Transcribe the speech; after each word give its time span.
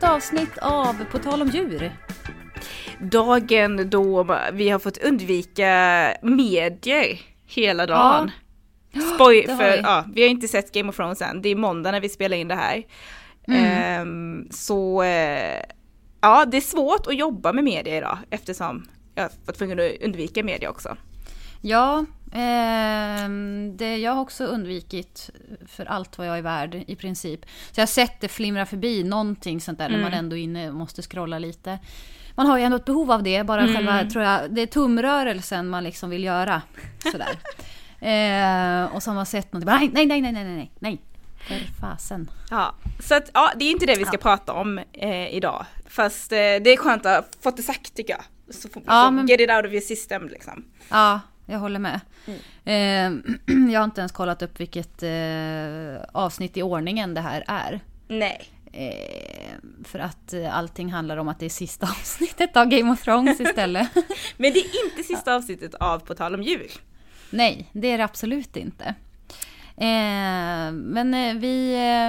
Nytt 0.00 0.10
avsnitt 0.10 0.58
av 0.58 1.04
På 1.04 1.18
tal 1.18 1.42
om 1.42 1.48
djur. 1.48 1.92
Dagen 3.00 3.90
då 3.90 4.26
vi 4.52 4.68
har 4.68 4.78
fått 4.78 4.98
undvika 4.98 5.66
medier 6.22 7.20
hela 7.46 7.86
dagen. 7.86 8.30
Spoil, 9.14 9.42
det 9.46 9.52
har 9.52 9.58
för 9.58 9.76
vi. 9.76 9.82
ja, 9.82 10.04
vi 10.14 10.22
har 10.22 10.28
inte 10.28 10.48
sett 10.48 10.72
Game 10.72 10.88
of 10.88 10.96
Thrones 10.96 11.22
än, 11.22 11.42
det 11.42 11.48
är 11.48 11.56
måndag 11.56 11.90
när 11.90 12.00
vi 12.00 12.08
spelar 12.08 12.36
in 12.36 12.48
det 12.48 12.54
här. 12.54 12.82
Mm. 13.48 13.64
Ehm, 13.64 14.48
så 14.50 15.02
eh, 15.02 15.62
ja, 16.20 16.44
det 16.44 16.56
är 16.56 16.60
svårt 16.60 17.06
att 17.06 17.16
jobba 17.16 17.52
med 17.52 17.64
media 17.64 17.96
idag 17.96 18.18
eftersom 18.30 18.88
jag 19.14 19.28
var 19.46 19.54
tvungen 19.54 19.80
att 19.80 20.02
undvika 20.02 20.44
media 20.44 20.70
också. 20.70 20.96
Ja, 21.60 22.04
ehm, 22.32 23.76
det 23.76 23.96
jag 23.96 24.12
har 24.12 24.20
också 24.22 24.44
undvikit 24.44 25.30
för 25.66 25.84
allt 25.86 26.18
vad 26.18 26.26
jag 26.28 26.38
är 26.38 26.42
värd 26.42 26.74
i 26.86 26.96
princip. 26.96 27.40
Så 27.72 27.80
jag 27.80 27.82
har 27.82 27.86
sett 27.86 28.20
det 28.20 28.28
flimra 28.28 28.66
förbi 28.66 29.04
någonting 29.04 29.60
sånt 29.60 29.78
där 29.78 29.88
när 29.88 29.98
man 30.02 30.12
ändå 30.12 30.36
inne 30.36 30.72
måste 30.72 31.02
scrolla 31.02 31.38
lite. 31.38 31.78
Man 32.34 32.46
har 32.46 32.58
ju 32.58 32.64
ändå 32.64 32.76
ett 32.76 32.84
behov 32.84 33.10
av 33.12 33.22
det, 33.22 33.44
bara 33.46 33.66
själva, 33.66 34.04
tror 34.10 34.24
jag, 34.24 34.40
det 34.54 34.60
är 34.62 34.66
tumrörelsen 34.66 35.68
man 35.68 35.84
liksom 35.84 36.10
vill 36.10 36.24
göra. 36.24 36.62
Sådär. 37.12 37.38
eh, 38.84 38.94
och 38.94 39.02
så 39.02 39.10
har 39.10 39.14
man 39.14 39.26
sett 39.26 39.52
något, 39.52 39.64
nej, 39.64 39.90
nej, 39.92 40.06
nej, 40.06 40.20
nej, 40.22 40.32
nej, 40.32 40.44
nej, 40.44 40.70
nej. 40.78 41.02
För 41.48 41.80
fasen. 41.80 42.30
Ja, 42.50 42.74
så 43.00 43.14
att 43.14 43.30
ja, 43.34 43.52
det 43.56 43.64
är 43.64 43.70
inte 43.70 43.86
det 43.86 43.94
vi 43.98 44.04
ska 44.04 44.16
Ja. 44.16 44.18
prata 44.22 44.52
om 44.52 44.78
eh, 44.92 45.34
idag. 45.34 45.66
Fast 45.86 46.32
eh, 46.32 46.36
det 46.36 46.70
är 46.70 46.76
skönt 46.76 47.06
att 47.06 47.16
ha 47.24 47.30
fått 47.42 47.56
det 47.56 47.62
sagt 47.62 47.94
tycker 47.94 48.12
jag. 48.12 48.54
Så, 48.54 48.68
får- 48.68 48.82
Ja, 48.86 49.04
så 49.06 49.10
men- 49.10 49.26
get 49.26 49.40
it 49.40 49.50
out 49.50 49.64
of 49.66 49.70
your 49.72 49.80
system 49.80 50.28
liksom. 50.28 50.64
Ja, 50.90 51.20
jag 51.50 51.58
håller 51.58 51.78
med. 51.78 52.00
Eh, 52.64 53.34
jag 53.72 53.80
har 53.80 53.84
inte 53.84 54.00
ens 54.00 54.12
kollat 54.12 54.42
upp 54.42 54.60
vilket 54.60 55.02
eh, 55.02 56.02
avsnitt 56.12 56.56
i 56.56 56.62
ordningen 56.62 57.14
det 57.14 57.20
här 57.20 57.44
är. 57.46 57.80
Nej. 58.08 58.48
Eh, 58.72 59.54
för 59.84 59.98
att 59.98 60.32
eh, 60.32 60.56
allting 60.56 60.92
handlar 60.92 61.16
om 61.16 61.28
att 61.28 61.38
det 61.38 61.44
är 61.44 61.50
sista 61.50 61.86
avsnittet 62.00 62.56
av 62.56 62.66
Game 62.66 62.92
of 62.92 63.02
Thrones 63.02 63.40
istället. 63.40 63.88
Men 64.36 64.52
det 64.52 64.58
är 64.58 64.84
inte 64.84 65.02
sista 65.02 65.34
avsnittet 65.34 65.74
av 65.74 65.98
På 65.98 66.14
tal 66.14 66.34
om 66.34 66.42
djur. 66.42 66.70
Nej, 67.30 67.68
det 67.72 67.88
är 67.88 67.98
det 67.98 68.04
absolut 68.04 68.56
inte. 68.56 68.94
Eh, 69.80 70.72
men 70.72 71.14
eh, 71.14 71.34
vi, 71.34 71.74
eh, 71.74 72.08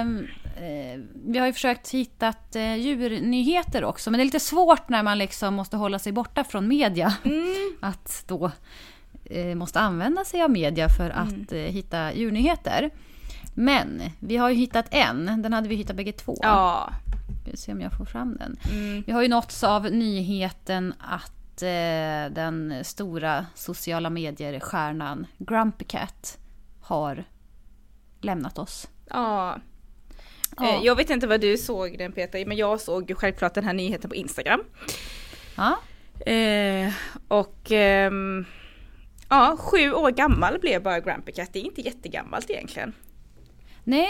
eh, 0.64 1.00
vi 1.24 1.38
har 1.38 1.46
ju 1.46 1.52
försökt 1.52 1.90
hitta 1.90 2.34
djurnyheter 2.76 3.84
också. 3.84 4.10
Men 4.10 4.18
det 4.18 4.22
är 4.22 4.24
lite 4.24 4.40
svårt 4.40 4.88
när 4.88 5.02
man 5.02 5.18
liksom 5.18 5.54
måste 5.54 5.76
hålla 5.76 5.98
sig 5.98 6.12
borta 6.12 6.44
från 6.44 6.68
media. 6.68 7.14
Att 7.80 8.24
då 8.26 8.50
måste 9.56 9.80
använda 9.80 10.24
sig 10.24 10.42
av 10.42 10.50
media 10.50 10.88
för 10.88 11.10
att 11.10 11.52
eh, 11.52 11.58
hitta 11.58 12.12
djurnyheter. 12.14 12.90
Men 13.54 14.02
vi 14.20 14.36
har 14.36 14.50
ju 14.50 14.56
hittat 14.56 14.86
en. 14.90 15.42
Den 15.42 15.52
hade 15.52 15.68
vi 15.68 15.74
hittat 15.74 15.96
bägge 15.96 16.12
två. 16.12 16.36
Ja. 16.42 16.90
Ska 17.46 17.56
se 17.56 17.72
om 17.72 17.80
jag 17.80 17.92
får 17.98 18.04
fram 18.04 18.36
den. 18.36 18.56
Mm. 18.72 19.02
Vi 19.06 19.12
har 19.12 19.22
ju 19.22 19.28
nåtts 19.28 19.64
av 19.64 19.84
nyheten 19.92 20.94
att 20.98 21.62
eh, 21.62 22.34
den 22.34 22.74
stora 22.82 23.46
sociala 23.54 24.10
medier-stjärnan 24.10 25.26
Grumpy 25.38 25.84
Cat 25.84 26.38
har 26.80 27.24
lämnat 28.20 28.58
oss. 28.58 28.88
Ja. 29.10 29.56
Ja. 30.56 30.68
Eh, 30.68 30.84
Jag 30.84 30.96
vet 30.96 31.10
inte 31.10 31.26
vad 31.26 31.40
du 31.40 31.56
såg 31.58 31.98
den 31.98 32.12
Peter, 32.12 32.46
men 32.46 32.56
jag 32.56 32.80
såg 32.80 33.10
ju 33.10 33.14
självklart 33.16 33.54
den 33.54 33.64
här 33.64 33.72
nyheten 33.72 34.10
på 34.10 34.16
Instagram. 34.16 34.60
Ja, 35.56 35.78
Eh, 36.26 36.92
och 37.28 37.72
ehm, 37.72 38.44
ja, 39.32 39.56
sju 39.58 39.92
år 39.92 40.10
gammal 40.10 40.58
blev 40.58 40.82
bara 40.82 41.00
Grumpy 41.00 41.32
Cat. 41.32 41.52
Det 41.52 41.58
är 41.58 41.64
inte 41.64 41.80
jättegammalt 41.80 42.50
egentligen. 42.50 42.92
nej, 43.84 44.08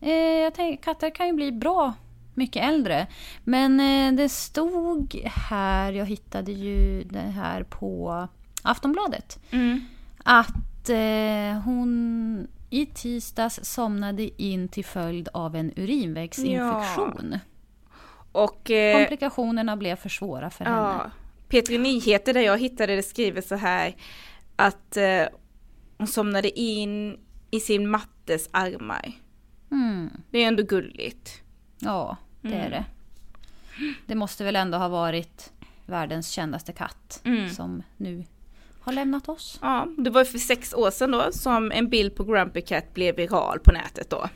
eh, 0.00 0.12
jag 0.12 0.54
tänker 0.54 0.82
katter 0.82 1.10
kan 1.10 1.26
ju 1.26 1.32
bli 1.32 1.52
bra 1.52 1.94
mycket 2.34 2.64
äldre. 2.64 3.06
Men 3.44 3.80
eh, 3.80 4.12
det 4.16 4.28
stod 4.28 5.20
här, 5.24 5.92
jag 5.92 6.06
hittade 6.06 6.52
ju 6.52 7.04
det 7.04 7.18
här 7.18 7.62
på 7.62 8.28
Aftonbladet. 8.62 9.38
att 10.24 10.88
eh, 10.88 11.62
hon 11.64 12.48
i 12.70 12.86
tisdags 12.86 13.60
somnade 13.62 14.42
in 14.42 14.68
till 14.68 14.84
följd 14.84 15.28
av 15.32 15.56
en 15.56 15.72
urinvägsinfektion. 15.76 17.38
Och 18.32 18.70
eh, 18.70 18.96
Komplikationerna 18.98 19.76
blev 19.76 19.96
för 19.96 20.08
svåra 20.08 20.50
för 20.50 20.64
henne. 20.64 20.76
ja, 20.76 21.10
Petri 21.48 21.78
Nyheter 21.78 22.34
där 22.34 22.40
jag 22.40 22.58
hittade 22.58 22.96
det 22.96 23.02
skriver 23.02 23.40
så 23.40 23.54
här 23.54 23.94
att 24.58 24.96
eh, 24.96 25.24
hon 25.98 26.06
somnade 26.06 26.60
in 26.60 27.18
i 27.50 27.60
sin 27.60 27.90
mattes 27.90 28.48
armar. 28.50 29.12
Mm, 29.70 30.10
Det 30.30 30.38
är 30.38 30.48
ändå 30.48 30.62
gulligt. 30.62 31.42
ja, 31.78 32.16
det 32.42 32.54
är 32.54 32.70
det. 32.70 32.84
Det 34.06 34.14
måste 34.14 34.44
väl 34.44 34.56
ändå 34.56 34.78
ha 34.78 34.88
varit 34.88 35.52
världens 35.86 36.30
kändaste 36.30 36.72
katt 36.72 37.20
Mm. 37.24 37.50
som 37.50 37.82
nu 37.96 38.24
har 38.80 38.92
lämnat 38.92 39.28
oss. 39.28 39.58
Ja, 39.62 39.86
det 39.98 40.10
var 40.10 40.24
för 40.24 40.38
sex 40.38 40.74
år 40.74 40.90
sedan 40.90 41.10
då 41.10 41.28
som 41.32 41.72
en 41.72 41.88
bild 41.88 42.14
på 42.16 42.24
Grumpy 42.24 42.60
Cat 42.60 42.94
blev 42.94 43.16
viral 43.16 43.58
på 43.60 43.72
nätet 43.72 44.10
då. 44.10 44.28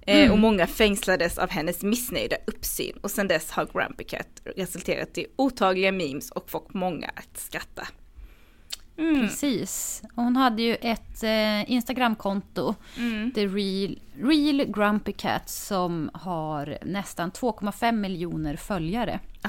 Eh, 0.00 0.32
och 0.32 0.38
många 0.38 0.66
fängslades 0.66 1.38
av 1.38 1.50
hennes 1.50 1.82
missnöjda 1.82 2.36
uppsyn 2.46 2.96
och 3.02 3.10
sedan 3.10 3.28
dess 3.28 3.50
har 3.50 3.66
Grumpy 3.72 4.04
Cat 4.04 4.42
resulterat 4.56 5.18
i 5.18 5.26
otaliga 5.36 5.92
memes 5.92 6.30
och 6.30 6.50
fått 6.50 6.74
många 6.74 7.08
att 7.14 7.38
skratta. 7.38 7.88
Mm. 9.00 9.20
Precis. 9.20 10.02
Och 10.14 10.22
hon 10.24 10.36
hade 10.36 10.62
ju 10.62 10.74
ett 10.74 11.22
eh, 11.22 11.70
Instagramkonto, 11.72 12.74
Mm. 12.98 13.32
The 13.34 13.46
Real, 13.46 13.98
Real 14.22 14.64
Grumpy 14.72 15.12
Cat, 15.12 15.48
som 15.48 16.10
har 16.14 16.78
nästan 16.82 17.30
2,5 17.32 17.92
miljoner 17.92 18.56
följare. 18.56 19.20
Ah. 19.42 19.48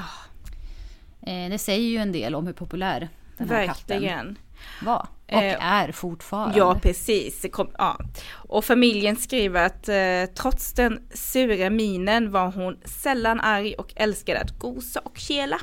Eh, 1.30 1.50
det 1.50 1.58
säger 1.58 1.88
ju 1.88 1.96
en 1.96 2.12
del 2.12 2.34
om 2.34 2.46
hur 2.46 2.52
populär 2.54 3.08
den 3.38 3.48
här 3.50 3.66
katten 3.66 3.86
Verkligen. 4.00 4.38
var. 4.82 5.06
Och 5.26 5.42
Eh, 5.42 5.66
är 5.72 5.92
fortfarande. 5.92 6.58
Ja, 6.58 6.78
precis. 6.82 7.46
Kom, 7.52 7.70
ja. 7.78 7.98
Och 8.32 8.64
familjen 8.64 9.16
skriver 9.16 9.66
att 9.66 9.88
eh, 9.88 10.34
trots 10.34 10.72
den 10.72 11.00
sura 11.14 11.70
minen 11.70 12.30
var 12.30 12.52
hon 12.52 12.78
sällan 12.84 13.40
arg 13.40 13.74
och 13.74 13.92
älskade 13.96 14.40
att 14.40 14.58
gosa 14.58 15.00
och 15.00 15.18
kela. 15.18 15.58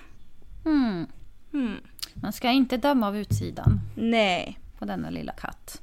Mm. 0.65 1.07
Mm. 1.53 1.75
Man 2.13 2.33
ska 2.33 2.49
inte 2.49 2.77
döma 2.77 3.07
av 3.07 3.17
utsidan 3.17 3.79
Nej, 3.95 4.59
på 4.79 4.85
denna 4.85 5.09
lilla 5.09 5.31
katt. 5.33 5.81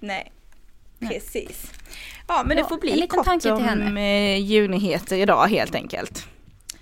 nej. 0.00 0.32
Precis. 1.08 1.72
Ja, 2.28 2.42
men 2.46 2.56
det 2.56 2.62
Ja, 2.62 2.68
får 2.68 2.74
en 2.74 2.80
bli 2.80 2.92
liten 2.92 3.08
kort 3.08 3.24
tanke 3.24 3.42
till 3.42 3.52
om 3.52 3.96
eh, 3.96 4.36
djurnyheter 4.40 5.16
idag 5.16 5.48
helt 5.48 5.74
enkelt. 5.74 6.26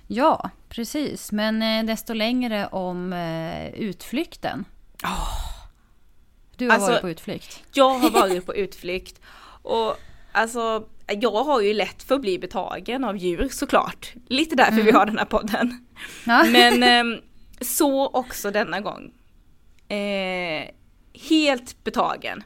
Ja, 0.07 0.51
precis. 0.69 1.33
Men 1.33 1.63
eh, 1.63 1.85
desto 1.85 2.15
längre 2.15 2.67
om 2.67 3.13
eh, 3.13 3.69
utflykten. 3.75 4.65
Du 6.57 6.67
har 6.67 6.75
Alltså- 6.75 6.91
varit 6.91 7.01
på 7.03 7.11
utflykt. 7.11 7.63
Jag 7.73 7.99
har 7.99 8.11
varit 8.11 8.47
på 8.47 8.55
utflykt 8.55 9.21
och 9.63 9.97
alltså 10.33 10.87
jag 11.21 11.45
har 11.45 11.61
ju 11.61 11.75
lätt 11.75 12.03
för 12.03 12.15
att 12.15 12.21
bli 12.21 12.39
betagen 12.39 13.05
av 13.05 13.17
djur 13.17 13.49
såklart. 13.53 14.13
Lite 14.29 14.57
därför 14.57 14.83
vi 14.83 14.91
har 14.91 15.07
den 15.07 15.19
här 15.19 15.25
podden. 15.25 15.87
Ja. 16.27 16.45
Men 16.45 16.83
ehm, 16.83 17.17
så 17.61 18.07
också 18.09 18.51
denna 18.51 18.81
gång. 18.81 19.13
Eh, 19.89 20.71
helt 21.29 21.85
betagen. 21.85 22.43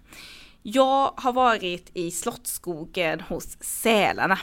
Jag 0.62 1.12
har 1.16 1.32
varit 1.32 1.90
i 1.94 2.10
Slottsskogen 2.10 3.20
hos 3.20 3.56
sälarna. 3.60 4.38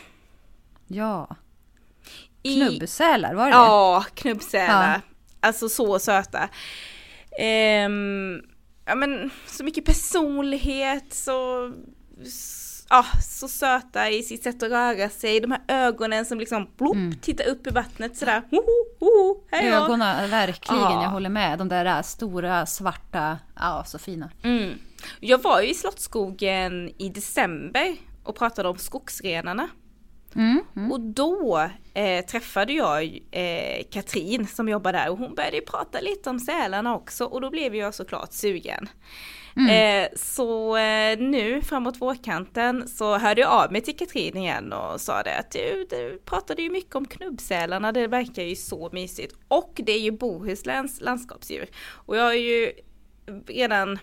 ja. 0.87 1.35
Knubbsälar, 2.43 3.33
var 3.33 3.45
det 3.45 3.51
Ja, 3.51 4.05
knubbsälar. 4.13 4.93
Ja. 4.93 5.01
Alltså 5.47 5.69
så 5.69 5.99
söta. 5.99 6.49
Ehm, 7.39 8.41
ja 8.85 8.95
men 8.95 9.29
så 9.47 9.63
mycket 9.63 9.85
personlighet, 9.85 11.13
så, 11.13 11.71
ja, 12.91 13.05
så 13.21 13.47
söta 13.47 14.09
i 14.09 14.23
sitt 14.23 14.43
sätt 14.43 14.63
att 14.63 14.71
röra 14.71 15.09
sig. 15.09 15.39
De 15.39 15.51
här 15.51 15.61
ögonen 15.67 16.25
som 16.25 16.39
liksom 16.39 16.67
blopp, 16.77 17.21
tittar 17.21 17.47
upp 17.47 17.67
i 17.67 17.69
vattnet 17.69 18.17
sådär. 18.17 18.41
Hoho, 18.51 18.85
hoho, 18.99 19.43
hej. 19.51 19.73
Ögonen, 19.73 20.29
verkligen. 20.29 20.81
Ja. 20.81 21.03
Jag 21.03 21.09
håller 21.09 21.29
med. 21.29 21.57
De 21.57 21.69
där 21.69 21.85
äh, 21.85 22.01
stora, 22.01 22.65
svarta, 22.65 23.37
ja 23.55 23.83
så 23.85 23.99
fina. 23.99 24.29
Mm. 24.43 24.73
Jag 25.19 25.41
var 25.41 25.61
ju 25.61 25.69
i 25.69 25.73
Slottsskogen 25.73 26.91
i 26.97 27.09
december 27.09 27.95
och 28.23 28.35
pratade 28.35 28.69
om 28.69 28.77
skogsrenarna. 28.77 29.69
Mm. 30.35 30.91
Och 30.91 30.99
då 30.99 31.69
eh, 31.93 32.25
träffade 32.25 32.73
jag 32.73 33.19
eh, 33.31 33.83
Katrin 33.91 34.47
som 34.47 34.69
jobbar 34.69 34.93
där 34.93 35.09
och 35.09 35.17
hon 35.17 35.35
började 35.35 35.61
prata 35.61 35.99
lite 36.01 36.29
om 36.29 36.39
sälarna 36.39 36.95
också 36.95 37.25
och 37.25 37.41
då 37.41 37.49
blev 37.49 37.75
jag 37.75 37.93
såklart 37.95 38.33
sugen. 38.33 38.89
Eh, 39.57 40.07
så 40.15 40.77
eh, 40.77 41.19
nu 41.19 41.61
framåt 41.61 42.01
vårkanten 42.01 42.87
så 42.87 43.17
hörde 43.17 43.41
jag 43.41 43.51
av 43.51 43.71
mig 43.71 43.81
till 43.81 43.97
Katrin 43.97 44.37
igen 44.37 44.73
och 44.73 45.01
sa 45.01 45.23
det 45.23 45.37
att 45.37 45.51
du, 45.51 45.87
du 45.89 46.21
pratade 46.25 46.61
ju 46.61 46.69
mycket 46.69 46.95
om 46.95 47.05
knubbsälarna, 47.05 47.91
det 47.91 48.07
verkar 48.07 48.43
ju 48.43 48.55
så 48.55 48.89
mysigt. 48.91 49.35
Och 49.47 49.73
det 49.75 49.91
är 49.91 49.99
ju 49.99 50.11
Bohusläns 50.11 51.01
landskapsdjur. 51.01 51.65
Och 51.91 52.17
jag 52.17 52.23
har 52.23 52.33
ju 52.33 52.71
redan 53.47 53.99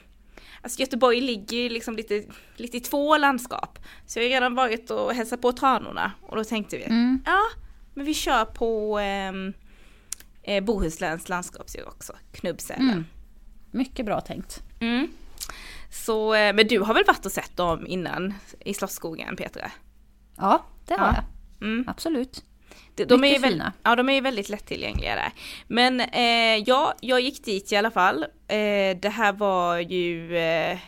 Alltså 0.63 0.81
Göteborg 0.81 1.21
ligger 1.21 1.57
ju 1.57 1.69
liksom 1.69 1.97
lite, 1.97 2.25
lite 2.57 2.77
i 2.77 2.81
två 2.81 3.17
landskap. 3.17 3.79
Så 4.07 4.19
jag 4.19 4.25
har 4.25 4.31
redan 4.31 4.55
varit 4.55 4.91
och 4.91 5.15
hälsat 5.15 5.41
på 5.41 5.53
tranorna 5.53 6.13
och 6.23 6.37
då 6.37 6.45
tänkte 6.45 6.77
vi, 6.77 6.85
Mm. 6.85 7.23
ja 7.27 7.41
men 7.95 8.07
vi 8.07 8.15
kör 8.15 8.45
på 8.45 8.99
ehm, 8.99 9.53
eh, 10.43 10.65
Bohusläns 10.65 11.29
landskapsdjur 11.29 11.89
också, 11.89 12.13
knubbsälen. 12.33 12.89
Mm. 12.91 13.05
Mycket 13.71 14.07
bra 14.07 14.21
tänkt. 14.21 14.63
Mm. 14.81 15.09
Så, 15.91 16.35
eh, 16.35 16.55
men 16.55 16.67
du 16.67 16.81
har 16.81 16.95
väl 16.95 17.05
varit 17.05 17.27
och 17.27 17.33
sett 17.33 17.57
dem 17.57 17.87
innan 17.87 18.35
i 18.61 18.75
Slottsskogen 18.75 19.37
Petra? 19.37 19.71
Ja, 20.37 20.65
det 20.87 20.95
har 20.95 21.07
Ja. 21.07 21.15
jag. 21.61 21.67
Mm. 21.69 21.85
Absolut. 21.89 22.45
De, 22.95 23.05
de 23.05 23.25
är 23.25 23.29
ju 23.33 23.39
väl, 23.39 23.53
fina. 23.53 23.73
Ja, 23.83 23.97
de 23.97 24.09
är 24.09 24.13
ju 24.13 24.21
väldigt 24.21 24.49
lättillgängliga 24.49 25.15
där. 25.15 25.33
Men 25.67 26.01
eh, 26.01 26.63
ja, 26.67 26.95
jag 27.01 27.21
gick 27.21 27.45
dit 27.45 27.73
i 27.73 27.77
alla 27.77 27.91
fall. 27.91 28.23
Eh, 28.49 28.97
det 29.03 29.13
här 29.13 29.33
var 29.33 29.79
ju 29.79 30.37
eh, 30.39 30.79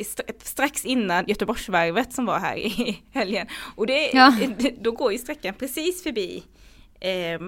stra- 0.00 0.32
strax 0.44 0.84
innan 0.84 1.24
Göteborgsvarvet 1.28 2.12
som 2.12 2.26
var 2.26 2.38
här 2.38 2.56
i 2.56 3.02
helgen. 3.12 3.46
Och 3.76 3.86
det, 3.86 4.10
Ja. 4.12 4.32
då 4.80 4.92
går 4.92 5.12
ju 5.12 5.18
sträckan 5.18 5.54
precis 5.54 6.02
förbi 6.02 6.42
eh, 7.00 7.40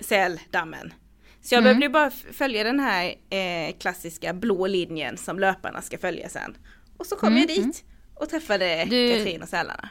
Säldammen. 0.00 0.92
Så 1.42 1.54
jag 1.54 1.58
Mm. 1.62 1.64
behövde 1.78 1.88
bara 1.88 2.10
följa 2.32 2.64
den 2.64 2.80
här 2.80 3.14
eh, 3.30 3.74
klassiska 3.78 4.32
blå 4.32 4.66
linjen 4.66 5.16
som 5.16 5.38
löparna 5.38 5.82
ska 5.82 5.98
följa 5.98 6.28
sen. 6.28 6.56
Och 6.96 7.06
så 7.06 7.16
kom 7.16 7.28
Mm, 7.28 7.38
jag 7.38 7.48
dit 7.48 7.84
och 8.14 8.28
träffade 8.28 8.84
Du- 8.90 9.16
Katrin 9.16 9.42
och 9.42 9.48
sälarna. 9.48 9.88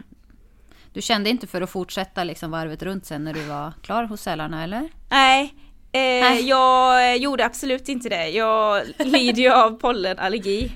Du 0.94 1.02
kände 1.02 1.30
inte 1.30 1.48
för 1.48 1.62
att 1.62 1.70
fortsätta 1.70 2.24
liksom 2.24 2.52
varvet 2.52 2.84
runt 2.84 3.06
sen 3.06 3.24
när 3.24 3.34
du 3.34 3.44
var 3.44 3.74
klar 3.84 4.04
hos 4.04 4.22
sälarna 4.22 4.64
eller? 4.64 4.90
Nej, 5.10 5.54
eh, 5.92 6.00
Nej. 6.02 6.48
jag 6.48 7.18
gjorde 7.18 7.46
absolut 7.46 7.90
inte 7.90 8.10
det. 8.10 8.30
Jag 8.30 8.84
lider 8.98 9.42
ju 9.42 9.50
av 9.52 9.72
pollenallergi. 9.80 10.72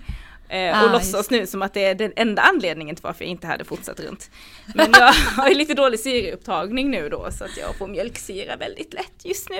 Eh, 0.50 0.80
Ah, 0.82 0.86
och 0.86 0.92
låtsas 0.92 1.14
just. 1.14 1.32
nu 1.32 1.48
som 1.48 1.62
att 1.62 1.74
det 1.74 1.86
är 1.86 1.96
den 1.96 2.14
enda 2.16 2.42
anledningen 2.42 2.96
till 2.96 3.04
varför 3.04 3.24
jag 3.24 3.30
inte 3.32 3.48
hade 3.48 3.66
fortsatt 3.66 4.00
runt. 4.00 4.30
Men 4.76 4.92
jag 4.92 5.14
har 5.36 5.50
ju 5.50 5.56
lite 5.56 5.74
dålig 5.74 6.00
syreupptagning 6.00 6.92
nu 6.92 7.10
då 7.10 7.32
så 7.32 7.44
att 7.44 7.58
jag 7.58 7.76
får 7.78 7.88
mjölksyra 7.88 8.56
väldigt 8.56 8.94
lätt 8.94 9.14
just 9.26 9.50
nu. 9.50 9.60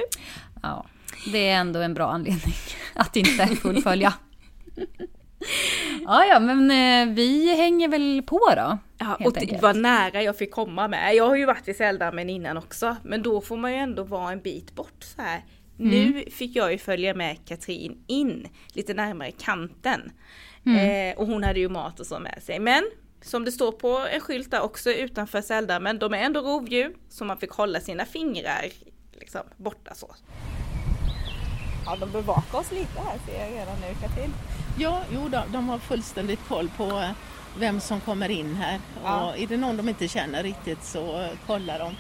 Ja, 0.64 0.86
det 1.32 1.50
är 1.50 1.56
ändå 1.56 1.80
en 1.80 1.94
bra 1.94 2.12
anledning 2.12 2.54
att 2.94 3.16
inte 3.16 3.48
fullfölja. 3.48 4.14
Ja, 6.06 6.26
ja, 6.26 6.40
men 6.40 6.72
eh, 6.72 7.16
vi 7.16 7.56
hänger 7.56 7.88
väl 7.88 8.24
på 8.26 8.40
då. 8.56 8.78
Ja, 8.98 9.18
och 9.26 9.34
det 9.34 9.62
var 9.62 9.74
nära 9.74 10.24
jag 10.24 10.38
fick 10.38 10.52
komma 10.52 10.88
med. 10.88 11.16
Jag 11.16 11.28
har 11.28 11.36
ju 11.36 11.46
varit 11.46 11.68
i 11.68 11.74
Säldammen 11.74 12.30
innan 12.30 12.58
också, 12.58 12.96
men 13.04 13.22
då 13.24 13.42
får 13.42 13.58
man 13.58 13.72
ju 13.72 13.78
ändå 13.78 14.04
vara 14.04 14.32
en 14.32 14.42
bit 14.42 14.76
bort 14.76 15.04
så 15.04 15.22
här. 15.22 15.44
Mm. 15.80 15.92
Nu 15.92 16.32
fick 16.32 16.56
jag 16.56 16.72
ju 16.72 16.78
följa 16.78 17.14
med 17.14 17.38
Katrin 17.46 18.04
in 18.08 18.48
lite 18.74 18.94
närmare 18.94 19.32
kanten. 19.32 20.12
Mm. 20.66 21.12
Eh, 21.12 21.18
och 21.18 21.28
hon 21.28 21.44
hade 21.44 21.60
ju 21.60 21.70
mat 21.70 22.00
och 22.00 22.06
så 22.06 22.20
med 22.20 22.44
sig. 22.44 22.60
Men 22.60 22.84
som 23.22 23.46
det 23.46 23.52
står 23.52 23.72
på 23.72 24.08
en 24.12 24.20
skylt 24.20 24.52
där 24.52 24.62
också 24.62 24.92
utanför 24.92 25.42
Säldammen, 25.42 26.00
de 26.00 26.14
är 26.14 26.18
ändå 26.18 26.40
rovdjur 26.42 26.96
så 27.10 27.26
man 27.26 27.38
fick 27.38 27.52
hålla 27.52 27.80
sina 27.80 28.06
fingrar 28.06 28.66
liksom 29.20 29.42
borta 29.58 29.94
så. 29.96 30.16
Ja, 31.86 31.96
de 31.96 32.12
bevakar 32.12 32.60
oss 32.60 32.72
lite 32.72 33.02
här 33.02 33.20
ser 33.26 33.40
jag 33.40 33.52
redan 33.52 33.76
nu 33.82 33.96
Katrin. 34.02 34.34
Ja, 34.78 35.02
jo 35.14 35.30
då, 35.30 35.44
de 35.52 35.70
har 35.70 35.80
fullständigt 35.80 36.48
koll 36.48 36.70
på 36.78 36.84
eh, 36.84 37.10
vem 37.58 37.80
som 37.80 38.00
kommer 38.02 38.30
in 38.30 38.56
här. 38.56 38.80
Ja. 39.04 39.26
Och 39.26 39.38
är 39.38 39.48
det 39.48 39.58
någon 39.58 39.78
de 39.78 39.90
inte 39.90 40.08
känner 40.08 40.44
riktigt 40.44 40.84
så 40.84 41.28
kollar 41.48 41.80
de. 41.80 41.96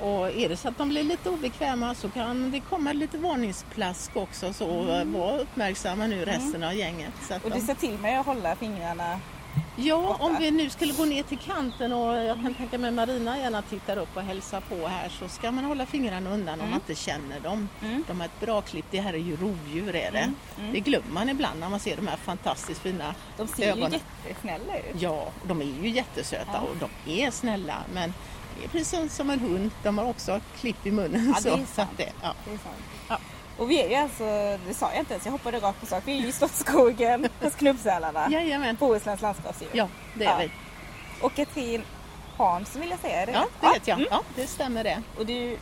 Och 0.00 0.30
är 0.30 0.48
det 0.48 0.56
så 0.56 0.68
att 0.68 0.78
de 0.78 0.88
blir 0.88 1.02
lite 1.02 1.30
obekväma 1.30 1.94
så 1.94 2.10
kan 2.10 2.50
det 2.50 2.60
komma 2.60 2.92
lite 2.92 3.18
varningsplask 3.18 4.16
också. 4.16 4.52
Så 4.52 4.90
eh, 4.90 5.04
var 5.04 5.38
uppmärksamma 5.38 6.06
nu 6.06 6.24
resten 6.24 6.62
av 6.62 6.74
gänget. 6.74 7.12
Och 7.44 7.50
du 7.50 7.58
de, 7.58 7.60
ser 7.60 7.74
till 7.74 7.98
mig 7.98 8.16
att 8.16 8.26
hålla 8.26 8.56
fingrarna 8.56 9.20
ja, 9.76 10.16
om 10.20 10.36
vi 10.40 10.50
nu 10.50 10.70
skulle 10.70 10.92
gå 10.92 11.04
ner 11.04 11.22
till 11.22 11.38
kanten 11.38 11.92
och 11.92 12.16
jag 12.16 12.42
kan 12.42 12.54
tänka 12.54 12.78
mig 12.78 12.90
Marina 12.90 13.38
gärna 13.38 13.62
tittar 13.62 13.96
upp 13.96 14.16
och 14.16 14.22
hälsar 14.22 14.60
på 14.60 14.86
här 14.88 15.08
så 15.08 15.28
ska 15.28 15.50
man 15.50 15.64
hålla 15.64 15.86
fingrarna 15.86 16.30
undan 16.30 16.60
om 16.60 16.66
man 16.70 16.74
inte 16.74 16.94
känner 16.94 17.40
dem. 17.40 17.68
Mm. 17.82 18.04
De 18.06 18.20
har 18.20 18.26
ett 18.26 18.40
bra 18.40 18.60
klipp, 18.60 18.84
det 18.90 19.00
här 19.00 19.12
är 19.12 19.18
ju 19.18 19.36
rovdjur 19.36 19.94
är 19.96 20.12
det. 20.12 20.32
Det 20.72 20.80
glömmer 20.80 21.10
man 21.12 21.28
ibland 21.28 21.60
när 21.60 21.68
man 21.68 21.80
ser 21.80 21.96
de 21.96 22.06
här 22.06 22.16
fantastiskt 22.16 22.80
fina 22.80 23.14
De 23.36 23.46
ser 23.48 23.70
ögonen. 23.70 23.92
ju 23.92 23.98
jättesnälla 24.28 24.78
ut. 24.78 25.02
Ja, 25.02 25.28
de 25.46 25.60
är 25.60 25.64
ju 25.82 25.88
jättesöta 25.88 26.50
Ja. 26.52 26.60
och 26.60 26.76
de 27.06 27.22
är 27.24 27.30
snälla 27.30 27.74
men 27.94 28.14
det 28.58 28.64
är 28.64 28.68
precis 28.68 29.14
som 29.14 29.30
en 29.30 29.40
hund, 29.40 29.70
de 29.82 29.98
har 29.98 30.04
också 30.04 30.40
klipp 30.60 30.86
i 30.86 30.90
munnen. 30.90 31.34
Ja, 31.36 31.40
det 31.42 31.48
är 31.48 31.56
så, 31.56 31.66
så 31.66 31.66
sant. 31.74 31.90
att 31.92 31.98
det, 31.98 32.12
ja. 32.22 32.34
Det 32.44 32.50
är 32.50 32.58
sant. 32.58 32.76
Och 33.58 33.70
vi 33.70 33.82
är 33.82 33.88
ju 33.88 33.94
alltså, 33.94 34.24
det 34.68 34.74
sa 34.74 34.90
jag 34.90 34.98
inte 35.00 35.12
ens, 35.14 35.24
jag 35.24 35.32
hoppade 35.32 35.60
rakt 35.60 35.80
på 35.80 35.86
sak. 35.86 36.02
Vi 36.06 36.12
är 36.12 36.20
ju 36.22 36.26
i 36.28 36.32
Slottsskogen 36.32 37.28
hos 37.42 37.54
Knubbsälarna. 37.54 38.28
Jajamän, 38.30 38.76
Bohusläns 38.80 39.20
landskapsdjur. 39.20 39.70
ja 39.72 39.88
det 40.14 40.24
är 40.24 40.30
Ja. 40.30 40.36
vi. 40.38 40.50
Och 41.20 41.34
Katrin 41.34 41.82
Hansson 42.38 42.80
vill 42.80 42.90
jag 42.90 42.98
säga, 42.98 43.22
är 43.22 43.26
det 43.26 43.32
Ja, 43.32 43.46
det 43.60 43.66
vet 43.66 43.88
jag. 43.88 43.96
Mm. 43.98 44.08
Ja, 44.10 44.22
det 44.36 44.46
stämmer 44.46 44.84
det. 44.84 45.02
Och 45.18 45.26
du 45.26 45.58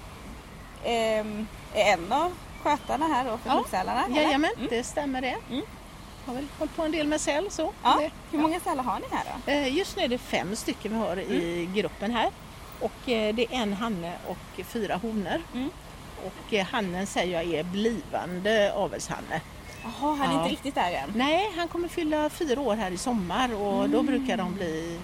ehm, 0.85 1.47
är 1.75 1.93
en 1.93 2.13
av 2.13 2.33
skötarna 2.63 3.07
här 3.07 3.25
då 3.25 3.39
för 3.39 3.51
Ja, 3.51 3.55
Knubbsälarna? 3.55 4.05
Jajamän, 4.11 4.51
Mm. 4.57 4.69
det 4.71 4.85
stämmer 4.85 5.21
det. 5.21 5.37
Mm. 5.51 5.63
Har 6.27 6.35
väl 6.35 6.47
hållit 6.59 6.77
på 6.77 6.83
en 6.83 6.93
del 6.93 7.07
med 7.07 7.21
säl 7.21 7.51
så. 7.51 7.73
Ja. 7.83 7.97
Det, 8.01 8.11
Hur 8.31 8.39
många 8.43 8.61
sälar 8.61 8.85
har 8.85 8.99
ni 9.01 9.07
här 9.11 9.25
då? 9.47 9.53
Eh, 9.53 9.77
Just 9.77 9.97
nu 9.97 10.03
är 10.03 10.09
det 10.09 10.19
fem 10.19 10.57
stycken 10.57 10.93
vi 10.93 10.99
har 10.99 11.17
i 11.17 11.61
Mm. 11.63 11.75
gruppen 11.75 12.11
här. 12.11 12.31
Och 12.81 13.09
eh, 13.09 13.35
det 13.35 13.43
är 13.43 13.53
en 13.63 13.73
hanne 13.73 14.13
och 14.29 14.65
fyra 14.65 14.97
honor. 14.97 15.43
Mm. 16.23 16.33
Och 16.47 16.55
eh, 16.55 16.67
hannen 16.67 17.07
säger 17.07 17.43
jag 17.43 17.55
är 17.55 17.65
blivande 17.65 18.73
avelshanne. 18.75 19.41
Jaha, 19.83 20.15
han 20.15 20.29
är 20.31 20.33
Ja. 20.33 20.39
inte 20.39 20.53
riktigt 20.53 20.75
där 20.75 20.93
än. 20.93 21.13
Nej, 21.15 21.53
han 21.57 21.69
kommer 21.69 21.89
fylla 21.89 22.31
fyra 22.31 22.61
år 22.61 22.75
här 22.75 22.91
i 22.91 22.97
sommar 22.97 23.55
och 23.55 23.89
då 23.91 24.03
brukar 24.03 24.37
de 24.37 24.55
bli 24.55 24.99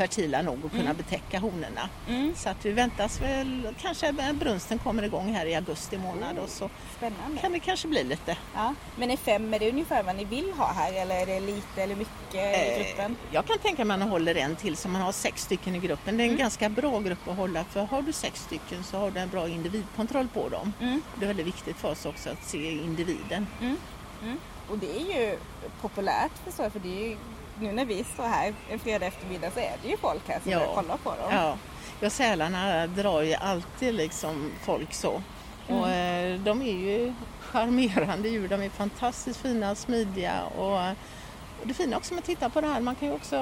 fertila 0.00 0.42
nog 0.42 0.66
att 0.66 0.72
kunna 0.72 0.94
betäcka 0.94 1.38
honorna. 1.38 1.88
Mm. 2.08 2.34
Så 2.36 2.48
att 2.48 2.66
vi 2.66 2.72
väntas 2.72 3.20
väl, 3.20 3.68
kanske 3.80 4.12
brunsten 4.34 4.78
kommer 4.78 5.02
igång 5.02 5.34
här 5.34 5.46
i 5.46 5.54
augusti 5.54 5.98
månad 5.98 6.38
och 6.38 6.48
så 6.48 6.70
Spännande. 6.96 7.40
kan 7.40 7.52
det 7.52 7.58
kanske 7.58 7.88
bli 7.88 8.04
lite. 8.04 8.36
Ja. 8.54 8.74
Men 8.96 9.10
är 9.10 9.16
fem, 9.16 9.54
är 9.54 9.58
det 9.58 9.70
ungefär 9.70 10.02
vad 10.02 10.16
ni 10.16 10.24
vill 10.24 10.52
ha 10.52 10.72
här 10.72 10.92
eller 10.92 11.14
är 11.22 11.26
det 11.26 11.40
lite 11.40 11.82
eller 11.82 11.96
mycket 11.96 12.34
i 12.34 12.38
Eh, 12.38 12.78
gruppen? 12.86 13.16
Jag 13.30 13.46
kan 13.46 13.58
tänka 13.58 13.84
mig 13.84 13.94
att 13.94 14.00
man 14.00 14.08
håller 14.08 14.34
en 14.34 14.56
till 14.56 14.76
så 14.76 14.88
man 14.88 15.02
har 15.02 15.12
sex 15.12 15.42
stycken 15.42 15.74
i 15.74 15.78
gruppen. 15.78 16.16
Det 16.16 16.22
är 16.22 16.24
en 16.24 16.30
Mm. 16.30 16.38
ganska 16.42 16.68
bra 16.68 17.00
grupp 17.00 17.28
att 17.28 17.36
hålla 17.36 17.64
för 17.64 17.84
har 17.84 18.02
du 18.02 18.12
sex 18.12 18.40
stycken 18.42 18.84
så 18.84 18.98
har 18.98 19.10
du 19.10 19.20
en 19.20 19.28
bra 19.28 19.48
individkontroll 19.48 20.28
på 20.28 20.48
dem. 20.48 20.72
Mm. 20.80 21.02
Det 21.18 21.24
är 21.24 21.26
väldigt 21.26 21.46
viktigt 21.46 21.76
för 21.76 21.90
oss 21.90 22.06
också 22.06 22.30
att 22.30 22.44
se 22.44 22.70
individen. 22.72 23.46
Och 24.70 24.78
det 24.78 24.96
är 24.96 25.20
ju 25.20 25.38
populärt 25.80 26.30
förstår 26.44 26.64
jag, 26.64 26.72
för 26.72 26.80
det 26.80 27.04
är 27.04 27.08
ju, 27.08 27.16
nu 27.60 27.72
när 27.72 27.84
vi 27.84 28.04
står 28.04 28.24
här 28.24 28.54
en 28.70 28.78
fredag 28.78 29.06
eftermiddag 29.06 29.50
så 29.50 29.60
är 29.60 29.72
det 29.82 29.88
ju 29.88 29.96
folk 29.96 30.28
här 30.28 30.40
som 30.42 30.52
Ja. 30.52 30.58
vill 30.58 30.68
kolla 30.74 30.96
på 30.96 31.10
dem. 31.10 31.28
Ja, 31.30 31.56
ja 32.00 32.10
sälarna 32.10 32.86
drar 32.86 33.22
ju 33.22 33.34
alltid 33.34 33.94
liksom 33.94 34.50
folk 34.62 34.92
så. 34.94 35.22
Och 35.68 35.88
Mm. 35.88 36.34
eh, 36.34 36.40
de 36.40 36.62
är 36.62 36.72
ju 36.72 37.12
charmerande 37.40 38.28
djur, 38.28 38.48
de 38.48 38.62
är 38.62 38.68
fantastiskt 38.68 39.40
fina, 39.40 39.74
smidiga 39.74 40.42
och, 40.58 40.72
och 40.74 41.66
det 41.66 41.74
fina 41.74 41.96
också 41.96 42.14
med 42.14 42.18
att 42.18 42.26
titta 42.26 42.48
på 42.50 42.60
det 42.60 42.66
här, 42.66 42.80
man 42.80 42.94
kan 42.94 43.08
ju 43.08 43.14
också, 43.14 43.36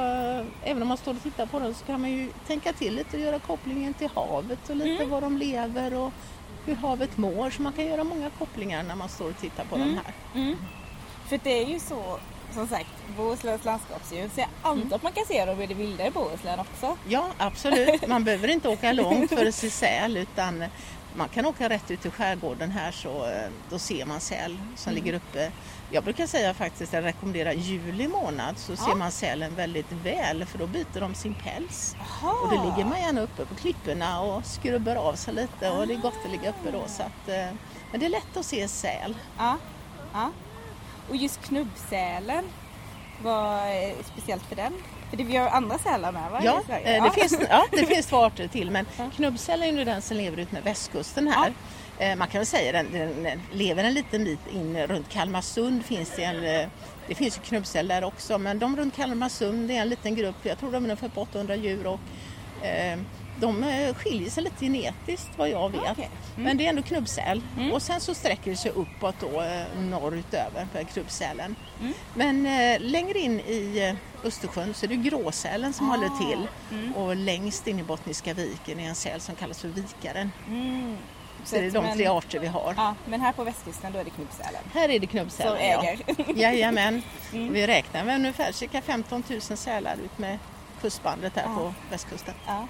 även 0.62 0.82
om 0.82 0.88
man 0.88 0.96
står 0.96 1.14
och 1.14 1.22
tittar 1.22 1.46
på 1.46 1.58
dem 1.58 1.74
så 1.74 1.84
kan 1.84 2.00
man 2.00 2.10
ju 2.10 2.30
tänka 2.46 2.72
till 2.72 2.94
lite 2.94 3.16
och 3.16 3.22
göra 3.22 3.38
kopplingen 3.38 3.94
till 3.94 4.08
havet 4.14 4.70
och 4.70 4.76
lite 4.76 4.90
Mm. 5.04 5.10
var 5.10 5.20
de 5.20 5.38
lever 5.38 5.94
och 5.94 6.12
hur 6.66 6.74
havet 6.76 7.16
mår. 7.16 7.50
Så 7.50 7.62
man 7.62 7.72
kan 7.72 7.86
göra 7.86 8.04
många 8.04 8.30
kopplingar 8.30 8.82
när 8.82 8.94
man 8.94 9.08
står 9.08 9.30
och 9.30 9.38
tittar 9.40 9.64
på 9.64 9.76
Mm. 9.76 9.88
de 9.88 9.94
här. 9.94 10.14
Mm. 10.42 10.56
För 11.28 11.40
det 11.44 11.62
är 11.62 11.66
ju 11.66 11.80
så, 11.80 12.18
som 12.58 12.68
sagt, 12.68 12.90
Bohusläns 13.16 13.64
landskapsdjur. 13.64 14.30
Så 14.34 14.40
jag 14.40 14.48
antar 14.62 14.82
Mm. 14.82 14.92
att 14.92 15.02
man 15.02 15.12
kan 15.12 15.24
se 15.26 15.44
dem 15.44 15.60
i 15.60 15.66
det 15.66 15.74
vilda 15.74 16.06
i 16.06 16.10
Bohuslän 16.10 16.60
också. 16.60 16.96
Ja, 17.08 17.26
absolut. 17.38 18.06
Man 18.08 18.24
behöver 18.24 18.48
inte 18.48 18.68
åka 18.68 18.92
långt 18.92 19.28
för 19.30 19.46
att 19.46 19.54
se 19.54 19.70
säl 19.70 20.16
utan 20.16 20.64
man 21.14 21.28
kan 21.28 21.46
åka 21.46 21.68
rätt 21.68 21.90
ut 21.90 22.06
i 22.06 22.10
skärgården 22.10 22.70
här 22.70 22.90
så 22.92 23.24
eh, 23.26 23.50
då 23.70 23.78
ser 23.78 24.04
man 24.04 24.20
säl 24.20 24.58
som 24.76 24.92
ligger 24.92 25.12
uppe. 25.14 25.52
Jag 25.90 26.04
brukar 26.04 26.26
säga 26.26 26.54
faktiskt, 26.54 26.92
jag 26.92 27.04
rekommenderar 27.04 27.52
juli 27.52 28.08
månad 28.08 28.58
så 28.58 28.76
ser 28.76 28.94
man 28.94 29.12
sälen 29.12 29.54
väldigt 29.54 29.92
väl 29.92 30.44
för 30.46 30.58
då 30.58 30.66
byter 30.66 31.00
de 31.00 31.14
sin 31.14 31.34
päls. 31.34 31.96
Jaha. 31.98 32.32
Och 32.32 32.48
då 32.56 32.64
ligger 32.64 32.84
man 32.90 33.00
gärna 33.00 33.20
uppe 33.20 33.44
på 33.46 33.54
klipporna 33.54 34.20
och 34.20 34.44
skrubbar 34.44 34.96
av 34.96 35.14
sig 35.14 35.34
lite 35.34 35.70
och 35.70 35.86
det 35.86 35.94
är 35.94 35.98
gott 35.98 36.24
att 36.24 36.30
ligga 36.30 36.50
uppe 36.50 36.70
då. 36.70 36.82
Så 36.86 37.02
att, 37.02 37.28
eh, 37.28 37.54
men 37.90 38.00
det 38.00 38.06
är 38.06 38.10
lätt 38.10 38.36
att 38.36 38.46
se 38.46 38.68
säl. 38.68 39.14
Ja. 39.38 39.56
ja. 40.12 40.30
Och 41.08 41.16
just 41.16 41.42
knubbsälen, 41.42 42.44
vad 43.22 43.58
är 43.58 43.94
speciellt 44.04 44.42
för 44.42 44.56
den? 44.56 44.72
För 45.10 45.16
det, 45.16 45.24
vi 45.24 45.36
har 45.36 45.48
andra 45.48 45.78
sälar 45.78 46.12
med 46.12 46.30
va? 46.30 46.40
Ja, 46.44 46.62
eh, 46.68 47.04
det, 47.04 47.10
Finns, 47.10 47.38
ja, 47.50 47.66
det 47.70 47.86
finns 47.94 48.06
två 48.06 48.16
arter 48.16 48.48
till 48.48 48.70
men 48.70 48.86
knubbsäl 49.16 49.62
är 49.62 49.66
ju 49.66 49.84
den 49.84 50.02
som 50.02 50.16
lever 50.16 50.38
ut 50.38 50.52
med 50.52 50.62
västkusten 50.64 51.28
här. 51.28 51.52
Eh, 51.98 52.16
Man 52.16 52.28
kan 52.28 52.38
väl 52.38 52.46
säga 52.46 52.72
den, 52.72 52.92
den, 53.22 53.40
lever 53.52 53.84
en 53.84 53.94
liten 53.94 54.24
bit 54.24 54.46
in 54.52 54.86
runt 54.86 55.08
Kalmarsund 55.08 55.84
finns 55.84 56.12
det 56.16 56.24
en 56.24 56.44
eh, 56.44 56.68
det 57.08 57.14
finns 57.14 57.36
ju 57.38 57.42
knubbsäl 57.42 57.88
där 57.88 58.04
också 58.04 58.38
men 58.38 58.58
de 58.58 58.76
runt 58.76 58.96
Kalmarsund 58.96 59.68
det 59.68 59.76
är 59.76 59.80
en 59.82 59.88
liten 59.88 60.14
grupp, 60.14 60.36
jag 60.42 60.58
tror 60.58 60.72
de 60.72 60.76
är 60.76 60.80
ungefär 60.80 61.08
på 61.08 61.20
800 61.20 61.56
djur 61.56 61.86
och 61.86 62.00
eh, 62.66 62.98
de 63.40 63.64
eh, 63.64 63.94
skiljer 63.94 64.30
sig 64.30 64.42
lite 64.42 64.64
genetiskt 64.64 65.30
vad 65.36 65.48
jag 65.50 65.70
vet. 65.70 65.80
Okej. 65.90 66.10
Mm. 66.34 66.44
Men 66.44 66.56
det 66.56 66.64
är 66.66 66.68
ändå 66.68 66.82
knubbsäl. 66.82 67.42
Och 67.72 67.82
sen 67.82 68.00
så 68.00 68.14
sträcker 68.14 68.50
det 68.50 68.56
sig 68.56 68.70
uppåt 68.70 69.14
då 69.20 69.42
eh, 69.42 69.80
norrutöver 69.80 70.66
för 70.72 70.82
knubbsälen. 70.84 71.56
Mm. 71.80 71.92
Men 72.14 72.46
eh, 72.46 72.80
längre 72.80 73.18
in 73.18 73.40
i 73.40 73.88
eh, 74.22 74.26
Östersjön 74.26 74.74
så 74.74 74.86
är 74.86 74.88
det 74.88 74.96
gråsälen 74.96 75.72
som 75.72 75.90
Ah. 75.90 75.94
håller 75.96 76.08
till. 76.28 76.46
Mm. 76.72 76.92
Och 76.96 77.16
längst 77.16 77.66
in 77.66 77.78
i 77.78 77.82
Bottniska 77.82 78.34
viken 78.34 78.80
är 78.80 78.88
en 78.88 78.94
säl 78.94 79.20
som 79.20 79.34
kallas 79.34 79.60
för 79.60 79.68
vikaren. 79.68 80.32
Mm. 80.48 80.96
Så 81.44 81.56
det 81.56 81.66
är 81.66 81.70
de 81.70 81.84
men- 81.84 81.96
tre 81.96 82.06
arter 82.06 82.38
vi 82.38 82.46
har. 82.46 82.74
Ja, 82.76 82.94
men 83.06 83.20
här 83.20 83.32
på 83.32 83.44
västkusten 83.44 83.92
då 83.92 83.98
är 83.98 84.04
det 84.04 84.10
knubbsälen. 84.10 84.62
Här 84.74 84.88
är 84.88 84.98
det 84.98 85.06
Som 85.06 85.18
knubbsälen. 85.18 85.66
ja. 85.70 85.82
äger. 85.84 86.04
Jajamän. 86.36 87.02
Mm. 87.32 87.52
Vi 87.52 87.66
räknar 87.66 88.04
med 88.04 88.14
ungefär 88.16 88.52
cirka 88.52 88.82
15 88.82 89.22
000 89.28 89.40
sälar 89.40 89.96
ut 90.04 90.18
med 90.18 90.38
kustbandet 90.80 91.32
här 91.36 91.42
Ja. 91.46 91.54
på 91.56 91.74
västkusten. 91.90 92.34
Ja. 92.46 92.66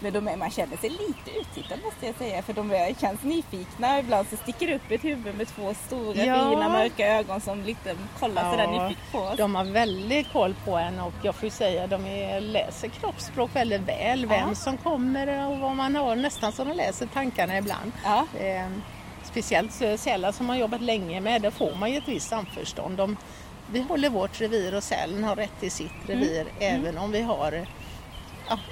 Men 0.00 0.12
de 0.12 0.20
man 0.38 0.50
känner 0.50 0.76
sig 0.76 0.90
lite 0.90 1.30
uttittad 1.40 1.76
måste 1.84 2.06
jag 2.06 2.14
säga 2.14 2.42
för 2.42 2.52
de 2.52 2.94
känns 3.00 3.22
nyfikna. 3.22 3.98
Ibland 3.98 4.26
så 4.30 4.36
sticker 4.36 4.66
det 4.66 4.74
upp 4.74 4.90
ett 4.90 5.04
huvud 5.04 5.34
med 5.38 5.48
två 5.48 5.74
stora 5.86 6.24
Ja. 6.24 6.50
fina 6.50 6.68
mörka 6.68 7.06
ögon 7.18 7.40
som 7.40 7.62
lite 7.62 7.96
kollar 8.20 8.50
sådär 8.50 8.64
Ja, 8.64 8.82
nyfiket 8.82 9.12
på 9.12 9.18
oss. 9.18 9.36
De 9.36 9.54
har 9.54 9.64
väldigt 9.64 10.32
koll 10.32 10.54
på 10.64 10.76
en 10.76 11.00
och 11.00 11.12
jag 11.22 11.34
får 11.34 11.44
ju 11.44 11.50
säga 11.50 11.86
de 11.86 12.06
är, 12.06 12.40
läser 12.40 12.88
kroppsspråk 12.88 13.50
väldigt 13.56 13.80
väl. 13.82 14.26
Vem 14.26 14.48
Ja. 14.48 14.54
som 14.54 14.76
kommer 14.76 15.46
och 15.48 15.58
vad 15.58 15.76
man 15.76 15.96
har. 15.96 16.16
Nästan 16.16 16.52
så 16.52 16.64
de 16.64 16.72
läser 16.76 17.06
tankarna 17.06 17.58
ibland. 17.58 17.92
Ja. 18.04 18.26
Eh, 18.40 18.66
speciellt 19.24 19.72
sälar 20.00 20.32
som 20.32 20.46
man 20.46 20.58
jobbat 20.58 20.80
länge 20.80 21.20
med, 21.20 21.42
där 21.42 21.50
får 21.50 21.74
man 21.74 21.90
ju 21.92 21.98
ett 21.98 22.08
visst 22.08 22.28
samförstånd. 22.28 22.96
De, 22.96 23.16
vi 23.70 23.80
håller 23.82 24.10
vårt 24.10 24.40
revir 24.40 24.74
och 24.74 24.82
sälen 24.82 25.24
har 25.24 25.36
rätt 25.36 25.60
till 25.60 25.70
sitt 25.70 25.92
revir 26.06 26.46
även 26.60 26.98
om 26.98 27.12
vi 27.12 27.22
har 27.22 27.66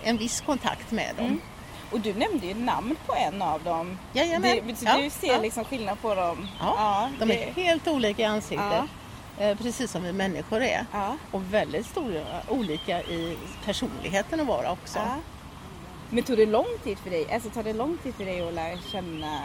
en 0.04 0.16
viss 0.16 0.40
kontakt 0.40 0.90
med 0.90 1.14
dem. 1.16 1.26
Mm. 1.26 1.40
Och 1.90 2.00
du 2.00 2.14
nämnde 2.14 2.46
ju 2.46 2.54
namn 2.54 2.96
på 3.06 3.14
en 3.14 3.42
av 3.42 3.62
dem. 3.62 3.98
Jajamän. 4.12 4.56
Du, 4.66 4.74
Ja, 4.86 5.10
ser 5.10 5.26
ja. 5.32 5.40
liksom 5.40 5.64
skillnad 5.64 6.00
på 6.02 6.14
dem? 6.14 6.48
Ja, 6.60 7.10
de 7.18 7.28
det- 7.28 7.44
är 7.48 7.52
helt 7.52 7.88
olika 7.88 8.22
i 8.22 8.24
ansiktet. 8.24 8.82
Eh, 9.38 9.56
precis 9.56 9.90
som 9.90 10.02
vi 10.02 10.12
människor 10.12 10.62
är. 10.62 10.86
Ja. 10.92 11.16
Och 11.32 11.54
väldigt 11.54 11.86
stora, 11.86 12.22
olika 12.48 13.02
i 13.02 13.36
personligheten 13.64 14.40
att 14.40 14.46
vara 14.46 14.70
också. 14.72 14.98
Men 16.10 16.24
tog 16.24 16.36
det 16.36 16.46
lång 16.46 16.66
tid 16.84 16.98
för 16.98 17.10
dig? 17.10 17.26
Alltså 17.32 17.50
tar 17.50 17.62
det 17.62 17.72
lång 17.72 17.98
tid 18.02 18.14
för 18.14 18.24
dig 18.24 18.48
att 18.48 18.54
lära 18.54 18.78
känna, 18.92 19.40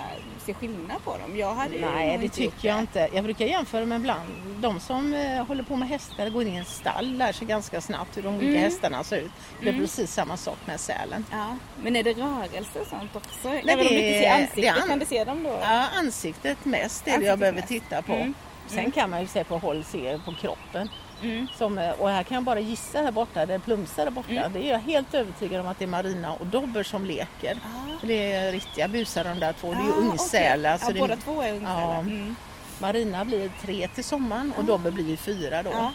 se 0.46 0.54
skillnad 0.54 1.04
på 1.04 1.12
dem? 1.18 1.38
Jag 1.38 1.54
hade 1.56 1.80
Nej, 1.80 2.18
det 2.18 2.30
tycker 2.30 2.68
jag 2.68 2.80
inte. 2.80 3.10
Jag 3.14 3.24
brukar 3.24 3.46
jämföra 3.46 3.86
med 3.86 3.96
ibland. 4.00 4.30
De 4.60 4.80
som 4.80 5.14
eh, 5.14 5.46
håller 5.46 5.64
på 5.64 5.76
med 5.76 5.90
hästar 5.90 6.30
går 6.30 6.42
in 6.42 6.54
i 6.54 6.58
en 6.58 6.66
stall 6.66 7.14
lär 7.18 7.32
sig 7.32 7.48
ganska 7.48 7.82
snabbt 7.82 8.18
hur 8.18 8.22
de 8.24 8.36
olika 8.36 8.50
Mm. 8.52 8.62
hästarna 8.64 9.04
ser 9.04 9.18
ut. 9.18 9.32
Det 9.64 9.70
är 9.70 9.74
precis 9.74 10.14
samma 10.14 10.38
sak 10.38 10.58
med 10.66 10.80
sälen. 10.80 11.26
Ja. 11.32 11.58
Men 11.84 11.96
är 11.96 12.04
det 12.04 12.14
rörelse 12.14 12.80
och 12.80 12.88
sånt 12.88 13.16
också? 13.16 13.50
Nej, 13.50 13.64
Även 13.68 13.80
om 13.80 13.94
du 13.94 14.00
det 14.00 14.08
inte 14.08 14.20
ser 14.20 14.32
ansiktet, 14.34 14.64
det 14.64 14.70
an- 14.82 14.88
kan 14.90 15.00
du 15.00 15.06
se 15.06 15.24
dem 15.24 15.44
då? 15.44 15.58
Ja, 15.62 15.88
ansiktet 16.00 16.66
mest 16.66 17.02
är 17.02 17.06
det 17.06 17.12
Ansiktet 17.12 17.28
jag 17.28 17.40
behöver 17.40 17.56
mest. 17.56 17.68
titta 17.68 18.02
på. 18.02 18.14
Mm. 18.14 18.34
Sen 18.68 18.92
kan 18.92 19.10
man 19.10 19.22
ju 19.22 19.28
se 19.28 19.44
på 19.44 19.58
håll 19.58 19.84
se 19.84 20.20
på 20.26 20.34
kroppen. 20.34 20.90
Mm. 21.24 21.48
Som, 21.58 21.78
eh, 21.78 21.90
och 21.92 22.10
här 22.10 22.24
kan 22.24 22.36
jag 22.36 22.44
bara 22.44 22.60
gissa 22.60 23.02
här 23.02 23.12
borta, 23.12 23.46
det 23.46 23.60
plumsar 23.60 24.04
där 24.06 24.12
borta. 24.12 24.32
Mm. 24.32 24.54
Det 24.54 24.60
är 24.60 24.72
jag 24.72 24.80
helt 24.80 25.14
övertygad 25.14 25.62
om 25.62 25.68
att 25.68 25.80
det 25.80 25.86
är 25.86 25.90
Marina 25.90 26.34
och 26.34 26.46
Dobber 26.46 26.84
som 26.84 27.06
leker. 27.06 27.58
Ah. 27.66 27.92
Det 28.08 28.32
är 28.34 28.52
riktiga 28.52 28.88
busar 28.88 29.24
de 29.24 29.40
där 29.40 29.54
två. 29.54 29.74
Det 29.74 29.80
är 29.80 29.84
ju 29.84 29.92
Ah, 29.92 29.96
ungsälar. 30.12 30.78
så 30.78 30.86
Ja, 30.90 30.94
det- 30.94 31.00
båda 31.00 31.16
två 31.16 31.42
är 31.42 31.52
ungsälar. 31.54 31.82
Ja. 31.94 32.00
Mm. 32.00 32.36
Marina 32.80 33.26
blir 33.26 33.52
tre 33.62 33.88
till 33.88 34.04
sommaren 34.04 34.54
och 34.58 34.66
Dobber 34.66 34.92
blir 34.92 35.18
fyra 35.18 35.64
då. 35.64 35.70
Ja. 35.74 35.92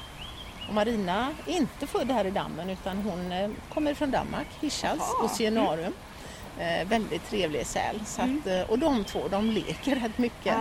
Och 0.68 0.74
Marina 0.74 1.28
är 1.46 1.52
inte 1.56 1.86
född 1.86 2.10
här 2.10 2.24
i 2.24 2.30
dammen 2.30 2.70
utan 2.70 2.96
hon 2.98 3.32
eh, 3.32 3.50
kommer 3.74 3.94
från 3.94 4.10
Danmark, 4.10 4.46
Hirschhals, 4.60 5.00
Jaha. 5.18 5.24
Oceanarium. 5.24 5.92
Eh, 6.58 6.88
väldigt 6.88 7.30
trevlig 7.30 7.66
säl. 7.66 8.00
Så 8.06 8.22
att, 8.22 8.46
eh, 8.46 8.60
och 8.70 8.78
de 8.78 9.04
två 9.04 9.28
de 9.30 9.50
leker 9.50 9.94
rätt 9.96 10.18
mycket. 10.18 10.54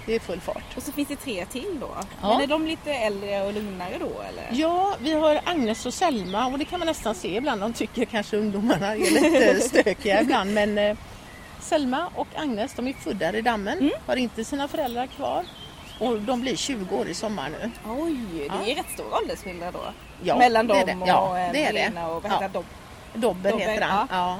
Ja. 0.00 0.06
Det 0.06 0.14
är 0.14 0.20
full 0.20 0.40
fart. 0.40 0.76
Och 0.76 0.82
så 0.82 0.92
finns 0.92 1.08
det 1.08 1.16
tre 1.16 1.46
till 1.46 1.78
då. 1.80 1.88
Ja. 2.22 2.28
Men 2.28 2.40
är 2.40 2.46
de 2.46 2.66
lite 2.66 2.92
äldre 2.94 3.42
och 3.42 3.52
lugnare 3.52 3.94
då 4.00 4.06
eller? 4.28 4.48
Ja, 4.52 4.94
vi 5.00 5.12
har 5.12 5.40
Agnes 5.44 5.86
och 5.86 5.94
Selma 5.94 6.46
och 6.46 6.58
det 6.58 6.64
kan 6.64 6.78
man 6.78 6.86
nästan 6.86 7.14
se 7.14 7.36
ibland. 7.36 7.60
De 7.60 7.72
tycker 7.72 8.04
kanske 8.04 8.36
ungdomarna 8.36 8.86
är 8.96 9.10
lite 9.10 9.60
stökiga 9.68 10.20
ibland. 10.20 10.54
Men 10.54 10.78
eh, 10.78 10.96
Selma 11.60 12.08
och 12.14 12.26
Agnes 12.36 12.74
de 12.74 12.88
är 12.88 12.92
födda 12.92 13.36
i 13.36 13.42
dammen, 13.42 13.78
Mm. 13.78 13.90
har 14.06 14.16
inte 14.16 14.44
sina 14.44 14.68
föräldrar 14.68 15.06
kvar. 15.06 15.44
Och 15.98 16.18
de 16.20 16.40
blir 16.40 16.56
20 16.56 16.96
år 16.96 17.08
i 17.08 17.14
sommar 17.14 17.48
nu. 17.48 17.70
Oj, 17.88 18.16
det 18.32 18.44
Ja. 18.46 18.66
är 18.66 18.74
rätt 18.74 18.90
stor 18.94 19.04
åldersskillnad 19.22 19.74
då. 19.74 19.80
Ja, 20.22 20.38
Mellan 20.38 20.66
det 20.66 20.74
är 20.74 20.86
dem 20.86 21.00
det. 21.00 21.06
Ja, 21.06 21.28
och 21.30 21.38
eh, 21.38 21.52
det 21.52 21.64
är. 21.64 21.72
Marina 21.72 22.08
och 22.08 22.22
vad 22.22 22.32
Ja. 22.32 22.34
heter 22.34 22.48
Dob? 22.48 22.64
Dobber 23.14 23.50
Dobber, 23.50 23.66
heter 23.66 23.86
han. 23.86 24.08
ja. 24.10 24.38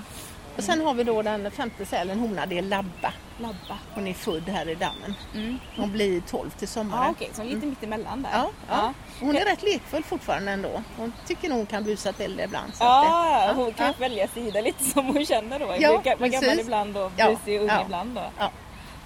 Ja. 0.51 0.57
Och 0.59 0.65
sen 0.65 0.81
har 0.87 0.95
vi 0.95 1.05
då 1.05 1.23
den 1.23 1.51
femte 1.51 1.87
sälen, 1.87 2.21
hona, 2.21 2.47
det 2.47 2.59
är 2.59 2.63
Labba. 2.63 3.13
Labba. 3.39 3.79
Hon 3.95 4.07
är 4.07 4.15
född 4.15 4.49
här 4.49 4.69
i 4.69 4.75
dammen. 4.75 5.15
Mm. 5.35 5.59
Hon 5.77 5.93
blir 5.93 6.21
12 6.21 6.51
till 6.51 6.59
Ja, 6.61 6.67
sommaren. 6.67 7.11
okej, 7.11 7.31
så 7.33 7.43
lite 7.43 7.67
mitt 7.67 7.83
emellan 7.83 8.23
där. 8.23 8.31
Ja, 8.33 8.51
ja. 8.69 8.93
Hon 9.21 9.37
är 9.37 9.45
rätt 9.45 9.63
lekfull 9.63 10.03
fortfarande 10.03 10.53
ändå. 10.53 10.83
Hon 10.97 11.13
tycker 11.27 11.49
nog 11.49 11.59
hon 11.59 11.67
kan 11.67 11.85
busa 11.85 12.13
till 12.13 12.41
ibland. 12.41 12.75
Så 12.75 12.85
Ja, 12.85 13.49
eh, 13.51 13.55
hon 13.57 13.73
kan 13.73 13.87
ja. 13.87 13.93
välja 13.99 14.29
sida 14.29 14.61
lite 14.61 14.85
som 14.85 15.07
hon 15.07 15.27
känner 15.27 15.59
då. 15.59 15.75
Ja, 15.79 16.01
gammal 16.05 16.31
precis. 16.31 16.61
ibland 16.61 16.97
och 16.97 17.13
Ja, 17.17 17.31
busig 17.31 17.61
ung 17.61 17.69
ja. 17.69 17.83
ibland 17.85 18.15
då. 18.15 18.23
Ja. 18.39 18.51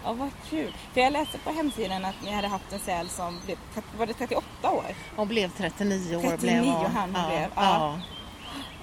Ja, 0.05 0.13
vad 0.13 0.31
kul. 0.51 0.75
För 0.95 1.01
jag 1.01 1.13
läste 1.13 1.39
på 1.39 1.51
hemsidan 1.51 2.05
att 2.05 2.15
ni 2.25 2.31
hade 2.33 2.49
haft 2.49 2.73
en 2.73 2.79
säl 2.79 3.09
som 3.09 3.41
blev, 3.45 3.57
var 3.99 4.07
det 4.07 4.13
38 4.15 4.71
år? 4.71 4.85
Hon 5.17 5.29
blev 5.29 5.51
39 5.57 6.17
år. 6.17 6.21
39 6.23 6.61
blev 6.63 6.73
hon. 6.75 6.91
han 6.97 7.11
ja, 7.15 7.29
blev, 7.29 7.49
ja. 7.55 7.99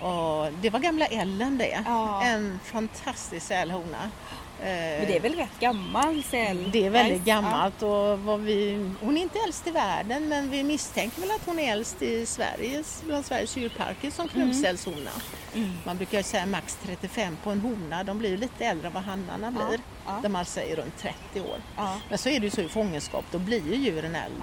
Och 0.02 0.48
det 0.62 0.70
var 0.70 0.80
gamla 0.80 1.06
Ellen 1.06 1.58
det. 1.58 1.84
Ja. 1.86 2.24
En 2.24 2.60
fantastisk 2.64 3.46
sälhona. 3.48 4.12
Eh, 4.60 4.68
Men 4.68 5.08
det 5.08 5.16
är 5.18 5.20
väl 5.20 5.36
rätt 5.36 5.60
gammal 5.60 6.24
säl? 6.24 6.70
Det 6.72 6.86
är 6.86 6.90
väldigt 6.90 7.24
gammalt 7.26 7.82
och 7.84 8.48
vi, 8.48 8.90
hon 9.02 9.18
är 9.18 9.22
inte 9.22 9.40
äldst 9.46 9.68
i 9.68 9.72
världen 9.72 10.28
men 10.30 10.50
vi 10.50 10.64
misstänker 10.64 11.22
väl 11.22 11.32
att 11.32 11.46
hon 11.46 11.60
är 11.60 11.72
äldst 11.74 12.02
i 12.02 12.26
Sveriges, 12.26 13.04
bland 13.06 13.26
Sveriges 13.26 13.58
djurparker 13.58 14.12
som 14.12 14.28
knubbsälshona. 14.28 15.12
Mm. 15.56 15.72
Man 15.86 15.98
brukar 15.98 16.22
säga 16.22 16.46
max 16.46 16.78
35 16.86 17.38
på 17.44 17.50
en 17.50 17.60
hona, 17.62 18.04
de 18.04 18.18
blir 18.20 18.38
lite 18.38 18.66
äldre 18.66 18.88
än 18.88 18.94
vad 18.94 19.04
hannarna 19.04 19.52
blir. 19.52 19.80
ja. 20.06 20.20
Där 20.22 20.30
man 20.30 20.46
säger 20.46 20.76
runt 20.76 20.98
30 20.98 21.42
år. 21.42 21.58
Ja. 21.78 21.98
Men 22.10 22.18
så 22.18 22.30
är 22.30 22.40
det 22.40 22.46
ju 22.46 22.52
så 22.52 22.62
i 22.62 22.70
fångenskap, 22.70 23.26
då 23.32 23.40
blir 23.40 23.68
ju 23.68 23.76
djuren 23.76 24.16
äldre. 24.16 24.40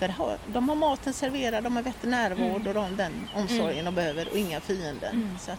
Ja. 0.00 0.08
För 0.08 0.38
de 0.46 0.68
har 0.68 0.76
maten 0.76 1.12
serverad, 1.12 1.64
de 1.64 1.76
har 1.76 1.82
veterinärvård 1.82 2.40
Mm. 2.66 2.66
och 2.66 2.74
de, 2.74 2.96
den 2.96 3.12
omsorgen 3.34 3.84
de 3.84 3.94
behöver 3.94 4.28
och 4.28 4.36
inga 4.38 4.60
fiender. 4.60 5.10
Så 5.40 5.50
att, 5.50 5.58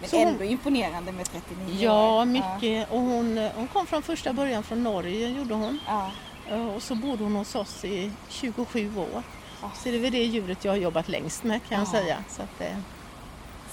Men 0.00 0.08
Så 0.10 0.18
hon- 0.18 0.28
ändå 0.28 0.44
imponerande 0.44 1.12
med 1.12 1.26
39 1.30 1.76
ja, 1.84 2.20
år. 2.20 2.24
mycket. 2.24 2.90
Och 2.90 3.00
hon, 3.00 3.50
hon 3.54 3.66
kom 3.68 3.86
från 3.86 4.02
första 4.02 4.32
början 4.32 4.62
från 4.62 4.82
Norge, 4.82 5.28
gjorde 5.28 5.54
hon. 5.54 5.78
Ja. 5.86 6.10
Eh, 6.50 6.66
Och 6.74 6.82
så 6.82 6.94
bodde 6.94 7.22
hon 7.24 7.36
hos 7.36 7.54
oss 7.54 7.84
i 7.84 8.12
27 8.28 8.96
år. 8.98 9.22
Ja. 9.62 9.70
Så 9.76 9.88
det 9.88 9.94
är 9.96 10.00
väl 10.00 10.12
det 10.12 10.24
djuret 10.24 10.64
jag 10.64 10.72
har 10.72 10.76
jobbat 10.78 11.08
längst 11.08 11.44
med 11.44 11.60
kan 11.68 11.78
jag 11.78 11.86
Ja. 11.88 11.92
säga. 11.92 12.16
Så 12.28 12.42
att, 12.42 12.60
eh, 12.60 12.76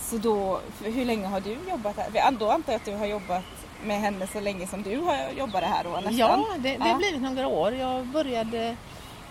Så 0.01 0.17
då, 0.17 0.59
hur 0.83 1.05
länge 1.05 1.27
har 1.27 1.39
du 1.41 1.57
jobbat 1.69 1.97
här? 1.97 2.31
Då 2.31 2.51
antar 2.51 2.73
jag 2.73 2.79
att 2.79 2.85
du 2.85 2.95
har 2.95 3.05
jobbat 3.05 3.43
med 3.83 3.99
henne 4.01 4.27
så 4.27 4.39
länge 4.39 4.67
som 4.67 4.83
du 4.83 4.97
har 4.99 5.29
jobbat 5.37 5.63
här 5.63 5.83
då 5.83 5.89
nästan? 5.89 6.15
ja, 6.17 6.45
det, 6.57 6.69
det 6.69 6.75
Ja. 6.79 6.85
har 6.85 6.97
blivit 6.97 7.21
några 7.21 7.47
år. 7.47 7.73
Jag 7.73 8.05
började, 8.05 8.75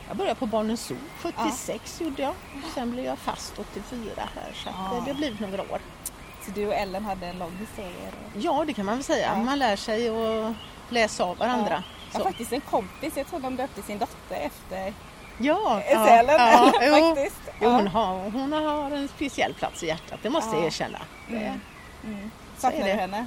jag 0.08 0.16
började 0.16 0.40
på 0.40 0.46
Barnens 0.46 0.80
Zoo 0.86 0.96
76 1.22 2.00
gjorde 2.00 2.22
jag. 2.22 2.34
Sen 2.74 2.90
blev 2.92 3.04
jag 3.04 3.18
fast 3.18 3.58
84 3.58 4.10
här 4.34 4.52
så 4.54 4.68
att, 4.68 4.74
Ja. 4.90 4.96
eh, 4.98 5.04
det 5.04 5.10
har 5.10 5.18
blivit 5.18 5.40
några 5.40 5.62
år. 5.62 5.80
Så 6.44 6.50
du 6.50 6.66
och 6.66 6.74
Ellen 6.74 7.04
hade 7.04 7.26
en 7.26 7.38
lång 7.38 7.52
historia? 7.60 8.10
Ja, 8.34 8.64
det 8.66 8.72
kan 8.72 8.86
man 8.86 8.94
väl 8.94 9.04
säga. 9.04 9.32
Ja. 9.36 9.42
Man 9.44 9.58
lär 9.58 9.76
sig 9.76 10.08
att 10.08 10.54
läsa 10.88 11.24
av 11.24 11.36
varandra. 11.38 11.82
Jag 12.12 12.18
har 12.20 12.24
faktiskt 12.24 12.52
en 12.52 12.60
kompis, 12.60 13.12
jag 13.16 13.26
tror 13.26 13.40
de 13.40 13.56
döpte 13.56 13.82
sin 13.82 13.98
dotter 13.98 14.36
efter 14.36 14.92
Ja, 15.38 15.82
sälen 16.06 16.34
ja, 16.38 16.72
jo. 16.82 17.14
faktiskt. 17.14 17.40
Jo, 17.46 17.52
Ja. 17.60 17.70
hon, 17.70 17.86
har, 17.88 18.30
hon 18.30 18.52
har 18.52 18.90
en 18.90 19.08
speciell 19.08 19.54
plats 19.54 19.82
i 19.82 19.86
hjärtat, 19.86 20.18
det 20.22 20.30
måste 20.30 20.50
Ja. 20.50 20.56
jag 20.56 20.66
erkänna. 20.66 20.98
Mm. 21.28 21.60
Mm. 22.04 22.30
Saknar 22.58 22.86
du 22.86 22.92
henne? 22.92 23.26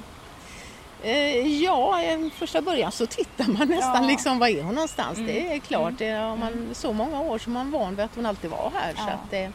Eh, 1.02 1.62
ja, 1.62 1.98
första 2.34 2.62
början 2.62 2.92
så 2.92 3.06
tittar 3.06 3.44
man 3.46 3.68
nästan 3.68 4.02
Ja. 4.02 4.08
liksom, 4.08 4.38
var 4.38 4.48
är 4.48 4.62
hon 4.62 4.74
någonstans? 4.74 5.18
Mm. 5.18 5.26
Det 5.34 5.54
är 5.54 5.58
klart, 5.58 5.94
det, 5.98 6.10
har 6.10 6.36
man, 6.36 6.68
så 6.72 6.92
många 6.92 7.20
år 7.20 7.38
som 7.38 7.52
man 7.52 7.70
van 7.70 7.96
vid 7.96 8.04
att 8.04 8.14
hon 8.14 8.26
alltid 8.26 8.50
var 8.50 8.72
här. 8.74 8.92
Så 8.94 9.02
Ja. 9.06 9.12
att 9.12 9.30
det, 9.30 9.52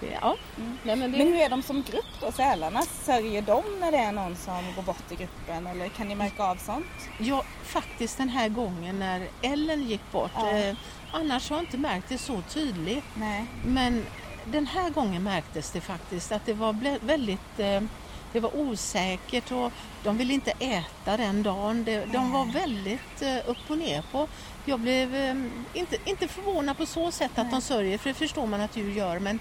det, 0.00 0.18
ja. 0.22 0.36
Mm. 0.56 0.78
Nej, 0.82 0.96
men 0.96 1.12
det, 1.12 1.18
Men 1.18 1.26
hur 1.26 1.36
är 1.36 1.48
de 1.48 1.62
som 1.62 1.82
grupp 1.90 2.04
då, 2.20 2.32
sälarna? 2.32 2.82
Sörjer 2.82 3.42
de 3.42 3.62
när 3.80 3.92
det 3.92 3.98
är 3.98 4.12
någon 4.12 4.36
som 4.36 4.62
går 4.76 4.82
bort 4.82 5.12
i 5.12 5.14
gruppen 5.14 5.66
eller 5.66 5.88
kan 5.88 6.08
ni 6.08 6.14
märka 6.14 6.44
av 6.44 6.56
sånt? 6.56 6.86
ja, 7.18 7.42
faktiskt 7.64 8.18
den 8.18 8.28
här 8.28 8.48
gången 8.48 8.98
när 8.98 9.28
Ellen 9.42 9.82
gick 9.82 10.12
bort, 10.12 10.30
Ja. 10.36 10.50
eh, 10.50 10.76
annars 11.12 11.50
har 11.50 11.56
jag 11.56 11.62
inte 11.64 11.78
märkt 11.78 12.08
det 12.08 12.18
så 12.18 12.40
tydligt. 12.48 13.04
Nej. 13.14 13.44
Men 13.66 14.06
den 14.44 14.66
här 14.66 14.90
gången 14.90 15.22
märktes 15.22 15.70
det 15.70 15.80
faktiskt 15.80 16.32
att 16.32 16.46
det 16.46 16.52
var 16.54 17.00
väldigt 17.06 17.58
eh, 17.58 17.80
det 18.36 18.40
var 18.40 18.56
osäkert 18.56 19.52
och 19.52 19.72
de 20.04 20.16
ville 20.18 20.34
inte 20.34 20.50
äta 20.50 21.16
den 21.16 21.42
dagen. 21.42 21.84
De 22.12 22.32
var 22.32 22.52
väldigt 22.52 23.22
eh, 23.22 23.36
upp 23.50 23.70
och 23.70 23.78
ner 23.78 24.02
på. 24.12 24.28
Jag 24.64 24.80
blev 24.80 25.14
eh, 25.14 25.34
inte, 25.74 25.96
inte 26.04 26.28
förvånad 26.28 26.76
på 26.78 26.86
så 26.86 27.10
sätt 27.10 27.38
att 27.38 27.50
de 27.50 27.60
sörjer, 27.60 27.98
för 27.98 28.08
det 28.10 28.14
förstår 28.14 28.46
man 28.46 28.60
att 28.60 28.76
djur 28.76 28.92
gör, 28.92 29.18
men 29.18 29.38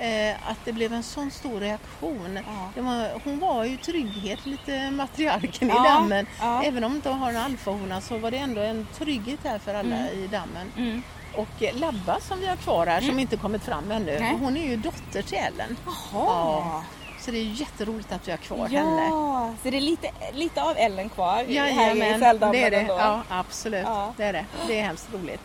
eh, 0.00 0.50
att 0.50 0.58
det 0.64 0.72
blev 0.72 0.92
en 0.92 1.02
sån 1.02 1.30
stor 1.30 1.60
reaktion. 1.60 2.38
Ja. 2.76 2.82
Var, 2.82 3.20
hon 3.24 3.38
var 3.38 3.64
ju 3.64 3.76
trygghet, 3.76 4.46
lite 4.46 4.90
matriarken 4.90 5.68
Ja, 5.68 5.84
i 5.86 5.88
dammen. 5.88 6.26
ja. 6.40 6.62
Även 6.62 6.84
om 6.84 6.94
inte 6.94 7.10
har 7.10 7.30
en 7.30 7.36
alfahona 7.36 8.00
så 8.00 8.18
var 8.18 8.30
det 8.30 8.36
ändå 8.38 8.60
en 8.60 8.86
trygghet 8.98 9.40
här 9.44 9.58
för 9.58 9.74
alla 9.74 9.96
Mm. 9.96 10.18
i 10.24 10.26
dammen. 10.26 10.72
Mm. 10.76 11.02
Och 11.36 11.62
eh, 11.62 11.76
Labba 11.76 12.20
som 12.20 12.40
vi 12.40 12.46
har 12.46 12.56
kvar 12.56 12.86
här 12.86 13.00
som 13.00 13.18
inte 13.18 13.36
kommit 13.36 13.62
fram 13.64 13.90
ännu, 13.90 14.16
Nej. 14.20 14.36
hon 14.40 14.56
är 14.56 14.66
ju 14.68 14.76
dotter 14.76 15.22
till 15.22 15.38
Ellen. 15.38 15.76
Jaha. 16.12 16.82
Ja. 17.28 17.32
Så 17.32 17.32
det 17.32 17.38
är 17.38 17.60
jätteroligt 17.60 18.12
att 18.12 18.28
vi 18.28 18.30
har 18.30 18.38
kvar 18.38 18.68
henne. 18.68 19.04
Ja, 19.04 19.54
så 19.62 19.70
det 19.70 19.76
är 19.76 19.80
lite, 19.80 20.10
lite 20.32 20.62
av 20.62 20.74
Ellen 20.76 21.08
kvar 21.08 21.34
här 21.34 21.44
i 21.44 21.54
Jajamän, 21.54 22.20
Sälldammen 22.20 22.52
det 22.60 22.66
är 22.66 22.70
det. 22.70 22.76
ändå. 22.76 22.94
Ja, 22.98 23.22
absolut. 23.28 23.84
Ja. 23.86 24.12
Det 24.16 24.24
är 24.24 24.32
det. 24.32 24.44
Det 24.66 24.78
är 24.78 24.82
hemskt 24.84 25.08
roligt. 25.14 25.40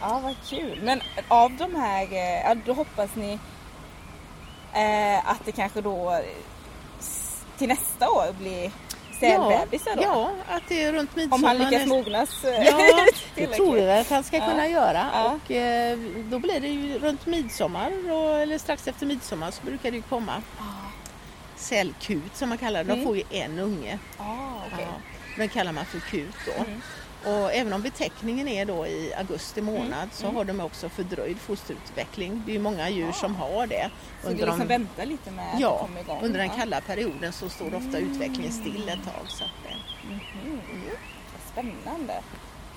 Ja, 0.00 0.20
vad 0.24 0.34
kul. 0.46 0.80
Men 0.82 1.00
av 1.28 1.52
de 1.52 1.74
här, 1.74 2.02
eh, 2.12 2.40
ja, 2.48 2.54
då 2.66 2.72
hoppas 2.72 3.10
ni 3.14 3.38
eh, 4.72 5.30
att 5.30 5.44
det 5.44 5.52
kanske 5.52 5.80
då 5.80 6.10
eh, 6.12 6.18
till 7.58 7.68
nästa 7.68 8.10
år 8.10 8.32
blir 8.38 8.70
sälbebisar 9.20 9.96
då? 9.96 10.02
Ja, 10.02 10.30
att 10.48 10.62
det 10.68 10.82
är 10.82 10.92
runt 10.92 11.16
midsommar. 11.16 11.36
Om 11.36 11.44
han 11.60 11.70
lyckas 11.70 11.86
mognas 11.86 12.44
eh, 12.44 12.64
Ja, 12.64 13.06
det 13.34 13.46
tror 13.46 13.74
vi 13.74 13.90
att 13.90 14.10
han 14.10 14.24
ska 14.24 14.36
Ja. 14.36 14.46
kunna 14.46 14.68
göra. 14.68 15.06
Ja. 15.14 15.32
Och 15.44 15.50
eh, 15.50 15.98
då 16.30 16.38
blir 16.38 16.60
det 16.60 16.68
ju 16.68 16.98
runt 16.98 17.26
midsommar, 17.26 17.90
och, 18.12 18.38
eller 18.40 18.58
strax 18.58 18.88
efter 18.88 19.06
midsommar 19.06 19.50
så 19.50 19.62
brukar 19.64 19.90
det 19.90 19.96
ju 19.96 20.02
komma 20.02 20.42
sälkut 21.58 22.36
som 22.36 22.48
man 22.48 22.58
kallar 22.58 22.84
det. 22.84 22.88
De 22.88 22.92
Mm. 22.92 23.04
får 23.06 23.16
ju 23.16 23.22
en 23.30 23.58
unge. 23.58 23.98
Ah, 24.18 24.24
okej. 24.66 24.86
Ja. 24.90 25.00
Den 25.36 25.48
kallar 25.48 25.72
man 25.72 25.84
för 25.84 26.00
kut 26.00 26.34
då. 26.46 26.64
Mm. 26.64 26.80
Och 27.24 27.52
även 27.52 27.72
om 27.72 27.82
beteckningen 27.82 28.48
är 28.48 28.64
då 28.64 28.86
i 28.86 29.14
augusti 29.14 29.60
månad 29.60 29.92
Mm. 29.92 30.10
så 30.12 30.26
har 30.30 30.44
de 30.44 30.60
också 30.60 30.88
fördröjd 30.88 31.38
fosterutveckling. 31.38 32.42
Det 32.46 32.52
är 32.52 32.54
ju 32.54 32.58
många 32.60 32.88
djur 32.90 33.12
som 33.12 33.36
har 33.36 33.66
det. 33.66 33.90
Så 34.22 34.28
du 34.28 34.34
liksom 34.36 34.66
väntar 34.66 35.06
lite 35.06 35.30
med 35.30 35.54
att 35.54 35.60
ja, 35.60 35.78
kommer 35.78 36.00
igång? 36.00 36.18
under 36.22 36.38
den 36.38 36.48
kalla 36.50 36.80
perioden 36.80 37.32
så 37.32 37.48
står 37.48 37.74
ofta 37.74 37.98
utvecklingen 37.98 38.52
still 38.52 38.88
ett 38.88 39.04
tag. 39.04 39.28
Så 39.28 39.44
att, 39.44 39.50
det- 39.62 39.74
Mhm. 40.08 40.60
Vad 41.32 41.52
Spännande. 41.52 42.14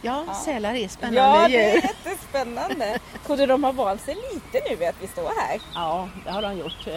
ja, 0.02 0.24
Ja. 0.28 0.34
sälar 0.46 0.74
är 0.76 0.88
spännande 0.88 1.20
Ja, 1.22 1.48
det 1.48 1.72
är 1.72 1.76
jättespännande. 1.76 3.00
Trodde 3.26 3.46
de 3.46 3.64
har 3.64 3.74
valt 3.74 4.02
sig 4.02 4.16
lite 4.34 4.60
nu 4.70 4.86
att 4.86 4.96
vi 5.02 5.08
står 5.08 5.32
här? 5.42 5.62
Ja, 5.76 6.10
det 6.26 6.32
har 6.32 6.42
de 6.42 6.58
gjort. 6.58 6.88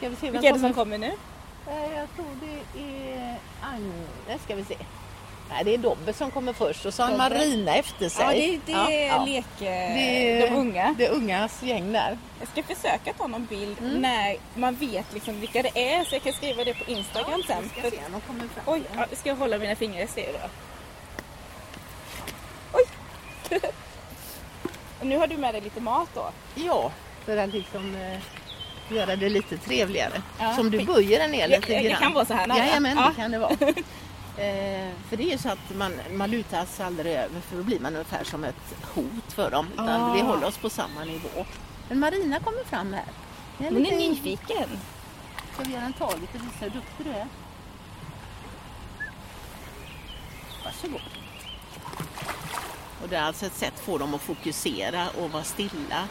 Ska 0.00 0.08
vi 0.08 0.16
se 0.16 0.30
Vilka 0.30 0.48
är 0.48 0.52
det 0.52 0.58
som 0.58 0.72
kommer 0.74 0.98
nu? 0.98 1.12
Eh, 1.66 1.92
Jag 1.96 2.08
tror 2.16 2.26
det 2.40 2.80
är 2.82 3.36
Agnes, 3.62 4.42
ska 4.44 4.54
vi 4.54 4.64
se. 4.64 4.76
Nej, 5.50 5.64
det 5.64 5.74
är 5.74 5.78
Dobbe 5.78 6.12
som 6.12 6.30
kommer 6.30 6.52
först 6.52 6.86
och 6.86 6.94
så 6.94 7.02
har. 7.02 7.16
Marina 7.16 7.74
efter 7.76 8.08
sig. 8.08 8.24
Ja, 8.24 8.30
det, 8.32 8.60
det 8.66 8.72
Ja, 8.72 8.90
är 8.90 9.06
ja. 9.06 9.24
lek... 9.24 9.44
Det 9.58 9.66
är 9.66 10.50
de 10.50 10.56
unga. 10.56 10.94
Det 10.98 11.08
ungas 11.08 11.62
gäng 11.62 11.92
där. 11.92 12.18
Jag 12.40 12.48
ska 12.48 12.62
försöka 12.74 13.12
ta 13.12 13.26
någon 13.26 13.44
bild 13.46 13.78
Mm. 13.78 13.94
när 14.00 14.36
man 14.54 14.74
vet 14.74 15.14
liksom 15.14 15.40
vilka 15.40 15.62
det 15.62 15.92
är 15.94 16.04
så 16.04 16.14
jag 16.14 16.22
kan 16.22 16.32
skriva 16.32 16.64
det 16.64 16.74
på 16.74 16.90
Instagram 16.90 17.42
sen. 17.46 17.62
Vi 17.62 17.68
ska 17.80 17.90
se 17.90 17.96
de 18.12 18.20
kommer 18.20 18.40
fram. 18.48 18.64
Oj, 18.66 18.82
ja, 18.96 19.06
ska 19.16 19.28
jag 19.28 19.36
hålla 19.36 19.58
mina 19.58 19.74
fingrar 19.76 20.02
i 20.04 20.06
styr 20.06 20.32
då? 20.42 20.48
Oj! 22.72 22.84
Och 25.00 25.06
nu 25.06 25.16
har 25.18 25.26
du 25.26 25.36
med 25.36 25.54
dig 25.54 25.60
lite 25.60 25.80
mat 25.80 26.08
då? 26.14 26.30
Ja, 26.54 26.92
för 27.24 27.36
att 27.36 27.52
liksom 27.52 27.94
eh, 27.96 28.18
göra 28.94 29.16
det 29.16 29.28
lite 29.28 29.56
trevligare. 29.58 30.22
Ja. 30.38 30.54
Som 30.56 30.70
du 30.70 30.84
böjer 30.84 31.18
den 31.18 31.30
ner 31.30 31.48
lite 31.48 31.82
grann. 31.82 32.00
kan 32.00 32.12
vara 32.12 32.24
så 32.24 32.34
här 32.34 32.46
nära. 32.46 32.58
Jajamän, 32.58 32.96
Ja. 32.96 33.08
det 33.08 33.22
kan 33.22 33.30
det 33.30 33.38
vara. 33.38 33.56
Eh, 34.36 34.90
för 35.08 35.16
det 35.16 35.22
är 35.22 35.30
ju 35.32 35.38
så 35.38 35.48
att 35.48 35.74
man, 35.76 35.92
man 36.12 36.30
lutas 36.30 36.80
aldrig 36.80 37.12
över 37.14 37.40
för 37.40 37.56
då 37.56 37.62
blir 37.62 37.80
man 37.80 37.92
ungefär 37.92 38.24
som 38.24 38.44
ett 38.44 38.74
hot 38.94 39.32
för 39.32 39.50
dem. 39.50 39.66
Utan 39.72 39.88
Ah. 39.88 40.14
vi 40.14 40.20
håller 40.20 40.46
oss 40.46 40.56
på 40.56 40.70
samma 40.70 41.04
nivå. 41.04 41.46
Men 41.88 41.98
Marina 41.98 42.40
kommer 42.40 42.64
fram 42.64 42.92
här. 42.92 43.04
Det 43.58 43.64
Hon 43.64 43.76
är 43.76 43.80
lite- 43.80 43.96
nyfiken. 43.96 44.68
Ska 45.54 45.62
vi 45.64 45.72
göra 45.72 45.82
en 45.84 45.92
taget 45.92 46.28
och 46.34 46.34
visa 46.34 46.56
hur 46.60 46.70
duktig 46.70 47.06
du 47.06 47.10
är? 47.10 47.26
Varsågod. 50.64 51.00
Och 53.02 53.08
det 53.08 53.16
är 53.16 53.22
alltså 53.22 53.46
ett 53.46 53.54
sätt 53.56 53.72
att 53.74 53.80
få 53.80 53.98
dem 53.98 54.14
att 54.14 54.20
fokusera 54.22 55.08
och 55.20 55.30
vara 55.30 55.44
stilla 55.44 56.08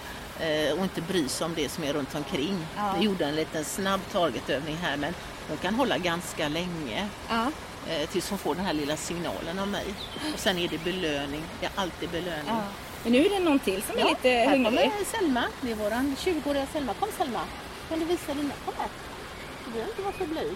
och 0.77 0.83
inte 0.83 1.01
bry 1.01 1.27
sig 1.29 1.45
om 1.45 1.53
det 1.55 1.69
som 1.69 1.83
är 1.83 1.93
runt 1.93 2.15
omkring. 2.15 2.65
Ja. 2.77 2.93
Vi 2.99 3.05
gjorde 3.05 3.25
en 3.25 3.35
liten 3.35 3.65
snabb 3.65 3.99
targetövning 4.11 4.75
här 4.77 4.97
men 4.97 5.13
de 5.49 5.57
kan 5.57 5.75
hålla 5.75 5.97
ganska 5.97 6.47
länge 6.47 7.07
Ja. 7.29 7.51
eh, 7.89 8.09
tills 8.09 8.29
hon 8.29 8.37
får 8.39 8.55
den 8.55 8.65
här 8.65 8.73
lilla 8.73 8.97
signalen 8.97 9.59
av 9.59 9.67
mig. 9.67 9.85
Och 10.33 10.39
sen 10.39 10.57
är 10.57 10.67
det 10.67 10.83
belöning. 10.83 11.41
Det 11.59 11.65
är 11.65 11.71
alltid 11.75 12.09
belöning. 12.09 12.43
ja. 12.47 12.61
Men 13.03 13.11
nu 13.11 13.25
är 13.25 13.29
det 13.29 13.39
någon 13.39 13.59
till 13.59 13.81
som 13.83 13.97
är 13.97 14.05
lite 14.05 14.29
här 14.29 14.45
hungrig. 14.49 14.65
kommer 14.65 15.05
Selma. 15.19 15.43
Det 15.61 15.71
är 15.71 15.75
våran 15.75 16.15
20-åriga 16.19 16.65
Selma. 16.73 16.93
Kom 16.93 17.09
Selma. 17.17 17.41
Kan 17.89 17.99
du 17.99 18.05
visa 18.05 18.33
dina? 18.33 18.53
Kom 18.65 18.73
här. 18.77 18.87
Du 19.65 19.71
behöver 19.71 19.89
inte 19.91 20.01
vara 20.01 20.13
för 20.13 20.25
blyg. 20.25 20.55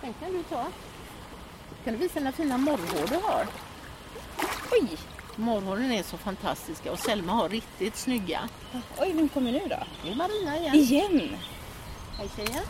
Den 0.00 0.14
kan 0.20 0.32
du 0.32 0.42
ta. 0.42 0.66
Kan 1.84 1.92
du 1.94 1.98
visa 1.98 2.18
dina 2.18 2.32
fina 2.32 2.58
morrhår 2.58 3.06
du 3.08 3.14
har? 3.14 3.46
Oj! 4.72 4.88
Morrhåren 5.40 5.92
är 5.92 6.02
så 6.02 6.16
fantastiska 6.16 6.92
och 6.92 6.98
Selma 6.98 7.32
har 7.32 7.48
riktigt 7.48 7.96
snygga. 7.96 8.48
Oj, 8.98 9.12
vem 9.12 9.28
kommer 9.28 9.52
nu 9.52 9.60
då? 9.70 9.76
Det 10.04 10.10
är 10.10 10.14
Marina 10.14 10.56
igen. 10.58 10.74
Igen! 10.74 11.36
Hej 12.18 12.30
tjejen. 12.36 12.62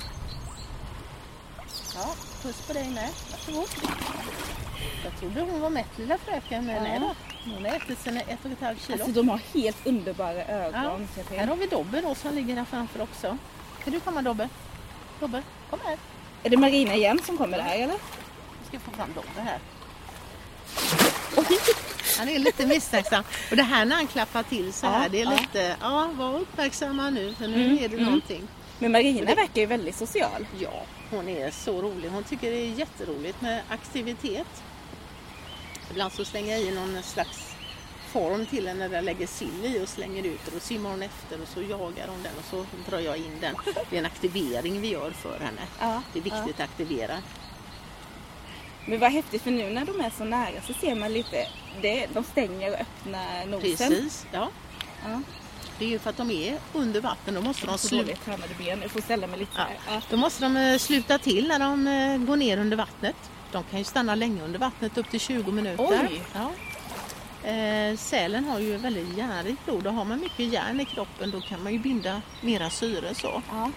Ja, 1.94 2.14
puss 2.42 2.66
på 2.66 2.72
dig 2.72 2.90
med. 2.90 3.08
Varsågod. 3.30 3.68
Jag 5.04 5.20
trodde 5.20 5.40
hon 5.40 5.60
var 5.60 5.70
mätt 5.70 5.98
lilla 5.98 6.18
fröken 6.18 6.66
men 6.66 6.74
Ja. 6.76 6.82
nej 6.82 7.00
då. 7.00 7.14
Hon 7.54 7.64
har 7.64 7.72
ätit 7.72 7.98
sina 8.00 8.20
ett 8.20 8.44
och 8.44 8.50
ett 8.50 8.60
halvt 8.60 8.86
kilo. 8.86 9.02
Alltså 9.04 9.12
de 9.22 9.28
har 9.28 9.40
helt 9.54 9.86
underbara 9.86 10.44
ögon. 10.44 11.08
Ja. 11.30 11.36
Här 11.36 11.46
har 11.46 11.56
vi 11.56 11.66
Dobbe 11.66 12.00
då 12.00 12.14
som 12.14 12.34
ligger 12.34 12.56
här 12.56 12.64
framför 12.64 13.02
också. 13.02 13.38
Kan 13.84 13.92
du 13.92 14.00
komma 14.00 14.22
Dobbe? 14.22 14.48
Dobbe, 15.20 15.42
kom 15.70 15.78
här. 15.84 15.98
Är 16.42 16.50
det 16.50 16.56
Marina 16.56 16.94
igen 16.94 17.20
som 17.26 17.38
kommer 17.38 17.58
där 17.58 17.74
eller? 17.74 17.96
Vi 18.60 18.66
ska 18.68 18.78
få 18.80 18.90
fram 18.90 19.08
Dobbe 19.14 19.40
här. 19.40 19.58
Oj, 21.36 21.58
han 22.20 22.28
är 22.28 22.38
lite 22.38 22.66
misstänksam. 22.66 23.24
Och 23.50 23.56
det 23.56 23.62
här 23.62 23.84
när 23.84 23.96
han 23.96 24.06
klappar 24.06 24.42
till 24.42 24.72
så 24.72 24.86
här, 24.86 25.02
Ja, 25.02 25.08
det 25.08 25.20
är 25.20 25.24
ja. 25.24 25.30
lite, 25.40 25.76
ja 25.80 26.10
var 26.14 26.38
uppmärksamma 26.40 27.10
nu 27.10 27.34
för 27.34 27.48
nu 27.48 27.64
Mm, 27.64 27.78
är 27.84 27.88
det 27.88 27.94
mm. 27.94 28.04
någonting. 28.04 28.48
Men 28.78 28.92
Marina 28.92 29.34
verkar 29.34 29.60
ju 29.60 29.66
väldigt 29.66 29.96
social. 29.96 30.46
Ja, 30.60 30.82
hon 31.10 31.28
är 31.28 31.50
så 31.50 31.82
rolig. 31.82 32.08
Hon 32.08 32.24
tycker 32.24 32.50
det 32.50 32.56
är 32.56 32.74
jätteroligt 32.74 33.40
med 33.40 33.62
aktivitet. 33.68 34.62
Ibland 35.90 36.12
så 36.12 36.24
slänger 36.24 36.52
jag 36.52 36.60
i 36.62 36.70
någon 36.70 37.02
slags 37.02 37.54
form 38.12 38.46
till 38.46 38.68
henne 38.68 38.88
där 38.88 38.94
jag 38.96 39.04
lägger 39.04 39.26
sill 39.26 39.64
i 39.64 39.84
och 39.84 39.88
slänger 39.88 40.26
ut 40.26 40.46
och 40.46 40.52
då 40.52 40.60
simmar 40.60 40.90
hon 40.90 41.02
efter 41.02 41.42
och 41.42 41.48
så 41.48 41.62
jagar 41.62 42.08
hon 42.08 42.22
den 42.22 42.32
och 42.38 42.44
så 42.50 42.66
drar 42.90 42.98
jag 42.98 43.16
in 43.16 43.36
den. 43.40 43.54
Det 43.90 43.96
är 43.96 43.98
en 44.00 44.06
aktivering 44.06 44.80
vi 44.80 44.88
gör 44.88 45.10
för 45.10 45.38
henne. 45.38 45.60
Ja, 45.80 46.02
Det 46.12 46.18
är 46.18 46.22
viktigt 46.22 46.54
att 46.54 46.60
aktivera. 46.60 47.18
Men 48.86 49.00
vad 49.00 49.12
häftigt 49.12 49.42
för 49.42 49.50
nu 49.50 49.70
när 49.70 49.84
de 49.84 50.00
är 50.00 50.10
så 50.18 50.24
nära 50.24 50.60
så 50.66 50.72
ser 50.72 50.94
man 50.94 51.12
lite, 51.12 51.46
det, 51.82 52.06
de 52.14 52.24
stänger 52.24 52.72
och 52.72 52.80
öppnar 52.80 53.46
nosen. 53.46 53.76
Precis, 53.88 54.26
ja. 54.32 54.48
Ja. 55.06 55.22
Det 55.78 55.84
är 55.84 55.88
ju 55.88 55.98
för 55.98 56.10
att 56.10 56.16
de 56.16 56.30
är 56.30 56.58
under 56.72 57.00
vatten. 57.00 57.34
Då 57.34 57.40
måste 57.40 57.66
de 57.66 57.78
sluta. 57.78 58.16
tränade 58.24 58.54
ben, 58.58 58.78
jag 58.82 58.90
får 58.90 59.00
ställa 59.00 59.26
mig 59.26 59.38
lite 59.38 59.52
Ja. 59.56 59.64
här. 59.86 60.04
Då 60.10 60.16
måste 60.16 60.42
de 60.44 60.56
eh, 60.56 60.78
sluta 60.78 61.18
till 61.18 61.48
när 61.48 61.58
de 61.58 61.86
eh, 61.88 62.18
går 62.26 62.36
ner 62.36 62.58
under 62.58 62.76
vattnet. 62.76 63.16
De 63.52 63.64
kan 63.64 63.78
ju 63.78 63.84
stanna 63.84 64.14
länge 64.14 64.42
under 64.44 64.58
vattnet, 64.58 64.98
upp 64.98 65.10
till 65.10 65.20
20 65.20 65.52
minuter. 65.52 66.08
Oj. 66.10 66.22
Ja. 66.34 66.50
Eh, 67.50 67.96
sälen 67.96 68.44
har 68.44 68.58
ju 68.58 68.76
väldigt 68.76 69.18
järnrikt 69.18 69.64
blod 69.64 69.86
och 69.86 69.94
har 69.94 70.04
man 70.04 70.20
mycket 70.20 70.52
järn 70.52 70.80
i 70.80 70.84
kroppen 70.84 71.30
då 71.30 71.40
kan 71.40 71.62
man 71.62 71.72
ju 71.72 71.78
binda 71.78 72.22
mera 72.40 72.70
syre 72.70 73.14
så. 73.14 73.42
Ja. 73.50 73.70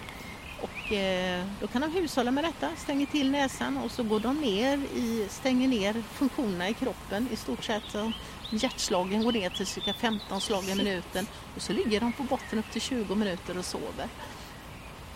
Och 0.64 0.92
eh, 0.92 1.44
då 1.60 1.66
kan 1.66 1.80
de 1.80 1.92
hushålla 1.92 2.30
med 2.30 2.44
detta, 2.44 2.70
stänger 2.76 3.06
till 3.06 3.30
näsan 3.30 3.76
och 3.76 3.90
så 3.90 4.02
går 4.02 4.20
de 4.20 4.40
ner 4.40 4.78
i, 4.78 5.26
stänger 5.30 5.68
ner 5.68 6.02
funktionerna 6.12 6.68
i 6.68 6.74
kroppen 6.74 7.28
i 7.32 7.36
stort 7.36 7.64
sett. 7.64 7.82
Så 7.92 8.12
hjärtslagen 8.50 9.22
går 9.24 9.32
ner 9.32 9.50
till 9.50 9.66
cirka 9.66 9.94
15 9.94 10.40
slag 10.40 10.64
i 10.68 10.74
minuten 10.74 11.26
och 11.56 11.62
så 11.62 11.72
ligger 11.72 12.00
de 12.00 12.12
på 12.12 12.22
botten 12.22 12.58
upp 12.58 12.70
till 12.72 12.80
20 12.80 13.14
minuter 13.14 13.58
och 13.58 13.64
sover. 13.64 14.08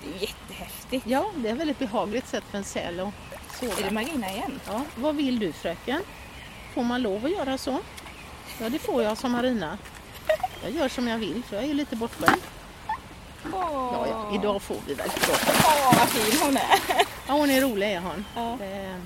Det 0.04 0.16
är 0.16 0.20
jättehäftigt. 0.20 1.06
Ja, 1.06 1.30
det 1.36 1.48
är 1.48 1.52
ett 1.52 1.60
väldigt 1.60 1.78
behagligt 1.78 2.28
sätt 2.28 2.44
för 2.50 2.58
en 2.58 2.64
säl 2.64 3.00
att 3.00 3.14
sova. 3.60 3.72
Är 3.72 3.82
det 3.84 3.90
Marina 3.90 4.30
igen? 4.30 4.60
Ja, 4.66 4.82
vad 4.96 5.16
vill 5.16 5.38
du 5.38 5.52
fröken? 5.52 6.02
Får 6.74 6.84
man 6.84 7.02
lov 7.02 7.24
att 7.24 7.30
göra 7.30 7.58
så? 7.58 7.78
Ja, 8.60 8.68
det 8.68 8.78
får 8.78 9.02
jag 9.02 9.18
som 9.18 9.32
Marina. 9.32 9.78
Jag 10.62 10.72
gör 10.72 10.88
som 10.88 11.08
jag 11.08 11.18
vill 11.18 11.42
för 11.42 11.56
jag 11.56 11.64
är 11.64 11.74
lite 11.74 11.96
bortskämd. 11.96 12.42
Åh, 13.52 13.88
Ja, 13.92 14.06
ja, 14.08 14.34
idag 14.34 14.62
får 14.62 14.76
vi 14.86 14.94
väl. 14.94 15.10
Åh, 15.64 15.98
vad 15.98 16.08
fin 16.08 16.38
hon 16.42 16.56
är. 16.56 16.78
Ja, 17.26 17.32
hon 17.34 17.50
är 17.50 17.60
rolig 17.60 17.92
är 17.92 18.00
hon. 18.00 18.24
Ja. 18.36 18.52
Eh, 18.64 18.96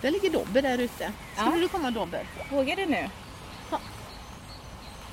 Där 0.00 0.10
ligger 0.10 0.30
Dobbe 0.30 0.60
där 0.60 0.78
ute. 0.78 1.12
Skulle 1.36 1.50
Ja. 1.56 1.60
du 1.60 1.68
komma 1.68 1.90
Dobbe? 1.90 2.26
Vågar 2.50 2.76
du 2.76 2.86
nu? 2.86 3.10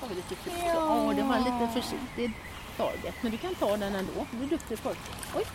Har 0.02 0.08
vi 0.10 0.16
lite 0.16 0.36
försiktigt? 0.36 0.64
Ja. 0.68 1.06
Ja, 1.08 1.14
det 1.16 1.22
var 1.24 1.36
en 1.36 1.44
lite 1.44 1.70
försiktig 1.82 2.32
target. 2.78 3.16
Men 3.22 3.32
du 3.32 3.38
kan 3.38 3.56
ta 3.56 3.78
den 3.78 3.96
ändå. 3.96 4.26
Du 4.32 4.44
är 4.44 4.48
duktig 4.48 4.80
det. 4.80 4.96
Oj! 5.36 5.46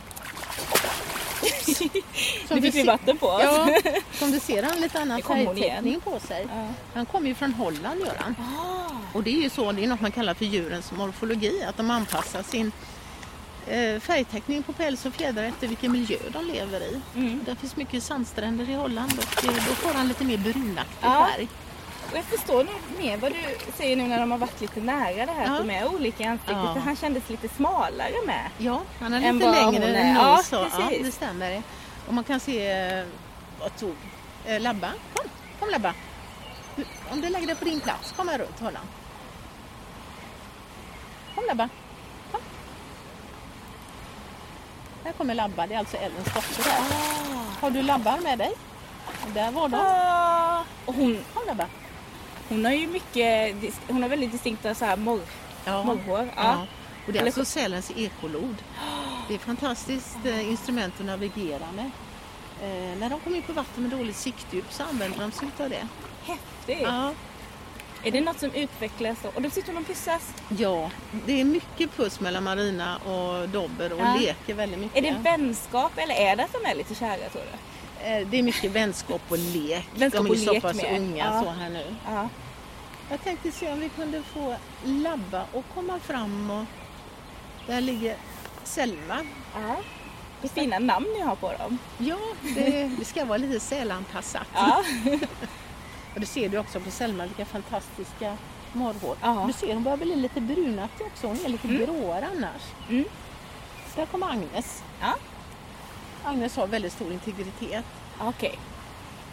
Som 2.49 2.57
Nu 2.57 2.63
fick 2.63 2.75
vi 2.75 2.83
vatten 2.83 3.19
på 3.19 3.27
oss. 3.27 3.43
Ja, 3.45 3.79
som 4.13 4.31
du 4.31 4.41
ser 4.41 4.63
har 4.63 4.71
han 4.71 4.81
lite 4.81 5.01
annan 5.01 5.17
Det 5.17 5.23
färgteckning 5.27 6.01
på 6.01 6.21
sig. 6.21 6.47
Ja. 6.51 6.69
Han 6.95 7.07
kommer 7.07 7.29
ju 7.29 7.35
från 7.35 7.53
Holland 7.55 8.01
gör 8.01 8.17
han. 8.19 8.35
Ah, 8.39 8.91
Och 9.13 9.23
det 9.23 9.31
är 9.31 9.43
ju 9.43 9.51
så, 9.51 9.73
det 9.73 9.85
är 9.85 9.87
något 9.89 10.01
man 10.01 10.13
kallar 10.13 10.35
för 10.35 10.45
djurens 10.45 10.93
morfologi, 10.93 11.65
att 11.69 11.77
de 11.77 11.91
anpassar 11.91 12.43
sin 12.43 12.73
eh, 13.67 14.01
färgteckning 14.01 14.63
på 14.63 14.73
päls 14.73 15.07
och 15.07 15.15
fjädrar 15.15 15.43
efter 15.45 15.67
vilken 15.69 15.93
miljö 15.93 16.19
de 16.33 16.47
lever 16.47 16.81
i. 16.81 17.01
Mm. 17.15 17.41
Det 17.47 17.57
finns 17.57 17.77
mycket 17.77 18.03
sandstränder 18.03 18.71
i 18.71 18.75
Holland 18.75 19.13
och 19.19 19.45
eh, 19.45 19.55
då 19.69 19.75
får 19.75 19.95
han 19.95 20.09
lite 20.09 20.25
mer 20.25 20.39
brunaktig 20.39 20.97
Ja. 21.01 21.29
färg. 21.33 21.49
Och 22.11 22.17
jag 22.19 22.25
förstår 22.25 22.65
nog 22.65 22.75
mer 22.99 23.17
vad 23.17 23.33
du 23.33 23.39
säger 23.77 23.97
nu 23.97 24.07
när 24.09 24.21
de 24.21 24.31
har 24.31 24.39
varit 24.39 24.61
lite 24.61 24.81
nära 24.81 25.27
det 25.27 25.33
här 25.33 25.47
Ja. 25.47 25.53
att 25.53 25.59
de 25.67 25.71
är 25.71 25.95
olika 25.95 26.23
i 26.25 26.27
ansiktet. 26.27 26.57
Ja. 26.57 26.75
För 26.75 26.81
han 26.81 26.97
kändes 26.97 27.29
lite 27.29 27.49
smalare 27.49 28.15
med. 28.27 28.51
Ja, 28.59 28.83
han 29.01 29.15
Än 29.15 29.39
lite 29.39 29.51
längre 29.51 29.85
är. 29.85 29.95
än 29.95 30.17
Ja, 30.17 30.37
nos. 30.37 30.53
Ja, 30.53 30.69
det 31.03 31.13
stämmer. 31.13 31.63
Och 32.09 32.15
man 32.15 32.25
kan 32.25 32.41
se, 32.41 32.71
eh, 32.71 33.05
vad 33.61 33.77
tog, 33.77 33.95
eh, 34.47 34.61
Labba, 34.61 34.93
kom, 35.15 35.25
kom 35.61 35.69
Labba. 35.71 35.95
Om 37.11 37.21
du 37.21 37.29
lägger 37.29 37.47
dig 37.47 37.57
på 37.57 37.65
din 37.65 37.81
plats, 37.81 38.13
kom 38.17 38.29
här 38.29 38.39
runt 38.39 38.61
hålan. 38.61 38.83
Kom 41.35 41.45
Labba, 41.49 41.69
kom. 42.33 42.41
Här 45.05 45.13
kommer 45.13 45.35
Labba, 45.35 45.67
det 45.67 45.75
är 45.75 45.79
alltså 45.79 45.97
Ellens 45.97 46.25
dotter 46.35 46.65
där. 46.65 46.81
Har 47.61 47.71
du 47.71 47.83
labbar 47.83 48.19
med 48.23 48.39
dig? 48.39 48.53
Där 49.35 49.51
var 49.51 49.69
de. 49.69 49.77
Ah. 49.81 50.65
Och 50.87 50.95
hon, 50.95 51.25
Kom 51.35 51.43
Labba. 51.47 51.67
Hon 52.49 52.65
har 52.65 52.73
ju 52.73 52.87
mycket, 52.87 53.57
hon 53.89 54.03
har 54.03 54.09
väldigt 54.09 54.33
distinkta 54.33 54.75
så 54.75 54.85
här 54.85 54.97
morr, 54.97 55.21
Ja. 55.65 55.83
morrhår. 55.85 56.29
Ja. 56.37 56.43
Ja. 56.43 56.67
Och 57.07 57.13
det 57.13 57.19
är 57.19 57.25
alltså 57.27 57.45
sälens 57.45 57.91
ekolod. 57.97 58.57
Det 59.29 59.35
är 59.35 59.39
ett 59.39 59.45
fantastiskt 59.45 60.17
eh, 60.25 60.51
instrument 60.51 60.95
att 61.01 61.07
navigera 61.07 61.67
med. 61.77 61.91
Eh, 62.63 62.99
när 62.99 63.11
de 63.11 63.21
kommer 63.21 63.37
in 63.37 63.43
på 63.43 63.53
vatten 63.53 63.83
med 63.83 63.99
dåligt 63.99 64.17
siktdjup 64.17 64.65
så 64.73 64.83
använder 64.83 65.19
de 65.21 65.33
sig 65.33 65.49
av 65.59 65.71
det. 65.71 65.87
Häftigt. 66.25 66.83
Ja. 66.83 67.13
Är 68.05 68.11
det 68.11 68.21
något 68.21 68.41
som 68.41 68.51
utvecklas 68.55 69.19
då? 69.23 69.29
Och 69.35 69.43
då 69.43 69.51
sitter 69.51 69.73
hon 69.73 69.83
och 69.83 69.87
pyssas. 69.89 70.35
ja, 70.49 70.91
det 71.27 71.41
är 71.41 71.45
mycket 71.45 71.97
puss 71.97 72.21
mellan 72.21 72.45
Marina 72.45 72.97
och 72.97 73.49
Dobber 73.49 73.93
och 73.93 74.01
Ja. 74.01 74.17
leker 74.21 74.55
väldigt 74.55 74.79
mycket. 74.81 74.97
Är 74.99 75.03
det 75.03 75.19
vänskap 75.23 75.93
eller 75.99 76.15
är 76.15 76.37
det 76.37 76.45
att 76.45 76.53
de 76.53 76.71
är 76.71 76.75
lite 76.75 76.95
kära 76.95 77.17
tror 77.29 77.43
du? 77.43 77.59
Eh, 78.05 78.27
det 78.31 78.39
är 78.39 78.43
mycket 78.43 78.71
vänskap 78.73 79.23
och 79.29 79.39
lek. 79.39 79.89
Vänskap 79.95 80.25
de 80.27 80.33
är 80.33 80.37
ju 80.37 80.45
så 80.47 80.61
pass 80.61 80.77
med. 80.77 81.01
unga 81.01 81.25
Ja. 81.27 81.43
så 81.45 81.51
här 81.51 81.71
nu. 81.71 81.95
Ja. 82.07 82.29
Jag 83.11 83.25
tänkte 83.25 83.53
se 83.53 83.73
om 83.73 83.81
vi 83.81 83.89
kunde 83.89 84.23
få 84.23 84.57
Labba 84.85 85.47
och 85.53 85.65
komma 85.75 85.99
fram 85.99 86.51
och 86.51 86.65
där 87.67 87.81
ligger 87.81 88.17
Selma. 88.65 89.19
ja. 89.55 89.77
Det 90.43 90.49
fina 90.49 90.79
namn 90.79 91.07
ni 91.19 91.21
har 91.21 91.35
på 91.37 91.53
dem. 91.53 91.79
Ja, 91.99 92.19
det, 92.55 92.91
det 92.99 93.05
ska 93.05 93.25
vara 93.25 93.39
lite 93.39 93.61
sälanpassat. 93.61 94.47
Ja. 94.55 94.83
Och 96.15 96.21
det 96.21 96.27
ser 96.27 96.49
du 96.49 96.59
också 96.59 96.81
på 96.81 96.91
Selma, 96.91 97.27
vilka 97.27 97.45
fantastiska 97.45 98.37
morrhår. 98.73 99.17
Ja. 99.23 99.45
Du 99.47 99.53
ser 99.53 99.75
hon 99.75 99.83
börjar 99.83 99.97
bli 99.97 100.17
lite 100.17 100.41
brunaktig 100.41 101.07
också, 101.07 101.27
hon 101.27 101.39
är 101.45 101.49
lite 101.49 101.69
gråare 101.69 102.27
annars. 102.37 102.63
Mm. 102.91 103.05
Där 103.97 104.07
kommer 104.07 104.31
Agnes. 104.31 104.83
Ja. 105.01 105.15
Agnes 106.25 106.57
har 106.57 106.67
väldigt 106.67 106.93
stor 106.93 107.13
integritet. 107.13 107.85
Okej. 108.21 108.59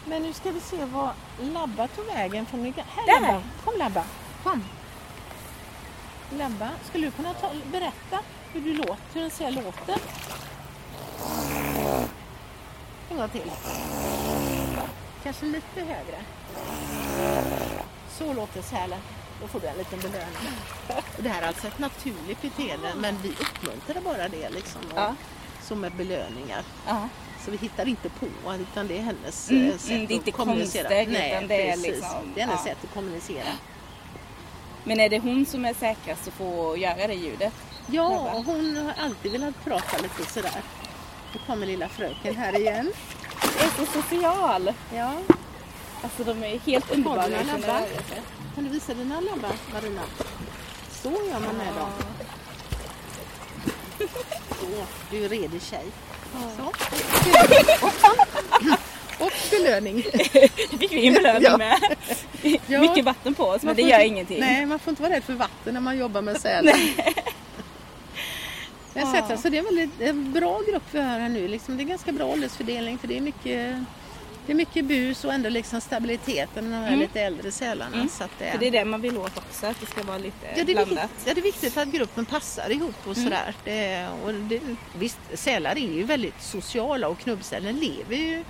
Men 0.04 0.22
nu 0.22 0.32
ska 0.32 0.50
vi 0.50 0.60
se 0.60 0.84
vad 0.84 1.10
Labba 1.40 1.88
tog 1.88 2.04
vägen 2.06 2.46
från 2.46 2.64
Här 2.64 3.06
Där. 3.06 3.20
Labba, 3.20 3.42
kom 3.64 3.74
Labba, 3.78 4.04
kom. 4.44 4.64
Labba, 6.38 6.70
skulle 6.88 7.06
du 7.06 7.10
kunna 7.10 7.34
ta, 7.34 7.50
berätta 7.72 8.18
hur 8.52 8.60
du 8.60 8.74
låter, 8.74 8.96
hur 9.14 9.22
en 9.24 9.30
säl 9.30 9.54
låter? 9.54 9.96
En 13.10 13.16
gång 13.16 13.28
till. 13.28 13.50
Kanske 15.22 15.46
lite 15.46 15.80
högre. 15.80 16.18
Så 18.18 18.32
låter 18.32 18.62
sälen. 18.62 19.00
Då 19.40 19.48
får 19.48 19.60
du 19.60 19.66
en 19.66 19.78
liten 19.78 19.98
belöning. 19.98 20.52
Det 21.18 21.28
här 21.28 21.42
är 21.42 21.46
alltså 21.46 21.66
ett 21.66 21.78
naturligt 21.78 22.42
beteende 22.42 22.92
men 22.96 23.18
vi 23.22 23.28
uppmuntrar 23.28 24.00
bara 24.00 24.28
det 24.28 24.50
liksom. 24.50 24.80
Och, 24.92 24.98
Ja. 24.98 25.14
Som 25.70 25.80
med 25.80 25.92
belöningar. 25.92 26.62
Ja. 26.86 27.08
Så 27.44 27.50
vi 27.50 27.56
hittar 27.56 27.88
inte 27.88 28.08
på 28.08 28.26
utan 28.60 28.86
det 28.88 28.98
är 28.98 29.02
hennes 29.02 29.50
Mm, 29.50 29.70
eh, 29.70 29.76
sätt 29.76 29.90
mm, 29.90 29.98
det 29.98 30.04
är 30.04 30.04
att 30.06 30.10
inte 30.10 30.30
kommunicera. 30.30 30.88
konstigt, 30.88 31.12
Nej, 31.18 31.30
utan 31.30 31.48
det 31.48 31.68
är 31.68 31.72
precis. 31.72 31.86
liksom- 31.86 32.32
det 32.34 32.40
är 32.40 32.46
hennes 32.46 32.60
ja. 32.66 32.70
sätt 32.70 32.78
att 32.84 32.94
kommunicera. 32.94 33.52
Men 34.84 35.00
är 35.00 35.08
det 35.08 35.18
hon 35.18 35.46
som 35.46 35.64
är 35.64 35.74
säkrast 35.74 36.28
att 36.28 36.34
få 36.34 36.76
göra 36.76 37.06
det 37.06 37.14
ljudet? 37.14 37.52
Ja, 37.86 38.42
hon 38.46 38.76
har 38.76 39.04
alltid 39.04 39.32
velat 39.32 39.64
prata 39.64 39.96
lite 40.02 40.32
sådär. 40.32 40.62
Nu 41.32 41.40
kommer 41.46 41.66
lilla 41.66 41.88
fröken 41.88 42.36
här 42.36 42.58
igen. 42.58 42.92
Jag 43.58 43.64
är 43.66 43.70
så 43.86 44.02
social. 44.02 44.72
Ja, 44.94 45.12
Alltså 46.02 46.24
de 46.24 46.44
är 46.44 46.58
helt 46.58 46.90
underbara 46.90 47.28
kan 48.54 48.64
du 48.64 48.70
visa 48.70 48.94
dina 48.94 49.20
labbar 49.20 49.52
Marina? 49.72 50.02
Så 50.90 51.08
gör 51.10 51.40
man 51.40 51.56
med 51.56 51.66
dem. 51.66 51.90
Så, 54.60 54.66
du 55.10 55.24
är 55.24 55.28
redig 55.28 55.62
tjej. 55.62 55.84
Så. 56.56 56.72
Och 59.24 59.32
belöning. 59.50 60.04
Det 60.70 60.78
fick 60.78 60.92
vi 60.92 61.06
en 61.06 61.14
belöning 61.14 61.42
Ja. 61.42 61.56
med. 61.56 61.78
Ja. 62.66 62.80
Mycket 62.80 63.04
vatten 63.04 63.34
på 63.34 63.44
oss 63.44 63.62
men 63.62 63.76
det 63.76 63.82
gör 63.82 63.88
inte- 63.98 64.06
ingenting. 64.06 64.40
Nej, 64.40 64.66
man 64.66 64.78
får 64.78 64.90
inte 64.90 65.02
vara 65.02 65.12
rädd 65.12 65.24
för 65.24 65.32
vatten 65.32 65.74
när 65.74 65.80
man 65.80 65.98
jobbar 65.98 66.22
med 66.22 66.40
sälar. 66.40 66.74
Jag 68.94 69.06
har 69.06 69.14
sett 69.16 69.30
det 69.50 69.56
är 69.56 69.58
en 69.58 69.64
väldigt 69.64 70.00
en 70.00 70.32
bra 70.32 70.60
grupp 70.70 70.82
vi 70.90 70.98
har 71.00 71.06
här 71.18 71.28
nu. 71.28 71.48
Liksom, 71.48 71.76
det 71.76 71.82
är 71.82 71.84
ganska 71.84 72.12
bra 72.12 72.24
åldersfördelning 72.26 72.98
för 72.98 73.08
det 73.08 73.16
är 73.16 73.20
mycket, 73.20 73.76
det 74.46 74.52
är 74.52 74.56
mycket 74.56 74.84
bus 74.84 75.24
och 75.24 75.32
ändå 75.32 75.48
liksom 75.48 75.80
stabiliteten 75.80 76.70
med 76.70 76.78
de 76.78 76.82
här 76.82 76.88
Mm. 76.88 77.00
lite 77.00 77.20
äldre 77.20 77.50
sälarna. 77.52 77.96
Mm. 77.96 78.08
Så 78.08 78.24
det, 78.38 78.50
För 78.50 78.58
det 78.58 78.66
är 78.66 78.70
det 78.70 78.84
man 78.84 79.00
vill 79.00 79.18
åt 79.18 79.38
också, 79.38 79.66
att 79.66 79.80
det 79.80 79.86
ska 79.86 80.02
vara 80.02 80.18
lite 80.18 80.36
ja, 80.46 80.50
det, 80.54 80.60
är 80.60 80.64
viktigt, 80.66 80.86
blandat. 80.88 81.10
ja, 81.24 81.34
det 81.34 81.40
är 81.40 81.42
viktigt 81.42 81.76
att 81.76 81.88
gruppen 81.88 82.26
passar 82.26 82.70
ihop 82.70 82.94
och 83.06 83.16
Mm. 83.16 83.24
sådär. 83.24 83.54
Det, 83.64 84.08
och 84.24 84.34
det, 84.34 84.60
visst, 84.98 85.18
sälar 85.34 85.70
är 85.78 85.92
ju 85.94 86.02
väldigt 86.02 86.42
sociala 86.42 87.08
och 87.08 87.18
knubbsälen 87.18 87.76
lever 87.76 88.16
ju 88.16 88.44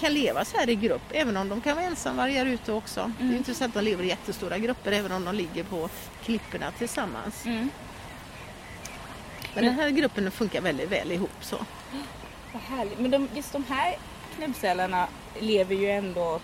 kan 0.00 0.14
leva 0.14 0.44
så 0.44 0.56
här 0.56 0.70
i 0.70 0.74
grupp, 0.74 1.02
även 1.10 1.36
om 1.36 1.48
de 1.48 1.60
kan 1.60 1.76
vara 1.76 1.86
ensamvargar 1.86 2.46
ute 2.46 2.72
också. 2.72 3.12
Det 3.18 3.22
är 3.24 3.26
Mm. 3.26 3.36
inte 3.36 3.54
så 3.54 3.64
att 3.64 3.74
de 3.74 3.84
lever 3.84 4.04
i 4.04 4.08
jättestora 4.08 4.58
grupper, 4.58 4.92
även 4.92 5.12
om 5.12 5.24
de 5.24 5.34
ligger 5.34 5.64
på 5.64 5.88
klipporna 6.24 6.70
tillsammans. 6.70 7.46
Mm. 7.46 7.70
Men 9.54 9.64
den 9.64 9.74
här 9.74 9.90
gruppen 9.90 10.30
funkar 10.30 10.60
väldigt 10.60 10.88
väl 10.92 11.12
ihop 11.12 11.30
så. 11.40 11.56
Vad 12.52 12.62
härligt. 12.62 12.98
Men 12.98 13.10
de, 13.10 13.28
just 13.34 13.52
de 13.52 13.64
här 13.68 13.96
knubbsälarna 14.44 15.06
lever 15.38 15.74
ju 15.74 15.90
ändå 15.90 16.40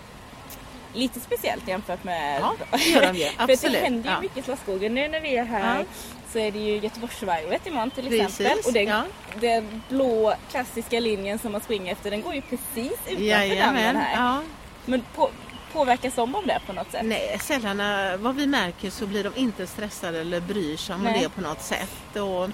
lite 0.93 1.19
speciellt 1.19 1.67
jämfört 1.67 2.03
med... 2.03 2.41
Ja, 2.41 2.55
det 2.71 2.83
gör 2.83 3.01
de 3.13 3.17
ju. 3.19 3.25
För 3.37 3.43
Absolut. 3.53 3.73
det 3.73 3.79
händer 3.83 4.09
ju 4.09 4.15
Ja. 4.15 4.21
mycket 4.21 4.37
i 4.37 4.41
Slottsskogen. 4.41 4.93
Nu 4.95 5.07
när 5.07 5.19
vi 5.21 5.37
är 5.37 5.43
här 5.45 5.77
Ja. 5.79 5.85
så 6.33 6.39
är 6.39 6.51
det 6.51 6.59
ju 6.59 6.77
Göteborgsvarvet 6.77 7.67
imorgon 7.67 7.91
till 7.91 8.03
Precis, 8.09 8.39
exempel. 8.39 8.59
Och 8.65 8.73
den, 8.73 8.87
ja. 8.87 9.03
den 9.41 9.81
blå 9.89 10.33
klassiska 10.51 10.99
linjen 10.99 11.39
som 11.39 11.51
man 11.51 11.61
springer 11.61 11.91
efter 11.91 12.11
den 12.11 12.21
går 12.21 12.35
ju 12.35 12.41
precis 12.41 12.93
utanför 13.07 13.55
dammen 13.59 13.95
här. 13.95 14.41
Men 14.85 15.03
på, 15.15 15.29
påverkas 15.73 16.15
de 16.15 16.35
av 16.35 16.45
det 16.47 16.59
på 16.67 16.73
något 16.73 16.91
sätt? 16.91 17.01
Nej, 17.05 17.37
sällarna, 17.41 18.17
vad 18.17 18.35
vi 18.35 18.47
märker 18.47 18.89
så 18.89 19.05
blir 19.07 19.23
de 19.23 19.35
inte 19.35 19.67
stressade 19.67 20.19
eller 20.21 20.39
bryr 20.39 20.77
sig 20.77 20.95
om 20.95 21.03
Nej. 21.03 21.19
det 21.21 21.29
på 21.29 21.41
något 21.41 21.61
sätt. 21.61 22.15
Och 22.15 22.49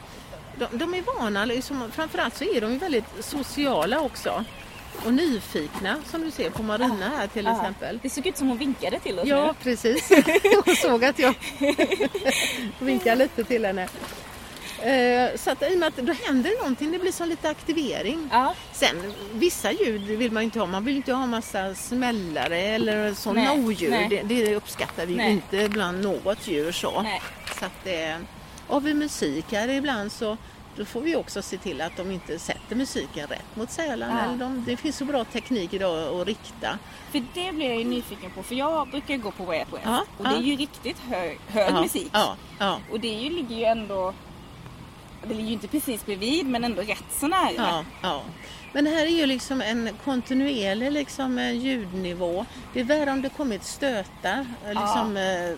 de, 0.57 0.77
de 0.77 0.93
är 0.93 1.19
vana, 1.19 1.45
liksom, 1.45 1.91
framförallt 1.91 2.35
så 2.35 2.43
är 2.43 2.61
de 2.61 2.77
väldigt 2.77 3.05
sociala 3.19 3.99
också. 4.01 4.45
Och 5.05 5.13
nyfikna 5.13 5.95
som 6.11 6.21
du 6.21 6.31
ser 6.31 6.49
på 6.49 6.63
Marina 6.63 7.09
här 7.17 7.27
till 7.27 7.45
Ja. 7.45 7.55
exempel. 7.57 7.99
Det 8.03 8.09
såg 8.09 8.27
ut 8.27 8.37
som 8.37 8.47
hon 8.47 8.57
vinkade 8.57 8.99
till 8.99 9.19
oss 9.19 9.27
Ja, 9.27 9.45
nu. 9.47 9.53
precis. 9.63 10.09
Hon 10.65 10.75
såg 10.75 11.05
att 11.05 11.19
jag 11.19 11.33
vinkade 12.79 13.15
lite 13.15 13.43
till 13.43 13.65
henne. 13.65 13.87
Eh, 14.81 15.37
Så 15.37 15.51
att 15.51 15.61
i 15.71 15.75
och 15.75 15.79
med 15.79 15.87
att 15.87 15.95
då 15.97 16.13
händer 16.13 16.49
det 16.49 16.57
någonting, 16.57 16.91
det 16.91 16.99
blir 16.99 17.11
som 17.11 17.29
lite 17.29 17.49
aktivering. 17.49 18.29
Ja, 18.31 18.55
Sen 18.73 19.13
vissa 19.33 19.71
ljud 19.71 20.01
vill 20.01 20.31
man 20.31 20.43
inte 20.43 20.59
ha. 20.59 20.65
Man 20.65 20.85
vill 20.85 20.95
inte 20.95 21.13
ha 21.13 21.25
massa 21.25 21.75
smällare 21.75 22.57
eller 22.59 23.13
sådana 23.13 23.53
nej. 23.53 24.07
Det, 24.09 24.21
det 24.45 24.55
uppskattar 24.55 25.05
vi 25.05 25.15
Nej. 25.15 25.31
inte 25.31 25.69
bland 25.69 26.01
något 26.03 26.47
djur 26.47 26.71
så. 26.71 27.01
nej. 27.01 27.21
så 27.59 27.65
att 27.65 27.83
det, 27.83 28.17
har 28.67 28.79
vi 28.81 28.93
musik 28.93 29.45
här 29.51 29.67
ibland 29.69 30.11
så 30.11 30.37
då 30.77 30.85
får 30.85 31.01
vi 31.01 31.15
också 31.15 31.41
se 31.41 31.57
till 31.57 31.81
att 31.81 31.97
de 31.97 32.11
inte 32.11 32.39
sätter 32.39 32.75
musiken 32.75 33.27
rätt 33.27 33.55
mot 33.55 33.71
sälarna. 33.71 34.19
Ja. 34.19 34.25
Eller 34.25 34.37
de, 34.37 34.63
det 34.65 34.77
finns 34.77 34.97
så 34.97 35.05
bra 35.05 35.23
teknik 35.23 35.73
idag 35.73 36.21
att 36.21 36.27
rikta. 36.27 36.79
För 37.11 37.23
det 37.33 37.51
blir 37.51 37.65
jag 37.69 37.77
ju 37.77 37.83
nyfiken 37.83 38.31
på. 38.31 38.43
För 38.43 38.55
jag 38.55 38.87
brukar 38.87 39.17
gå 39.17 39.31
på 39.31 39.43
Way 39.43 39.59
West. 39.59 39.83
Ja, 39.83 40.05
och 40.17 40.25
ja. 40.25 40.29
det 40.29 40.35
är 40.35 40.41
ju 40.41 40.55
riktigt 40.55 40.99
hög, 40.99 41.39
hög 41.47 41.73
musik. 41.73 42.11
Och 42.91 42.99
det 42.99 43.15
är 43.15 43.19
ju, 43.19 43.29
ligger 43.29 43.55
ju 43.55 43.63
ändå... 43.63 44.13
Det 45.27 45.33
ligger 45.33 45.47
ju 45.47 45.53
inte 45.53 45.67
precis 45.67 46.05
bredvid 46.05 46.45
men 46.45 46.63
ändå 46.63 46.81
rätt 46.81 47.05
så 47.19 47.27
nära. 47.27 47.51
ja, 47.57 47.85
ja. 48.01 48.21
Men 48.73 48.83
det 48.83 48.89
här 48.89 49.05
är 49.05 49.09
ju 49.09 49.25
liksom 49.25 49.61
en 49.61 49.89
kontinuerlig 50.03 50.91
liksom, 50.91 51.37
eh, 51.37 51.51
ljudnivå. 51.51 52.45
Det 52.73 52.79
är 52.79 52.83
värre 52.83 53.11
om 53.11 53.21
det 53.21 53.29
kommit 53.29 53.63
stötar. 53.63 54.45
Liksom, 54.67 55.17
eh, 55.17 55.57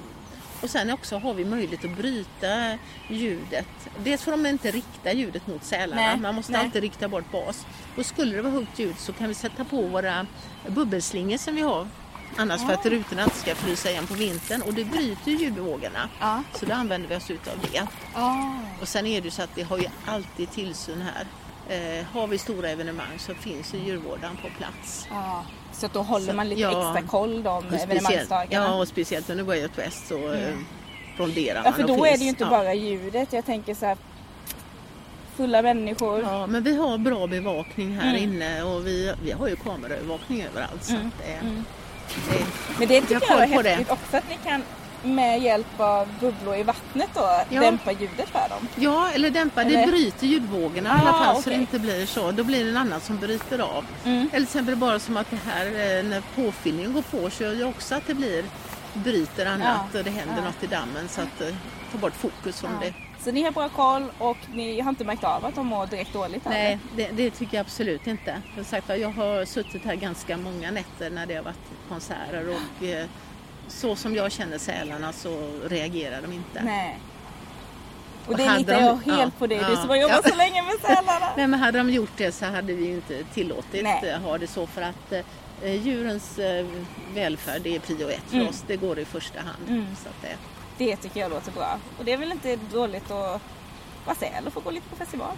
Och 0.65 0.71
sen 0.71 0.91
också 0.91 1.17
har 1.17 1.33
vi 1.33 1.45
möjlighet 1.45 1.85
att 1.85 1.97
bryta 1.97 2.77
ljudet. 3.09 3.67
Dels 4.03 4.23
får 4.23 4.31
de 4.31 4.45
inte 4.45 4.71
rikta 4.71 5.13
ljudet 5.13 5.47
mot 5.47 5.63
sälarna, 5.63 6.01
Nej, 6.01 6.19
man 6.19 6.35
måste 6.35 6.51
nej. 6.51 6.61
alltid 6.61 6.81
rikta 6.81 7.07
bort 7.07 7.31
bas. 7.31 7.65
Och 7.97 8.05
skulle 8.05 8.35
det 8.35 8.41
vara 8.41 8.53
högt 8.53 8.79
ljud 8.79 8.95
så 8.97 9.13
kan 9.13 9.27
vi 9.27 9.33
sätta 9.33 9.63
på 9.65 9.81
våra 9.81 10.25
bubbelslingor 10.67 11.37
som 11.37 11.55
vi 11.55 11.61
har. 11.61 11.87
Annars 12.35 12.61
för 12.61 12.73
att 12.73 12.85
rutorna 12.85 13.23
inte 13.23 13.35
ska 13.35 13.55
frysa 13.55 13.89
igen 13.89 14.07
på 14.07 14.13
vintern 14.13 14.61
och 14.61 14.73
det 14.73 14.85
bryter 14.85 15.31
ju 15.31 15.37
ljudvågorna. 15.37 16.09
Ja. 16.19 16.43
Så 16.53 16.65
då 16.65 16.73
använder 16.73 17.09
vi 17.09 17.15
oss 17.15 17.31
utav 17.31 17.53
det. 17.71 17.87
Ah. 18.13 18.43
Och 18.81 18.87
sen 18.87 19.05
är 19.05 19.21
det 19.21 19.25
ju 19.25 19.31
så 19.31 19.41
att 19.41 19.57
vi 19.57 19.61
har 19.61 19.77
ju 19.77 19.87
alltid 20.05 20.51
tillsyn 20.51 21.01
här. 21.01 21.25
Eh, 21.69 22.05
har 22.05 22.27
vi 22.27 22.37
stora 22.37 22.69
evenemang 22.69 23.19
så 23.19 23.35
finns 23.35 23.73
ju 23.73 23.77
djurvårdaren 23.77 24.37
på 24.37 24.47
plats. 24.57 25.07
Så 25.77 25.85
att 25.85 25.93
då 25.93 26.01
håller 26.01 26.33
man 26.33 26.49
lite 26.49 26.61
Ja. 26.61 26.69
extra 26.95 27.07
koll 27.07 27.43
de 27.43 27.65
evenemangsdagarna. 27.73 28.65
ja, 28.65 28.73
och 28.75 28.87
speciellt 28.87 29.29
under 29.29 29.43
Way 29.43 29.61
Out 29.63 29.77
West 29.77 30.07
så 30.07 30.33
eh, 30.33 30.49
ronderar 31.17 31.55
man. 31.55 31.63
Ja, 31.65 31.71
för 31.71 31.81
då 31.87 31.95
finns- 31.95 32.07
är 32.07 32.17
det 32.17 32.23
ju 32.23 32.29
inte 32.29 32.43
ja. 32.43 32.49
bara 32.49 32.73
ljudet. 32.73 33.33
Jag 33.33 33.45
tänker 33.45 33.73
så 33.75 33.85
här 33.85 33.97
fulla 35.37 35.61
människor. 35.61 36.21
Ja, 36.21 36.47
men 36.47 36.63
vi 36.63 36.75
har 36.77 36.97
bra 36.97 37.27
bevakning 37.27 37.95
här 37.97 38.09
Mm. 38.17 38.23
inne 38.23 38.63
och 38.63 38.87
vi, 38.87 39.13
vi 39.23 39.31
har 39.31 39.47
ju 39.47 39.55
kameraövervakning 39.55 40.43
överallt. 40.51 40.83
Så 40.83 40.93
Mm, 40.95 41.07
att 41.07 41.13
det, 41.27 41.33
mm. 41.33 41.65
det, 42.29 42.45
Men 42.79 42.87
det 42.87 43.01
tycker 43.01 43.13
Jag 43.13 43.23
jag, 43.41 43.49
är 43.51 43.55
på 43.55 43.61
det. 43.61 43.69
häftigt 43.69 43.91
också 43.91 44.17
att 44.17 44.29
ni 44.29 44.37
kan 44.49 44.63
med 45.05 45.41
hjälp 45.41 45.79
av 45.79 46.07
bubblor 46.19 46.55
i 46.55 46.63
vattnet 46.63 47.09
då 47.13 47.29
Ja. 47.49 47.61
dämpa 47.61 47.91
ljudet 47.91 48.29
för 48.29 48.49
dem. 48.49 48.67
ja, 48.75 49.09
eller 49.11 49.29
dämpa, 49.29 49.61
Eller? 49.61 49.81
det 49.85 49.87
bryter 49.91 50.27
ljudvågorna 50.27 50.89
i 50.89 50.91
Ah, 50.91 50.95
alla 51.01 51.13
fall 51.25 51.35
så 51.35 51.39
okej. 51.41 51.53
det 51.53 51.59
inte 51.59 51.79
blir 51.79 52.05
så. 52.05 52.31
Då 52.31 52.43
blir 52.43 52.63
det 52.63 52.69
en 52.69 52.77
annan 52.77 53.01
som 53.01 53.17
bryter 53.17 53.59
av. 53.59 53.85
Mm. 54.05 54.17
Eller 54.19 54.29
till 54.29 54.43
exempel 54.43 54.75
bara 54.75 54.99
som 54.99 55.17
att 55.17 55.29
det 55.31 55.39
här 55.45 55.65
eh, 55.65 56.03
när 56.05 56.21
påfyllningen 56.35 56.93
går 56.93 57.01
på 57.01 57.29
så 57.29 57.43
gör 57.43 57.53
ju 57.53 57.63
också 57.63 57.95
att 57.95 58.07
det 58.07 58.13
blir 58.13 58.43
bryter 58.93 59.45
annat 59.45 59.81
Ja, 59.93 59.99
och 59.99 60.05
det 60.05 60.11
händer 60.11 60.35
ja. 60.37 60.43
något 60.43 60.63
i 60.63 60.67
dammen 60.67 61.07
så 61.09 61.21
att 61.21 61.41
eh, 61.41 61.55
ta 61.91 61.97
bort 61.97 62.13
fokus 62.15 62.61
från 62.61 62.71
det. 62.81 62.93
Så 63.23 63.31
ni 63.31 63.43
har 63.43 63.51
bra 63.51 63.69
koll 63.69 64.11
och 64.17 64.37
ni 64.53 64.79
har 64.81 64.89
inte 64.89 65.03
märkt 65.03 65.23
av 65.23 65.45
att 65.45 65.55
de 65.55 65.67
mår 65.67 65.85
direkt 65.87 66.13
dåligt? 66.13 66.45
Nej, 66.45 66.79
det, 66.95 67.09
det 67.13 67.31
tycker 67.31 67.57
jag 67.57 67.61
absolut 67.65 68.07
inte. 68.07 68.41
Som 68.55 68.63
sagt, 68.63 68.89
jag 68.89 69.09
har 69.09 69.45
suttit 69.45 69.85
här 69.85 69.95
ganska 69.95 70.37
många 70.37 70.71
nätter 70.71 71.09
när 71.09 71.25
det 71.25 71.35
har 71.35 71.43
varit 71.43 71.55
konserter 71.89 72.45
och 72.49 72.85
eh, 72.85 73.05
så 73.67 73.95
som 73.95 74.15
jag 74.15 74.31
känner 74.31 74.57
sälarna 74.57 75.13
så 75.13 75.51
reagerar 75.67 76.21
de 76.21 76.33
inte. 76.33 76.63
Nej. 76.63 76.99
Och 78.27 78.37
det 78.37 78.57
litar 78.57 78.73
de- 78.73 78.83
jag 78.85 78.95
helt 78.95 79.07
ja, 79.19 79.31
på 79.39 79.47
dig, 79.47 79.57
du 79.57 79.63
ja, 79.73 79.75
som 79.81 79.89
har 79.89 79.95
jobbat 79.95 80.21
ja. 80.23 80.29
så 80.31 80.35
länge 80.37 80.61
med 80.63 80.73
sälarna. 80.81 81.27
Nej, 81.37 81.47
men 81.47 81.59
hade 81.59 81.77
de 81.77 81.89
gjort 81.89 82.11
det 82.17 82.31
så 82.31 82.45
hade 82.45 82.73
vi 82.73 82.89
inte 82.89 83.23
tillåtit 83.23 83.83
Nej. 83.83 84.09
eh, 84.09 84.19
ha 84.21 84.37
det 84.37 84.47
så 84.47 84.67
för 84.67 84.81
att 84.81 85.11
eh, 85.63 85.73
djurens 85.85 86.39
eh, 86.39 86.65
välfärd 87.13 87.61
det 87.61 87.75
är 87.75 87.79
prio 87.79 88.09
ett 88.09 88.21
för 88.27 88.35
Mm. 88.35 88.47
oss. 88.47 88.63
Det 88.67 88.75
går 88.75 88.99
i 88.99 89.05
första 89.05 89.39
hand. 89.39 89.69
Mm. 89.69 89.85
Så 90.03 90.09
att 90.09 90.21
det, 90.21 90.35
Det 90.85 90.95
tycker 90.95 91.19
jag 91.19 91.31
låter 91.31 91.51
bra. 91.51 91.77
Och 91.99 92.05
det 92.05 92.13
är 92.13 92.17
väl 92.17 92.31
inte 92.31 92.55
dåligt 92.55 93.11
att 93.11 93.41
vara 94.05 94.15
säl 94.19 94.47
och 94.47 94.53
få 94.53 94.59
gå 94.59 94.71
lite 94.71 94.89
på 94.89 94.95
festival? 94.95 95.35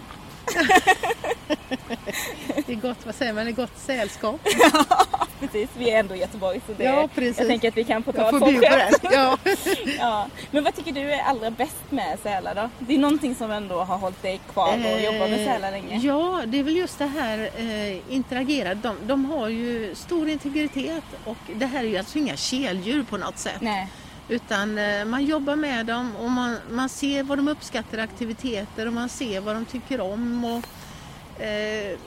Det 2.66 2.72
är 2.72 2.76
gott, 2.76 3.06
vad 3.06 3.14
säger 3.14 3.32
man, 3.32 3.44
det 3.44 3.50
är 3.50 3.54
gott 3.54 3.78
sällskap. 3.78 4.40
Precis, 5.40 5.68
vi 5.78 5.90
är 5.90 6.00
ändå 6.00 6.14
i 6.14 6.18
Göteborg 6.18 6.60
så 6.66 6.72
det, 6.76 6.84
Ja, 6.84 7.08
precis. 7.14 7.38
jag 7.38 7.48
tänker 7.48 7.68
att 7.68 7.76
vi 7.76 7.84
kan 7.84 8.02
få 8.02 8.12
ta 8.12 8.28
ett 8.28 8.38
sånt. 8.38 9.02
Ja. 9.12 9.38
Ja. 9.98 10.26
Men 10.50 10.64
vad 10.64 10.76
tycker 10.76 10.92
du 10.92 11.12
är 11.12 11.22
allra 11.22 11.50
bäst 11.50 11.76
med 11.90 12.18
sälar 12.22 12.54
då? 12.54 12.70
Det 12.78 12.94
är 12.94 12.98
någonting 12.98 13.34
som 13.34 13.50
ändå 13.50 13.80
har 13.82 13.98
hållit 13.98 14.22
dig 14.22 14.40
kvar 14.52 14.74
och 14.94 15.00
jobbat 15.00 15.30
med 15.30 15.44
sälar 15.46 15.70
länge. 15.70 15.94
Eh, 15.96 16.06
Ja, 16.06 16.42
det 16.46 16.58
är 16.58 16.62
väl 16.62 16.76
just 16.76 16.98
det 16.98 17.06
här 17.06 17.50
eh, 17.56 18.14
interagera. 18.14 18.74
De, 18.74 18.96
de 19.02 19.24
har 19.24 19.48
ju 19.48 19.94
stor 19.94 20.28
integritet 20.28 21.04
och 21.24 21.36
det 21.54 21.66
här 21.66 21.80
är 21.80 21.88
ju 21.88 21.96
alltså 21.98 22.18
inga 22.18 22.36
keldjur 22.36 23.02
på 23.02 23.16
något 23.16 23.38
sätt. 23.38 23.60
Nej. 23.60 23.88
Utan 24.28 24.78
eh, 24.78 25.04
man 25.04 25.24
jobbar 25.24 25.56
med 25.56 25.86
dem 25.86 26.16
och 26.16 26.30
man, 26.30 26.56
man 26.70 26.88
ser 26.88 27.22
vad 27.22 27.38
de 27.38 27.48
uppskattar 27.48 27.98
aktiviteter 27.98 28.86
och 28.86 28.92
man 28.92 29.08
ser 29.08 29.40
vad 29.40 29.54
de 29.56 29.64
tycker 29.64 30.00
om. 30.00 30.44
Och, 30.44 31.42
eh, 31.42 31.98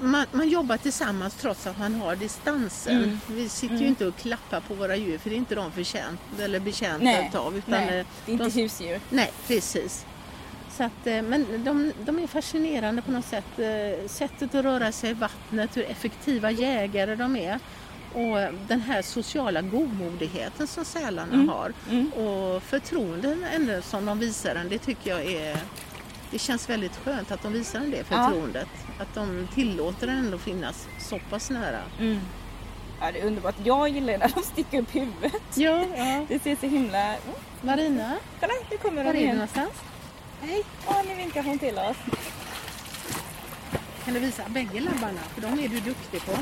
man, 0.00 0.26
man 0.32 0.48
jobbar 0.48 0.76
tillsammans 0.76 1.34
trots 1.34 1.66
att 1.66 1.78
man 1.78 1.94
har 1.94 2.16
distansen. 2.16 2.96
Mm. 3.04 3.20
Vi 3.26 3.48
sitter 3.48 3.74
Mm. 3.74 3.82
ju 3.82 3.88
inte 3.88 4.06
och 4.06 4.16
klappar 4.16 4.60
på 4.60 4.74
våra 4.74 4.96
djur 4.96 5.18
för 5.18 5.30
det 5.30 5.36
är 5.36 5.38
inte 5.38 5.54
de 5.54 5.72
förtjänt 5.72 6.20
eller 6.40 6.60
betjänta 6.60 7.04
Nej. 7.04 7.30
av. 7.34 7.56
Utan, 7.56 7.70
Nej, 7.86 7.98
eh, 7.98 8.06
det 8.26 8.30
är 8.30 8.32
inte 8.32 8.44
de, 8.44 8.50
husdjur. 8.62 9.00
Nej, 9.10 9.30
precis. 9.46 10.06
Så 10.76 10.84
att, 10.84 11.06
eh, 11.06 11.22
men 11.22 11.64
de, 11.64 11.92
de 12.04 12.18
är 12.18 12.26
fascinerande 12.26 13.02
på 13.02 13.10
något 13.10 13.26
sätt. 13.26 13.44
Sättet 14.10 14.54
att 14.54 14.64
röra 14.64 14.92
sig 14.92 15.10
i 15.10 15.14
vattnet, 15.14 15.76
hur 15.76 15.84
effektiva 15.90 16.50
jägare 16.50 17.14
de 17.14 17.36
är. 17.36 17.58
Och 18.14 18.54
den 18.68 18.80
här 18.80 19.02
sociala 19.02 19.62
godmodigheten 19.62 20.66
som 20.66 20.84
sälarna 20.84 21.32
Mm. 21.34 21.48
har. 21.48 21.72
Mm. 21.90 22.12
Och 22.12 22.62
förtroenden 22.62 23.44
ändå 23.54 23.82
som 23.82 24.06
de 24.06 24.18
visar 24.18 24.54
en, 24.54 24.68
det 24.68 24.78
tycker 24.78 25.10
jag 25.10 25.26
är... 25.32 25.56
Det 26.30 26.38
känns 26.38 26.70
väldigt 26.70 26.96
skönt 26.96 27.30
att 27.30 27.42
de 27.42 27.52
visar 27.52 27.80
det 27.80 28.04
förtroendet. 28.04 28.68
Att 29.00 29.14
de 29.14 29.48
tillåter 29.54 30.06
den 30.06 30.16
ändå 30.18 30.38
finnas 30.38 30.86
så 30.98 31.18
pass 31.30 31.50
nära. 31.50 31.80
Mm. 32.00 32.20
Ja, 33.00 33.12
det 33.12 33.20
är 33.20 33.26
underbart. 33.26 33.54
Jag 33.64 33.88
gillar 33.88 34.18
när 34.18 34.28
de 34.34 34.42
sticker 34.42 34.82
upp 34.82 34.94
huvudet. 34.94 35.42
Ja, 35.54 35.84
ja. 35.96 36.24
Det 36.28 36.42
ser 36.42 36.56
så 36.56 36.66
himla... 36.66 36.98
Mm, 37.06 37.18
Marina, 37.62 38.16
kolla, 38.40 38.52
nu 38.70 38.76
kommer 38.76 39.04
de 39.04 39.18
igen. 39.18 39.34
någonstans? 39.34 39.72
Hej! 40.42 40.62
Åh, 40.86 41.02
nu 41.08 41.14
vinkar 41.14 41.42
hon 41.42 41.58
till 41.58 41.78
oss. 41.78 41.96
Kan 44.04 44.14
du 44.14 44.20
visa 44.20 44.42
bägge 44.48 44.80
labbarna? 44.80 45.20
För 45.34 45.40
de 45.40 45.52
är 45.64 45.68
du 45.68 45.80
duktig 45.80 46.22
på. 46.26 46.32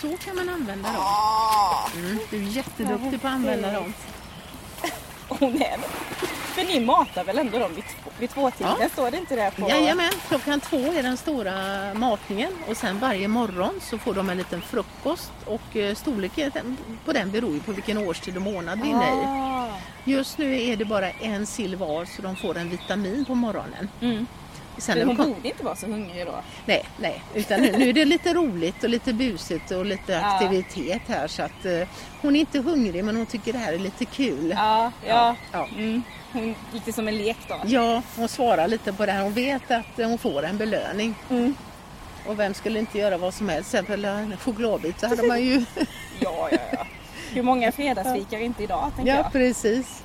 Så 0.00 0.16
kan 0.24 0.36
man 0.36 0.48
använda 0.48 0.88
dem. 0.92 1.00
Ah, 1.00 1.88
Mm, 1.94 2.18
du 2.30 2.36
är 2.36 2.40
jätteduktig 2.42 3.20
på 3.20 3.28
att 3.28 3.32
använda 3.34 3.72
dem. 3.72 3.94
är 5.40 5.50
det. 5.78 5.88
För 6.56 6.64
ni 6.64 6.80
matar 6.80 7.24
väl 7.24 7.38
ändå 7.38 7.58
dem 7.58 7.74
vid, 7.74 7.84
två, 7.84 8.10
vid 8.18 8.30
tvåtiden? 8.30 8.72
Ja. 8.80 8.88
Står 8.88 9.10
det 9.10 9.16
inte 9.16 9.36
det 9.36 9.50
på... 9.56 9.68
Jajamän, 9.68 10.12
klockan 10.28 10.60
två 10.60 10.76
är 10.76 11.02
den 11.02 11.16
stora 11.16 11.54
matningen 11.94 12.52
och 12.68 12.76
sen 12.76 12.98
varje 12.98 13.28
morgon 13.28 13.80
så 13.82 13.98
får 13.98 14.14
de 14.14 14.30
en 14.30 14.36
liten 14.38 14.62
frukost 14.62 15.32
och 15.44 15.76
eh, 15.76 15.94
storleken 15.94 16.76
på 17.04 17.12
den 17.12 17.30
beror 17.30 17.54
ju 17.54 17.60
på 17.60 17.72
vilken 17.72 17.98
årstid 17.98 18.36
och 18.36 18.42
månad 18.42 18.80
vi 18.82 18.88
är 18.88 18.92
inne 18.92 19.06
i. 19.06 19.24
Ah. 19.24 19.68
Just 20.04 20.38
nu 20.38 20.62
är 20.62 20.76
det 20.76 20.84
bara 20.84 21.10
en 21.10 21.46
sill 21.46 21.76
var 21.76 22.04
så 22.04 22.22
de 22.22 22.36
får 22.36 22.56
en 22.56 22.70
vitamin 22.70 23.24
på 23.24 23.34
morgonen. 23.34 23.88
Mm. 24.00 24.26
Sen 24.78 25.06
hon 25.06 25.16
kom... 25.16 25.32
borde 25.32 25.48
inte 25.48 25.64
vara 25.64 25.76
så 25.76 25.86
hungrig 25.86 26.26
då. 26.26 26.34
Nej, 26.66 26.84
nej, 27.00 27.22
utan 27.34 27.60
nu, 27.60 27.72
nu 27.78 27.88
är 27.88 27.92
det 27.92 28.04
lite 28.04 28.34
roligt 28.34 28.84
och 28.84 28.90
lite 28.90 29.12
busigt 29.12 29.70
och 29.70 29.86
lite 29.86 30.20
aktivitet 30.20 31.02
här 31.06 31.26
så 31.28 31.42
att 31.42 31.64
eh, 31.64 31.88
hon 32.22 32.36
är 32.36 32.40
inte 32.40 32.58
hungrig 32.58 33.04
men 33.04 33.16
hon 33.16 33.26
tycker 33.26 33.52
det 33.52 33.58
här 33.58 33.72
är 33.72 33.78
lite 33.78 34.04
kul. 34.04 34.50
Ja, 34.56 34.92
ja. 35.06 35.36
Ja. 35.52 35.68
Mm. 35.76 36.02
Hon 36.32 36.54
gick 36.72 36.84
det 36.84 36.92
som 36.92 37.08
en 37.08 37.18
lek 37.18 37.36
då. 37.48 37.60
Ja, 37.64 38.02
hon 38.16 38.28
svarar 38.28 38.68
lite 38.68 38.92
på 38.92 39.06
det 39.06 39.12
här. 39.12 39.22
Hon 39.22 39.32
vet 39.32 39.70
att 39.70 39.98
eh, 39.98 40.08
hon 40.08 40.18
får 40.18 40.42
en 40.44 40.56
belöning. 40.56 41.14
Mm. 41.30 41.54
Och 42.26 42.38
vem 42.38 42.54
skulle 42.54 42.78
inte 42.78 42.98
göra 42.98 43.18
vad 43.18 43.34
som 43.34 43.48
helst? 43.48 43.70
Till 43.70 43.78
exempel 43.78 44.04
en 44.04 44.36
chokladbit 44.36 45.00
så 45.00 45.06
hade 45.06 45.22
man 45.22 45.42
ju... 45.42 45.64
Ja, 46.20 46.48
ja, 46.52 46.58
ja. 46.72 46.86
Hur 47.32 47.42
många 47.42 47.72
fredagsfikar 47.72 48.38
inte 48.38 48.62
idag, 48.62 48.92
tänker 48.96 49.12
ja, 49.12 49.18
jag. 49.18 49.32
precis. 49.32 50.02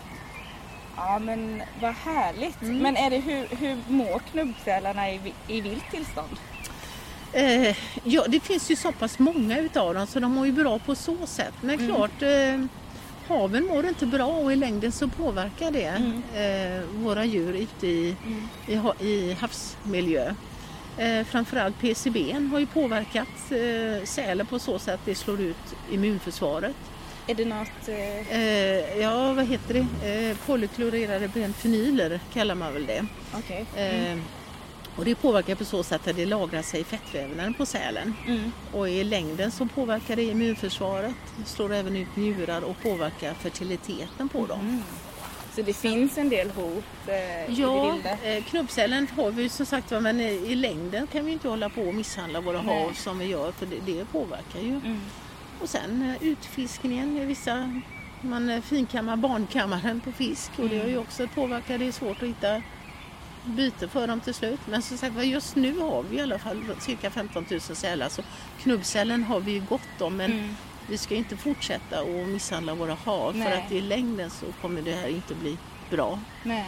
Ja, 1.08 1.20
men 1.20 1.62
vad 1.82 1.94
härligt. 1.94 2.62
Mm. 2.62 2.78
Men 2.78 2.98
är 2.98 3.10
det 3.10 3.18
hur, 3.18 3.48
hur 3.56 3.78
mår 3.88 4.20
knubbsälarna 4.32 5.12
i, 5.12 5.34
i 5.48 5.62
vilt 5.62 5.92
tillstånd? 5.92 6.30
Eh, 7.34 7.76
ja, 8.04 8.26
det 8.28 8.40
finns 8.40 8.72
ju 8.72 8.76
så 8.76 8.92
pass 8.92 9.20
många 9.20 9.60
utav 9.60 9.94
dem 9.94 10.08
så 10.08 10.20
de 10.20 10.32
mår 10.32 10.46
ju 10.46 10.52
bra 10.52 10.80
på 10.80 10.96
så 10.96 11.16
sätt. 11.26 11.54
Men 11.62 11.80
Mm. 11.80 11.88
klart, 11.96 12.22
eh, 12.22 12.66
haven 13.28 13.66
mår 13.66 13.86
inte 13.86 14.06
bra 14.06 14.26
och 14.28 14.54
i 14.54 14.56
längden 14.56 14.92
så 14.92 15.08
påverkar 15.08 15.72
det 15.72 15.86
Mm. 15.86 16.22
eh, 16.36 16.84
våra 16.94 17.26
djur 17.26 17.54
ute 17.54 17.88
i, 17.88 18.16
Mm. 18.26 18.48
i, 19.00 19.06
i 19.08 19.34
havsmiljö. 19.34 20.34
Eh, 20.98 21.26
framförallt 21.26 21.80
PCB 21.80 22.32
har 22.52 22.60
ju 22.60 22.66
påverkat 22.66 23.28
eh, 23.52 24.06
sälen 24.06 24.46
på 24.46 24.60
så 24.60 24.80
sätt 24.80 24.94
att 24.94 25.06
det 25.06 25.16
slår 25.16 25.42
ut 25.42 25.76
immunförsvaret. 25.92 26.76
Är 27.28 27.36
det 27.36 27.46
något... 27.46 27.88
Eh, 27.88 28.38
Eh, 28.42 28.98
ja, 29.02 29.34
vad 29.34 29.46
heter 29.48 29.74
det? 30.02 30.10
Eh, 30.10 30.38
polyklorerade 30.46 31.28
benfenyler 31.28 32.20
kallar 32.34 32.56
man 32.56 32.74
väl 32.74 32.86
det. 32.86 33.06
Okej. 33.34 33.66
Eh, 33.76 34.18
och 34.96 35.06
det 35.06 35.16
påverkar 35.16 35.56
på 35.56 35.66
så 35.66 35.84
sätt 35.84 36.08
att 36.08 36.16
det 36.16 36.26
lagrar 36.26 36.62
sig 36.62 36.82
i 36.82 36.84
fettvävnaden 36.84 37.54
på 37.54 37.66
sälen. 37.66 38.14
Mm. 38.28 38.52
Och 38.74 38.90
i 38.90 39.04
längden 39.04 39.52
så 39.52 39.66
påverkar 39.66 40.16
det 40.16 40.24
immunförsvaret, 40.24 41.16
slår 41.46 41.74
även 41.74 41.96
ut 41.96 42.16
njurar 42.16 42.62
och 42.62 42.82
påverkar 42.84 43.34
fertiliteten 43.34 44.30
på 44.30 44.46
dem. 44.46 44.60
Mm. 44.60 44.84
Så 45.56 45.62
det 45.62 45.74
finns 45.74 46.18
en 46.18 46.30
del 46.30 46.50
hot 46.50 46.84
eh, 47.08 47.14
i 47.14 47.18
det 47.48 47.54
Ja, 47.62 47.92
vilda? 47.92 48.18
eh, 48.24 48.44
knubbsälen 48.44 49.08
har 49.18 49.32
vi 49.32 49.50
som 49.50 49.66
sagt 49.66 49.92
men 49.92 50.22
i, 50.22 50.24
i 50.34 50.56
längden 50.56 51.08
kan 51.08 51.26
vi 51.26 51.32
inte 51.32 51.48
hålla 51.50 51.70
på 51.70 51.82
och 51.82 51.96
misshandla 51.96 52.42
våra 52.42 52.62
Nej. 52.62 52.84
hav 52.84 52.94
som 52.94 53.20
vi 53.20 53.26
gör 53.26 53.52
för 53.52 53.66
det, 53.66 53.76
det 53.86 54.06
påverkar 54.06 54.60
ju. 54.60 54.70
Mm. 54.76 55.02
Och 55.62 55.70
sen 55.70 56.10
eh, 56.22 56.28
utfiskningen, 56.28 57.28
vissa, 57.28 57.82
man 58.22 58.50
eh, 58.50 58.62
finkammar 58.62 59.16
barnkammaren 59.16 60.00
på 60.02 60.12
fisk 60.12 60.52
och 60.60 60.70
det 60.70 60.80
har 60.80 60.88
ju 60.88 60.98
också 60.98 61.28
påverkat, 61.28 61.80
det 61.80 61.88
är 61.88 61.92
svårt 61.92 62.24
att 62.24 62.30
hitta 62.30 62.62
byte 63.46 63.88
för 63.88 64.08
dem 64.08 64.20
till 64.20 64.34
slut. 64.34 64.60
Men 64.70 64.82
som 64.82 64.98
sagt 64.98 65.24
just 65.26 65.56
nu 65.56 65.80
har 65.80 66.04
vi 66.10 66.18
i 66.18 66.22
alla 66.22 66.40
fall 66.40 66.64
cirka 66.80 67.10
15 67.10 67.46
000 67.52 67.62
sälar 67.62 68.10
så 68.10 68.22
knubbsälen 68.62 69.24
har 69.24 69.40
vi 69.40 69.52
ju 69.52 69.62
gott 69.70 70.02
om 70.02 70.16
men 70.18 70.32
Mm. 70.32 70.56
vi 70.88 70.98
ska 70.98 71.16
inte 71.16 71.38
fortsätta 71.38 72.00
att 72.00 72.28
misshandla 72.28 72.76
våra 72.76 72.94
hav 73.06 73.36
Nej. 73.36 73.48
för 73.52 73.58
att 73.58 73.72
i 73.72 73.82
längden 73.82 74.30
så 74.30 74.46
kommer 74.62 74.82
det 74.82 74.94
här 74.96 75.08
inte 75.08 75.36
bli 75.36 75.58
bra. 75.90 76.20
Nej. 76.44 76.66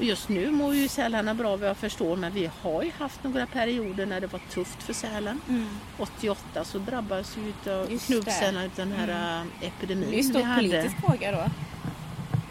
Och 0.00 0.06
just 0.06 0.28
nu 0.28 0.50
mår 0.50 0.74
ju 0.74 0.88
sälarna 0.88 1.34
bra 1.34 1.56
vad 1.56 1.68
jag 1.68 1.76
förstår 1.76 2.16
men 2.16 2.32
vi 2.32 2.50
har 2.62 2.82
ju 2.82 2.90
haft 2.98 3.24
några 3.24 3.46
perioder 3.46 4.06
när 4.06 4.20
det 4.20 4.26
var 4.26 4.40
tufft 4.50 4.82
för 4.82 4.92
sälen. 4.92 5.40
Mm. 5.48 5.66
88 5.98 6.64
så 6.64 6.78
drabbades 6.78 7.36
vi 7.36 7.70
av 7.70 7.92
Just 7.92 8.06
knubbsälarna 8.06 8.62
av 8.64 8.70
den 8.76 8.92
här 8.92 9.08
Mm. 9.08 9.48
äh, 9.60 9.68
epidemin 9.68 10.10
Det 10.10 10.16
är 10.16 10.16
ju 10.16 10.20
en 10.20 10.26
vi 10.26 10.30
stor 10.32 10.42
hade. 10.42 10.60
politisk 10.68 10.96
fråga 11.06 11.32
då. 11.32 11.44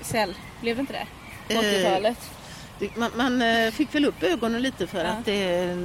Säl, 0.02 0.36
blev 0.62 0.76
det 0.76 0.80
inte 0.82 0.94
det? 0.94 1.08
På 1.56 1.62
Eh, 1.62 1.72
80-talet? 1.74 2.30
Det- 2.80 2.96
Man, 2.96 3.12
man 3.16 3.42
eh, 3.42 3.72
fick 3.72 3.96
väl 3.96 4.06
upp 4.06 4.24
ögonen 4.24 4.62
lite 4.62 4.88
för 4.88 5.00
Ja. 5.04 5.10
att 5.10 5.26
det, 5.26 5.76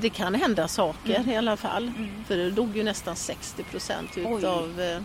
det 0.00 0.10
kan 0.10 0.34
hända 0.34 0.68
saker 0.68 1.14
Mm. 1.16 1.30
i 1.30 1.36
alla 1.36 1.56
fall. 1.56 1.88
Mm. 1.96 2.24
För 2.24 2.36
det 2.36 2.50
dog 2.50 2.76
ju 2.76 2.82
nästan 2.82 3.16
60 3.16 3.62
procent 3.62 4.10
Oj. 4.16 4.38
utav... 4.38 4.80
eh, 4.80 4.98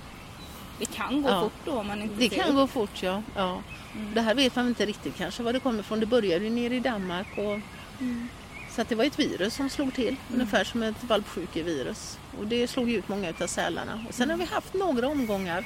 Det 0.80 0.86
kan 0.86 1.22
gå 1.22 1.30
ja. 1.30 1.42
fort 1.42 1.54
då 1.66 1.72
om 1.80 1.88
man 1.88 2.02
inte 2.02 2.16
Det 2.16 2.30
ser 2.30 2.44
kan 2.44 2.56
gå 2.56 2.68
fort 2.68 3.04
ja. 3.04 3.24
ja. 3.36 3.62
Mm. 3.96 4.14
Det 4.14 4.22
här 4.22 4.36
vet 4.36 4.56
man 4.56 4.68
inte 4.68 4.86
riktigt 4.86 5.16
kanske 5.18 5.44
var 5.44 5.54
det 5.54 5.60
kommer 5.60 5.80
ifrån. 5.80 6.00
Det 6.00 6.06
började 6.06 6.44
ju 6.46 6.50
nere 6.50 6.76
i 6.76 6.80
Danmark. 6.80 7.28
Och, 7.38 7.60
Mm. 8.00 8.28
så 8.72 8.82
att 8.82 8.90
det 8.90 8.96
var 8.96 9.04
ett 9.06 9.20
virus 9.20 9.54
som 9.54 9.70
slog 9.70 9.94
till. 9.94 10.16
Ungefär 10.34 10.64
som 10.64 10.84
ett 10.84 11.04
valpsjukevirus. 11.04 12.20
Och 12.40 12.48
det 12.48 12.68
slog 12.68 12.92
ut 12.92 13.08
många 13.08 13.30
utav 13.30 13.48
sälarna. 13.48 14.06
Och 14.10 14.14
sen 14.14 14.30
har 14.30 14.38
vi 14.38 14.46
haft 14.46 14.74
några 14.74 15.08
omgångar. 15.08 15.66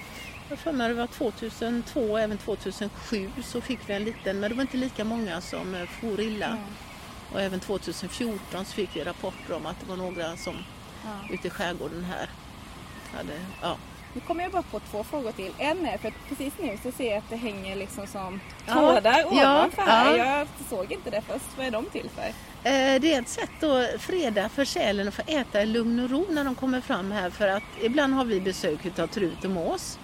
Jag 0.49 0.59
för 0.59 0.71
mig 0.71 0.87
det 0.89 0.93
var 0.93 1.07
2002 1.07 2.01
och 2.01 2.19
även 2.19 2.37
2007 2.37 3.29
så 3.43 3.61
fick 3.61 3.79
vi 3.89 3.93
en 3.93 4.03
liten, 4.03 4.39
men 4.39 4.49
det 4.49 4.55
var 4.55 4.61
inte 4.61 4.77
lika 4.77 5.03
många 5.03 5.41
som 5.41 5.75
eh, 5.75 5.85
for 5.85 6.19
illa. 6.19 6.45
Ja. 6.49 6.57
Och 7.33 7.41
även 7.41 7.59
2014 7.59 8.65
så 8.65 8.71
fick 8.73 8.95
vi 8.95 9.03
rapporter 9.03 9.53
om 9.53 9.65
att 9.65 9.79
det 9.79 9.85
var 9.89 9.95
några 9.95 10.37
som 10.37 10.53
Ja. 11.05 11.33
ute 11.33 11.47
i 11.47 11.49
skärgården 11.49 12.03
här 12.03 12.29
hade, 13.17 13.33
ja. 13.61 13.77
Nu 14.13 14.21
kommer 14.21 14.43
jag 14.43 14.51
bara 14.51 14.61
på 14.61 14.79
två 14.79 15.03
frågor 15.03 15.31
till. 15.31 15.51
En 15.57 15.85
är 15.85 15.97
för 15.97 16.07
att 16.07 16.13
precis 16.29 16.53
nu 16.61 16.77
så 16.83 16.91
ser 16.91 17.09
jag 17.09 17.17
att 17.17 17.29
det 17.29 17.35
hänger 17.35 17.75
liksom 17.75 18.07
som 18.07 18.39
trådar 18.67 19.19
Ja, 19.19 19.25
ovanför 19.55 19.81
här. 19.81 20.17
ja. 20.17 20.37
Jag 20.39 20.47
såg 20.69 20.91
inte 20.91 21.09
det 21.09 21.21
först. 21.27 21.45
Vad 21.57 21.65
är 21.65 21.71
de 21.71 21.85
till 21.85 22.09
för? 22.15 22.23
Eh, 22.69 22.99
Det 23.01 23.13
är 23.13 23.19
ett 23.21 23.29
sätt 23.29 23.63
att 23.63 24.01
freda 24.01 24.49
för 24.49 24.65
sälen 24.65 25.07
att 25.07 25.13
få 25.13 25.21
äta 25.27 25.61
i 25.61 25.65
lugn 25.65 25.99
och 25.99 26.09
ro 26.09 26.25
när 26.29 26.43
de 26.43 26.55
kommer 26.55 26.81
fram 26.81 27.11
här 27.11 27.29
för 27.29 27.47
att 27.47 27.63
ibland 27.81 28.13
har 28.13 28.25
vi 28.25 28.41
besök 28.41 28.99
av 28.99 29.07
trut 29.07 29.43
och 29.45 29.51
mås. 29.51 29.99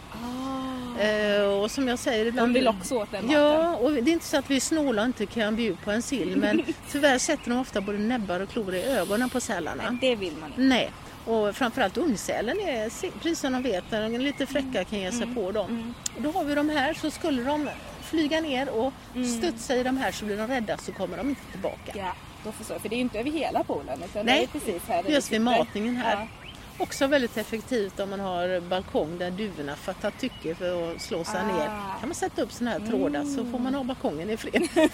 Eh, 0.99 1.41
Och 1.45 1.71
som 1.71 1.87
jag 1.87 1.99
säger 1.99 2.25
ibland... 2.25 2.53
De 2.53 2.59
vill 2.59 2.67
också 2.67 2.95
åt 2.95 3.11
den 3.11 3.25
maten. 3.25 3.41
Ja, 3.41 3.75
och 3.75 3.91
det 3.91 3.99
är 4.11 4.13
inte 4.13 4.25
så 4.25 4.37
att 4.37 4.49
vi 4.51 4.55
är 4.55 4.59
snåla 4.59 5.01
och 5.01 5.05
inte 5.05 5.25
kan 5.25 5.55
bjuda 5.55 5.77
på 5.83 5.91
en 5.91 6.01
sill 6.01 6.37
men 6.37 6.61
tyvärr 6.91 7.17
sätter 7.17 7.49
de 7.49 7.59
ofta 7.59 7.81
både 7.81 7.97
näbbar 7.97 8.39
och 8.39 8.49
klor 8.49 8.75
i 8.75 8.83
ögonen 8.83 9.29
på 9.29 9.39
sälarna. 9.39 9.83
Nej, 9.89 9.97
det 10.01 10.15
vill 10.15 10.33
man 10.37 10.49
inte. 10.49 10.61
Nej, 10.61 10.91
och 11.25 11.55
framförallt 11.55 11.97
ungsälen 11.97 12.59
är 12.59 12.89
precis 13.19 13.39
som 13.39 13.53
de 13.53 13.63
vet, 13.63 13.91
när 13.91 14.01
de 14.09 14.15
är 14.15 14.19
lite 14.19 14.45
fräcka 14.45 14.83
kan 14.83 14.99
ge 14.99 15.11
sig 15.11 15.27
på 15.35 15.51
dem. 15.51 15.69
Mm. 15.69 15.93
Och 16.15 16.21
då 16.21 16.31
har 16.31 16.43
vi 16.43 16.55
de 16.55 16.69
här 16.69 16.93
så 16.93 17.11
skulle 17.11 17.43
de 17.43 17.69
flyga 18.01 18.41
ner 18.41 18.69
och 18.69 18.93
Mm. 19.15 19.27
studsa 19.27 19.75
i 19.75 19.83
de 19.83 19.97
här 19.97 20.11
så 20.11 20.25
blir 20.25 20.37
de 20.37 20.47
rädda 20.47 20.77
så 20.77 20.91
kommer 20.91 21.17
de 21.17 21.29
inte 21.29 21.41
tillbaka. 21.51 21.91
Ja, 21.95 22.13
då 22.43 22.51
förstår 22.51 22.75
jag. 22.75 22.81
För 22.81 22.89
det 22.89 22.95
är 22.95 22.97
ju 22.97 23.01
inte 23.03 23.19
över 23.19 23.31
hela 23.31 23.63
poolen 23.63 24.03
utan 24.03 24.25
Nej, 24.25 24.49
det 24.51 24.57
är 24.57 24.59
precis 24.59 24.81
här. 24.89 25.03
Just 25.09 25.31
vi 25.31 25.35
vid 25.35 25.41
matningen 25.41 25.95
här. 25.95 26.27
Ja. 26.41 26.44
Också 26.77 27.07
väldigt 27.07 27.37
effektivt 27.37 27.99
om 27.99 28.09
man 28.09 28.19
har 28.19 28.59
balkong 28.59 29.17
där 29.17 29.31
duvorna 29.31 29.75
fattar 29.75 30.11
tycke 30.11 30.55
för 30.55 30.91
att 30.95 31.01
slå 31.01 31.23
sig 31.23 31.39
Ah. 31.39 31.43
Mm. 31.43 31.55
ner. 31.57 31.65
kan 31.99 32.09
man 32.09 32.15
sätta 32.15 32.41
upp 32.41 32.51
sådana 32.51 32.71
här 32.71 32.79
trådar 32.87 33.23
så 33.23 33.45
får 33.45 33.59
man 33.59 33.73
ha 33.75 33.83
balkongen 33.83 34.29
i 34.29 34.37
fred. 34.37 34.67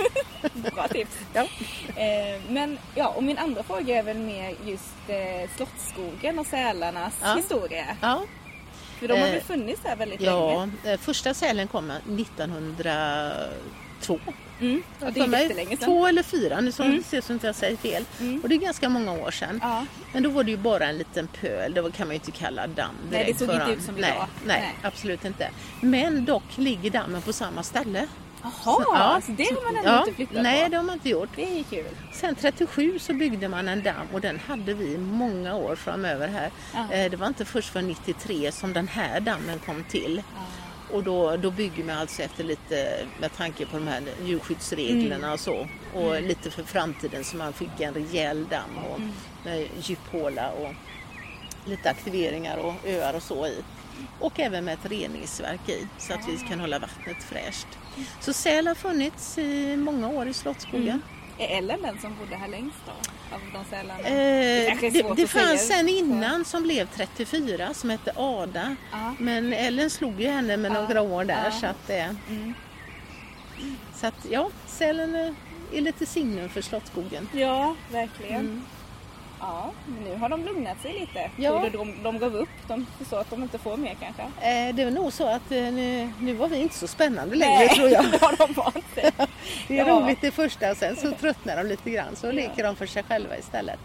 Bra 0.54 0.88
tips. 0.88 1.18
Ja. 1.34 1.42
Eh, 1.96 2.42
men 2.50 2.78
ja, 2.96 3.08
och 3.08 3.24
min 3.24 3.38
andra 3.38 3.64
fråga 3.64 3.98
är 3.98 4.04
väl 4.04 4.18
mer 4.18 4.56
just 4.66 4.94
eh, 5.08 5.50
Slottsskogen 5.56 6.40
och 6.40 6.46
sälarnas 6.46 7.14
Ja. 7.22 7.36
historia. 7.36 7.98
Ja, 8.02 8.24
För 9.00 9.08
de 9.08 9.14
har 9.14 9.28
väl 9.28 9.38
Eh, 9.38 9.44
funnits 9.44 9.82
där 9.84 9.96
väldigt 9.96 10.22
ja 10.22 10.50
länge? 10.66 10.94
eh, 10.94 11.00
första 11.00 11.34
sälen 11.34 11.68
kom 11.68 11.92
1902. 11.92 14.20
Mm. 14.62 14.84
Ja, 15.00 15.12
det 15.12 15.20
är 15.20 15.28
mig. 15.28 15.78
Två 15.78 16.08
eller 16.08 16.24
fyra, 16.24 16.62
nu 16.62 16.72
så 16.72 16.84
Mm. 16.84 17.04
ser 17.04 17.22
så 17.22 17.34
inte 17.34 17.48
jag 17.48 17.56
säger 17.56 17.78
fel. 17.78 18.06
Mm. 18.20 18.40
Och 18.44 18.50
det 18.50 18.56
är 18.56 18.60
ganska 18.60 18.90
många 18.90 19.12
år 19.14 19.32
sedan. 19.32 19.60
Ja. 19.64 19.86
Men 20.14 20.24
då 20.24 20.30
var 20.30 20.44
det 20.44 20.52
ju 20.52 20.58
bara 20.58 20.86
en 20.86 20.98
liten 20.98 21.28
pöl, 21.28 21.74
det 21.74 21.92
kan 21.92 22.08
man 22.08 22.16
ju 22.16 22.20
inte 22.26 22.32
kalla 22.32 22.68
damm 22.68 22.96
Nej, 23.12 23.26
det 23.34 23.40
såg 23.46 23.56
inte 23.56 23.72
ut 23.72 23.84
som 23.84 23.96
nej, 23.96 24.10
idag. 24.16 24.28
Nej, 24.46 24.60
Nej. 24.62 24.76
absolut 24.82 25.26
inte. 25.26 25.50
Men 25.82 26.26
dock 26.26 26.44
ligger 26.58 26.90
dammen 26.90 27.22
på 27.22 27.34
samma 27.34 27.64
ställe. 27.64 28.08
Jaha, 28.44 28.52
Ja. 28.94 29.22
så 29.26 29.32
det 29.32 29.44
har 29.44 29.64
man 29.74 29.76
ändå 29.78 29.90
Ja, 29.90 30.00
inte 30.00 30.14
flyttat 30.14 30.44
nej, 30.44 30.64
på? 30.64 30.70
det 30.70 30.78
har 30.78 30.84
man 30.84 30.94
inte 30.94 31.10
gjort. 31.10 31.30
Det 31.36 31.60
är 31.60 31.64
kul. 31.64 31.86
Sen 32.14 32.36
37 32.36 33.00
så 33.00 33.14
byggde 33.14 33.48
man 33.48 33.68
en 33.68 33.84
damm 33.84 34.08
och 34.14 34.22
den 34.22 34.40
hade 34.48 34.74
vi 34.74 34.98
många 34.98 35.56
år 35.56 35.76
framöver 35.76 36.28
här. 36.28 36.52
Ja. 36.74 36.94
Eh, 36.94 37.12
Det 37.12 37.18
var 37.18 37.28
inte 37.28 37.46
först 37.46 37.70
för 37.70 37.82
93 37.82 38.52
som 38.52 38.74
den 38.74 38.88
här 38.88 39.20
dammen 39.20 39.60
kom 39.60 39.84
till. 39.84 40.22
Och 40.94 41.04
då, 41.04 41.38
då 41.38 41.52
bygger 41.52 41.84
man 41.84 41.98
alltså 41.98 42.22
efter 42.22 42.44
lite 42.44 43.08
med 43.20 43.34
tanke 43.38 43.66
på 43.66 43.78
de 43.78 43.88
här 43.88 44.04
djurskyddsreglerna 44.26 45.34
och 45.34 45.40
så. 45.40 45.68
Och 45.94 46.22
lite 46.22 46.52
för 46.52 46.64
framtiden 46.64 47.24
så 47.24 47.38
man 47.38 47.54
fick 47.54 47.80
en 47.80 47.94
rejäl 47.94 48.48
damm 48.50 48.78
och 48.92 49.00
med 49.46 49.68
djuphåla 49.80 50.52
och 50.52 50.74
lite 51.66 51.90
aktiveringar 51.90 52.58
och 52.58 52.74
öar 52.86 53.14
och 53.14 53.24
så 53.24 53.48
i. 53.48 53.64
Och 54.20 54.40
även 54.40 54.66
med 54.66 54.74
ett 54.74 54.92
reningsverk 54.92 55.70
i 55.70 55.88
så 55.98 56.14
att 56.14 56.28
vi 56.28 56.38
kan 56.38 56.60
hålla 56.60 56.80
vattnet 56.80 57.24
fräscht. 57.24 57.68
Så 58.20 58.34
säl 58.34 58.68
har 58.68 58.76
funnits 58.76 59.38
i 59.38 59.78
många 59.78 60.10
år 60.10 60.28
i 60.28 60.34
Slottsskogen. 60.34 61.02
Är 61.38 61.58
Ellen 61.58 61.82
den 61.82 62.00
som 62.00 62.16
bodde 62.20 62.36
här 62.36 62.48
längst 62.48 62.78
då? 62.86 62.92
Av 63.34 63.40
de? 63.54 63.90
Eh, 63.90 64.12
är 64.12 64.82
det, 64.92 65.22
det 65.22 65.28
säga. 65.28 65.46
fanns 65.48 65.72
en 65.72 65.90
innan 65.90 66.46
som 66.46 66.64
blev 66.64 66.88
34 66.96 67.74
som 67.74 67.90
hette 67.90 68.12
Ada. 68.16 68.76
Ja. 68.92 69.16
Men 69.20 69.54
Ellen 69.54 69.90
slog 69.90 70.22
ju 70.22 70.28
henne 70.28 70.58
med 70.58 70.72
Ja, 70.72 70.82
några 70.82 71.02
år 71.02 71.24
där 71.26 71.46
ja. 71.46 71.52
så 71.52 71.66
att 71.66 71.90
eh, 71.90 72.06
Mm. 72.30 72.54
Så 73.96 74.08
att 74.08 74.26
ja, 74.32 74.50
sälen 74.68 75.16
eh, 75.16 75.32
är 75.74 75.82
lite 75.82 76.06
signum 76.06 76.50
för 76.50 76.62
Slottsskogen. 76.62 77.30
Ja, 77.34 77.76
verkligen. 77.92 78.36
Mm. 78.42 78.62
Ja, 79.42 79.72
men 79.86 80.04
nu 80.04 80.16
har 80.18 80.30
de 80.30 80.44
lugnat 80.46 80.82
sig 80.82 80.94
lite. 81.00 81.32
Ja. 81.38 81.60
Du 81.64 81.70
de, 81.78 82.04
de 82.04 82.20
gav 82.20 82.36
upp? 82.36 82.50
De 82.68 82.86
förstår 82.98 83.20
att 83.20 83.30
de 83.30 83.44
inte 83.44 83.58
får 83.58 83.78
mer 83.78 83.96
kanske? 84.02 84.22
Eh, 84.22 84.76
det 84.76 84.82
är 84.84 84.92
nog 84.92 85.14
så 85.14 85.28
att 85.28 85.52
eh, 85.52 85.58
nu, 85.62 86.12
nu 86.20 86.34
var 86.34 86.48
vi 86.48 86.58
inte 86.58 86.76
så 86.76 86.88
spännande 86.88 87.36
längre 87.36 87.68
tror 87.68 87.90
jag. 87.90 88.04
har 88.22 88.48
de 88.48 88.54
vant 88.54 88.86
sig. 88.96 89.12
Det 89.68 89.80
är 89.80 89.88
Ja. 89.88 89.94
roligt 90.00 90.18
det 90.22 90.32
första 90.32 90.72
och 90.72 90.78
sen 90.78 90.96
så 90.96 91.12
tröttnar 91.12 91.58
de 91.58 91.64
lite 91.70 91.90
grann 91.90 92.16
så 92.16 92.32
leker 92.32 92.64
de 92.64 92.76
för 92.76 92.86
sig 92.86 93.04
själva 93.04 93.38
istället. 93.38 93.80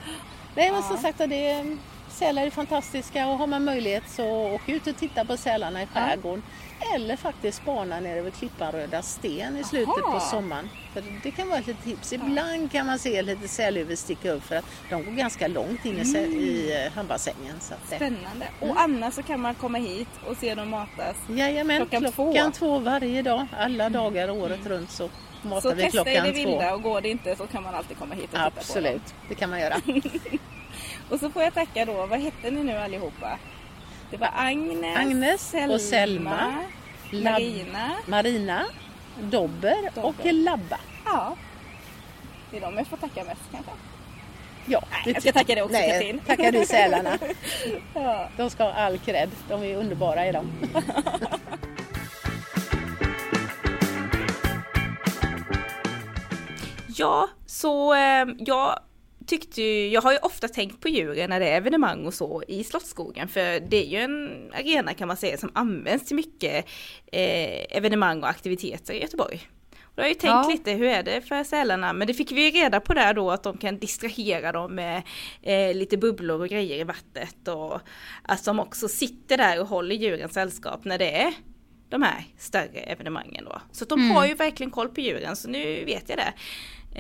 Nej 0.55 0.73
men 0.73 0.83
som 0.83 0.97
sagt 0.97 1.19
det 1.19 1.51
är, 1.51 1.77
sälar 2.11 2.47
är 2.47 2.51
fantastiska 2.51 3.27
och 3.29 3.39
har 3.39 3.47
man 3.47 3.65
möjlighet 3.65 4.03
så 4.09 4.27
åk 4.55 4.69
ut 4.69 4.87
och 4.87 4.97
titta 4.97 5.25
på 5.25 5.37
sälarna 5.37 5.83
i 5.83 5.87
skärgården. 5.87 6.43
Eller 6.95 7.17
faktiskt 7.17 7.59
spana 7.63 8.01
nere 8.01 8.21
vid 8.23 8.35
klippan 8.35 8.73
Röda 8.73 9.03
Sten 9.03 9.57
i 9.57 9.65
slutet 9.65 10.05
Aha. 10.05 10.13
på 10.13 10.21
sommaren. 10.21 10.69
För 10.93 11.03
det 11.23 11.31
kan 11.31 11.49
vara 11.49 11.59
ett 11.59 11.67
litet 11.67 11.85
tips. 11.85 12.13
Ibland 12.13 12.73
kan 12.73 12.87
man 12.87 12.99
se 12.99 13.23
lite 13.23 13.49
sälhuvud 13.49 13.99
sticka 13.99 14.31
upp 14.33 14.43
för 14.45 14.57
att 14.57 14.65
de 14.91 15.05
går 15.05 15.13
ganska 15.13 15.49
långt 15.49 15.85
in 15.85 15.99
i, 15.99 16.03
sä- 16.03 16.27
i 16.27 16.85
eh, 16.87 16.93
hamnbassängen. 16.93 17.61
Så 17.61 17.75
att, 17.75 17.97
Spännande. 17.97 18.47
Och 18.61 18.81
annars 18.81 19.15
så 19.15 19.23
kan 19.23 19.41
man 19.41 19.55
komma 19.55 19.79
hit 19.79 20.09
och 20.27 20.37
se 20.37 20.55
dem 20.55 20.71
matas. 20.71 21.17
Jajamän, 21.29 21.77
Klockan 21.77 22.01
klockan, 22.13 22.53
två. 22.53 22.59
två. 22.67 22.79
varje 22.79 23.23
dag, 23.23 23.47
alla 23.59 23.89
dagar 23.91 24.31
året 24.31 24.67
runt 24.67 24.91
så 24.91 25.09
matar 25.43 25.61
Så 25.61 25.75
vi 25.75 25.83
testa 25.83 25.89
i 25.89 25.91
klockan 26.15 26.25
det 26.27 26.33
två. 26.45 26.51
vilda 26.51 26.75
och 26.75 26.83
går 26.83 27.01
det 27.01 27.09
inte 27.09 27.37
så 27.37 27.47
kan 27.47 27.63
man 27.63 27.75
alltid 27.75 27.99
komma 27.99 28.15
hit 28.15 28.25
och 28.25 28.31
titta 28.31 28.43
på 28.45 28.51
dem. 28.51 28.59
Absolut, 28.59 29.15
det 29.29 29.35
kan 29.35 29.51
man 29.51 29.61
göra. 29.61 29.77
Och 31.11 31.21
så 31.21 31.31
får 31.31 31.43
jag 31.43 31.55
tacka 31.55 31.85
då, 31.85 32.07
vad 32.07 32.21
hette 32.21 32.51
ni 32.51 32.63
nu 32.65 32.77
allihopa? 32.79 33.39
Det 34.11 34.17
var 34.17 34.31
Agnes, 34.37 34.97
Agnes 34.97 35.55
och 35.71 35.81
Selma, 35.81 36.55
Lab- 37.11 37.23
Marina. 37.33 37.91
Marina, 38.07 38.65
Dobber, 39.21 39.77
och 39.95 40.03
Dobber. 40.03 40.33
Labba. 40.33 40.79
Ja. 41.05 41.37
Det 42.51 42.57
är 42.57 42.61
de 42.61 42.77
jag 42.77 42.87
får 42.87 42.97
tacka 42.97 43.25
mest 43.25 43.41
kanske. 43.53 43.71
Ja, 44.67 44.83
det 45.05 45.11
jag 45.11 45.23
ska 45.23 45.33
tacka 45.33 45.55
dig 45.55 45.63
också, 45.63 45.73
Nej, 45.79 45.91
Katrin. 45.91 46.21
tackar 46.27 46.53
du 46.53 46.67
sälarna. 46.67 47.19
Ja. 47.95 48.29
De 48.37 48.51
ska 48.51 48.65
ha 48.65 48.73
all 48.73 48.99
cred. 48.99 49.31
De 49.49 49.63
är 49.63 49.77
underbara 49.77 50.25
är 50.25 50.33
de. 50.33 50.53
Ja, 56.89 57.29
så 57.47 57.95
eh, 57.95 58.27
jag 58.39 58.79
tyckte 59.27 59.63
ju, 59.63 59.89
jag 59.89 60.03
har 60.03 60.13
ju 60.13 60.19
ofta 60.19 60.49
tänkt 60.49 60.81
på 60.81 60.89
djuren 60.89 61.31
när 61.31 61.41
det 61.41 61.49
är 61.49 61.57
evenemang 61.57 62.07
och 62.07 62.15
så 62.15 62.43
i 62.49 62.65
Slottsskogen 62.65 63.29
för 63.29 63.61
det 63.61 63.77
är 63.87 63.89
ju 63.91 63.99
en 63.99 64.53
arena 64.55 64.95
kan 64.95 65.09
man 65.09 65.17
säga 65.17 65.37
som 65.37 65.51
används 65.55 66.07
till 66.07 66.17
mycket 66.17 66.67
eh, 67.13 67.77
evenemang 67.77 68.23
och 68.23 68.29
aktiviteter 68.29 68.95
i 68.95 69.01
Göteborg. 69.03 69.41
Och 69.83 69.99
jag 69.99 70.05
har 70.05 70.09
ju 70.09 70.15
tänkt 70.15 70.31
Ja. 70.33 70.49
lite, 70.51 70.73
hur 70.73 70.87
är 70.87 71.03
det 71.03 71.21
för 71.21 71.45
sälarna? 71.45 71.93
Men 71.93 72.07
det 72.07 72.15
fick 72.15 72.33
vi 72.33 72.45
ju 72.45 72.51
reda 72.51 72.81
på 72.81 72.95
där 72.95 73.15
då 73.15 73.31
att 73.31 73.43
de 73.43 73.59
kan 73.59 73.79
distrahera 73.79 74.53
dem 74.53 74.75
med 74.75 75.03
eh, 75.43 75.75
lite 75.75 75.97
bubblor 75.97 76.41
och 76.41 76.49
grejer 76.49 76.79
i 76.81 76.85
vattnet 76.85 77.49
och 77.49 77.81
att 78.23 78.45
de 78.45 78.61
också 78.61 78.89
sitter 78.89 79.37
där 79.37 79.61
och 79.61 79.67
håller 79.69 79.95
djuren 79.95 80.29
sällskap 80.29 80.85
när 80.85 80.99
det 80.99 81.11
är 81.23 81.33
de 81.89 82.03
här 82.03 82.25
större 82.39 82.79
evenemangen 82.81 83.45
då. 83.45 83.61
Så 83.73 83.85
de 83.85 84.01
Mm. 84.01 84.11
har 84.17 84.27
ju 84.27 84.35
verkligen 84.35 84.71
koll 84.71 84.89
på 84.89 85.01
djuren 85.01 85.37
så 85.37 85.49
nu 85.49 85.85
vet 85.85 86.09
jag 86.09 86.19
det. 86.19 86.33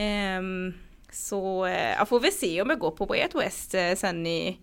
Ehm, 0.02 0.74
så 1.16 1.66
eh, 1.66 1.90
jag 1.98 2.08
får 2.08 2.20
väl 2.20 2.32
se 2.32 2.62
om 2.62 2.70
jag 2.70 2.78
går 2.78 2.90
på 2.90 3.04
Way 3.06 3.22
Out 3.22 3.34
West 3.34 3.74
eh, 3.74 3.94
sen 3.94 4.26
i 4.26 4.60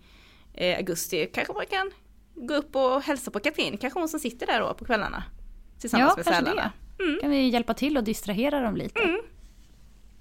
eh, 0.54 0.78
augusti. 0.78 1.30
Kanske 1.34 1.54
man 1.54 1.66
kan 1.66 1.91
gå 2.36 2.54
upp 2.54 2.76
och 2.76 3.01
hälsa 3.01 3.32
på 3.32 3.39
Katrin, 3.39 3.78
kanske 3.78 3.99
hon 3.99 4.10
som 4.10 4.20
sitter 4.20 4.45
där 4.47 4.60
då 4.60 4.74
på 4.74 4.86
kvällarna. 4.86 5.24
Tillsammans 5.80 6.14
Ja, 6.18 6.24
med 6.26 6.36
sälarna. 6.36 6.72
det. 6.97 7.22
Kan 7.22 7.30
vi 7.32 7.47
hjälpa 7.47 7.74
till 7.74 7.97
och 7.97 8.04
distrahera 8.04 8.62
dem 8.62 8.76
lite? 8.76 9.18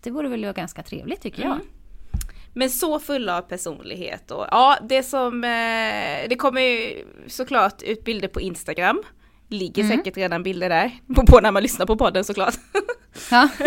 Det 0.03 0.11
vore 0.11 0.29
väl 0.29 0.53
ganska 0.53 0.83
trevligt 0.83 1.21
tycker 1.23 1.43
jag. 1.43 1.59
Men 2.55 2.71
så 2.71 2.99
fulla 2.99 3.39
av 3.39 3.43
personlighet 3.43 4.31
och 4.31 4.47
ja, 4.51 4.79
det 4.83 5.03
som, 5.03 5.41
det 6.29 6.37
kommer 6.39 6.61
ju 6.61 7.05
såklart 7.27 7.83
ut 7.83 8.05
bilder 8.05 8.29
på 8.29 8.41
Instagram. 8.41 9.03
Ligger 9.53 9.83
Mm. 9.85 9.97
säkert 9.99 10.17
redan 10.17 10.43
bilder 10.43 10.69
där, 10.69 10.91
på, 11.15 11.27
på 11.27 11.41
när 11.41 11.51
man 11.51 11.63
lyssnar 11.63 11.87
på 11.87 11.97
podden 11.97 12.25
såklart. 12.25 12.55
Ja. 13.31 13.49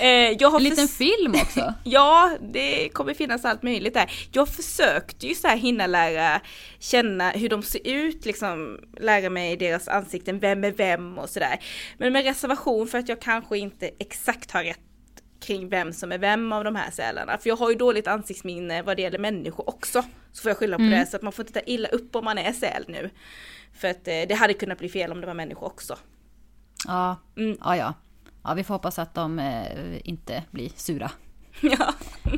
eh, 0.00 0.54
En 0.54 0.62
liten 0.62 0.88
film 0.88 1.34
också. 1.34 1.74
Ja, 1.84 2.30
det 2.52 2.88
kommer 2.88 3.14
finnas 3.14 3.44
allt 3.44 3.62
möjligt 3.62 3.94
där. 3.94 4.10
Jag 4.32 4.48
försökte 4.48 5.26
ju 5.26 5.34
så 5.34 5.48
här 5.48 5.56
hinna 5.56 5.86
lära 5.86 6.40
känna 6.78 7.30
hur 7.30 7.48
de 7.48 7.62
ser 7.62 7.80
ut, 7.88 8.24
liksom 8.24 8.78
lära 9.00 9.30
mig 9.30 9.56
deras 9.56 9.88
ansikten, 9.88 10.38
vem 10.38 10.64
är 10.64 10.70
vem 10.70 11.18
och 11.18 11.30
sådär. 11.30 11.58
Men 11.98 12.12
med 12.12 12.24
reservation 12.24 12.86
för 12.88 12.98
att 12.98 13.08
jag 13.08 13.20
kanske 13.20 13.58
inte 13.58 13.90
exakt 13.98 14.50
har 14.50 14.64
rätt 14.64 14.80
kring 15.40 15.68
vem 15.68 15.92
som 15.92 16.12
är 16.12 16.18
vem 16.18 16.52
av 16.52 16.64
de 16.64 16.76
här 16.76 16.90
sälarna. 16.90 17.38
För 17.38 17.48
jag 17.48 17.56
har 17.56 17.70
ju 17.70 17.76
dåligt 17.76 18.06
ansiktsminne 18.06 18.82
vad 18.82 18.96
det 18.96 19.02
gäller 19.02 19.18
människor 19.18 19.68
också. 19.68 20.02
Så 20.32 20.42
får 20.42 20.50
jag 20.50 20.56
skylla 20.58 20.76
på 20.76 20.82
det, 20.82 21.06
så 21.06 21.16
att 21.16 21.22
man 21.22 21.32
får 21.32 21.42
inte 21.46 21.60
ta 21.60 21.66
illa 21.66 21.88
upp 21.88 22.16
om 22.16 22.24
man 22.24 22.38
är 22.38 22.52
säl 22.52 22.84
nu. 22.88 23.10
För 23.74 23.88
att 23.88 24.08
eh, 24.08 24.14
det 24.28 24.34
hade 24.34 24.54
kunnat 24.54 24.78
bli 24.78 24.88
fel 24.88 25.12
om 25.12 25.20
det 25.20 25.26
var 25.26 25.34
människor 25.34 25.66
också. 25.66 25.96
Ja, 26.86 27.16
Mm. 27.36 27.56
ja, 27.60 27.76
ja. 27.76 27.94
Ja, 28.44 28.54
vi 28.54 28.64
får 28.64 28.74
hoppas 28.74 28.98
att 28.98 29.14
de 29.14 29.38
eh, 29.38 30.08
inte 30.08 30.42
blir 30.50 30.68
sura. 30.76 31.10
ja. 31.60 31.94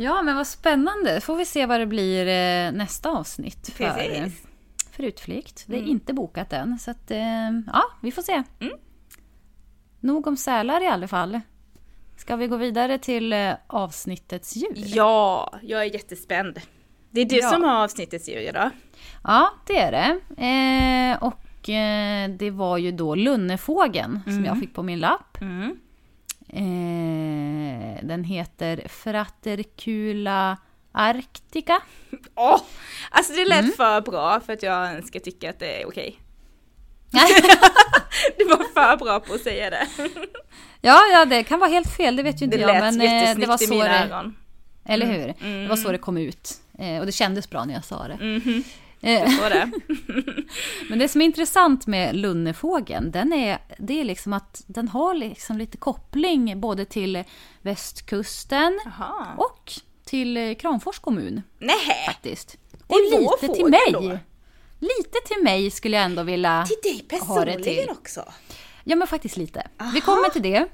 Ja, 0.00 0.22
men 0.22 0.36
vad 0.36 0.46
spännande. 0.46 1.20
Får 1.20 1.36
vi 1.36 1.44
se 1.44 1.66
vad 1.66 1.80
det 1.80 1.86
blir 1.86 2.26
eh, 2.26 2.72
nästa 2.72 3.10
avsnitt 3.10 3.68
för, 3.74 3.90
Precis. 3.90 4.42
för 4.92 5.02
utflykt. 5.02 5.64
Det 5.66 5.76
är 5.78 5.82
inte 5.82 6.12
bokat 6.14 6.52
än, 6.52 6.78
så 6.78 6.90
att, 6.90 7.10
eh, 7.10 7.50
ja, 7.66 7.82
vi 8.02 8.12
får 8.12 8.22
se. 8.22 8.42
Nog 10.08 10.26
om 10.26 10.36
sälar 10.36 10.80
i 10.82 10.86
alla 10.86 11.08
fall. 11.08 11.40
Ska 12.16 12.36
vi 12.36 12.46
gå 12.46 12.56
vidare 12.56 12.98
till 12.98 13.32
eh, 13.32 13.52
avsnittets 13.66 14.56
djur? 14.56 14.72
ja, 14.76 15.52
jag 15.62 15.80
är 15.80 15.92
jättespänd. 15.92 16.60
Det 17.10 17.20
är 17.20 17.24
du 17.24 17.36
Ja. 17.36 17.50
som 17.50 17.62
har 17.62 17.84
avsnittets 17.84 18.28
djur 18.28 18.38
idag. 18.40 18.70
Ja, 19.24 19.50
det 19.66 19.78
är 19.78 19.92
det. 19.92 20.20
Eh, 20.44 21.22
och 21.22 21.68
eh, 21.70 22.28
det 22.30 22.50
var 22.50 22.78
ju 22.78 22.92
då 22.92 23.14
lunnefågeln 23.14 24.20
som 24.24 24.44
jag 24.44 24.60
fick 24.60 24.74
på 24.74 24.82
min 24.82 24.98
lapp. 24.98 25.38
Mm. 25.40 25.78
Eh, 26.48 28.04
den 28.06 28.24
heter 28.24 28.88
Fratercula 28.88 30.56
arctica. 30.92 31.80
Åh! 32.34 32.60
Alltså 33.10 33.32
det 33.32 33.42
Mm. 33.42 33.64
lät 33.66 33.76
för 33.76 34.00
bra 34.00 34.40
för 34.40 34.52
att 34.52 34.62
jag 34.62 35.04
ska 35.06 35.20
tycka 35.20 35.50
att 35.50 35.58
det 35.58 35.82
är 35.82 35.88
okej. 35.88 36.18
Du 38.38 38.44
var 38.44 38.56
för 38.74 38.96
bra 39.04 39.20
på 39.20 39.34
att 39.34 39.40
säga 39.40 39.70
det. 39.70 39.86
ja, 40.80 41.00
ja, 41.12 41.24
det 41.24 41.42
kan 41.42 41.58
vara 41.60 41.70
helt 41.70 41.96
fel, 41.96 42.16
det 42.16 42.22
vet 42.22 42.40
ju 42.40 42.44
inte 42.44 42.56
Det 42.56 42.62
jag. 42.62 42.74
Men 42.80 43.00
eh, 43.00 43.04
jättesnyggt 43.14 43.40
det 43.40 43.46
var 43.46 43.62
i 43.62 43.66
så 43.66 43.74
mina 43.74 43.84
det, 43.84 44.14
öron. 44.14 44.36
eller 44.88 45.06
hur? 45.06 45.34
Det 45.62 45.68
var 45.68 45.76
så 45.76 45.92
det 45.92 45.98
kom 45.98 46.16
ut. 46.16 46.54
Eh, 46.78 46.98
och 47.00 47.06
det 47.06 47.12
kändes 47.12 47.50
bra 47.50 47.64
när 47.64 47.74
jag 47.74 47.84
sa 47.84 48.08
det. 48.08 48.40
Så 49.40 49.48
det. 49.48 49.70
Men 50.88 50.98
det 50.98 51.08
som 51.08 51.20
är 51.20 51.24
intressant 51.24 51.86
med 51.86 52.16
lunnefågeln, 52.16 53.10
den 53.10 53.32
är, 53.32 53.58
det 53.78 54.00
är 54.00 54.04
liksom 54.04 54.32
att 54.32 54.62
den 54.66 54.88
har 54.88 55.14
liksom 55.14 55.58
lite 55.58 55.76
koppling 55.76 56.60
både 56.60 56.84
till 56.84 57.24
västkusten 57.62 58.80
Jaha. 58.84 59.26
och 59.36 59.72
till 60.04 60.56
Kramfors 60.60 60.98
kommun 60.98 61.42
Nej, 61.58 61.76
faktiskt. 62.06 62.56
Det 62.70 62.78
Och 62.86 62.96
är 62.96 63.20
vår 63.24 63.42
lite 63.42 63.54
till 63.54 63.64
mig. 63.66 63.80
då? 63.92 64.18
Lite 64.78 65.18
till 65.26 65.44
mig 65.44 65.70
skulle 65.70 65.96
jag 65.96 66.04
ändå 66.04 66.22
vilja 66.22 66.66
till 66.66 67.06
dig 67.08 67.20
ha 67.20 67.44
det 67.44 67.52
till. 67.52 67.62
personligen 67.62 67.90
också. 67.90 68.24
Ja 68.84 68.96
men 68.96 69.08
faktiskt 69.08 69.36
lite. 69.36 69.66
Vi 69.94 70.00
kommer 70.00 70.28
till 70.28 70.42
det. 70.42 70.66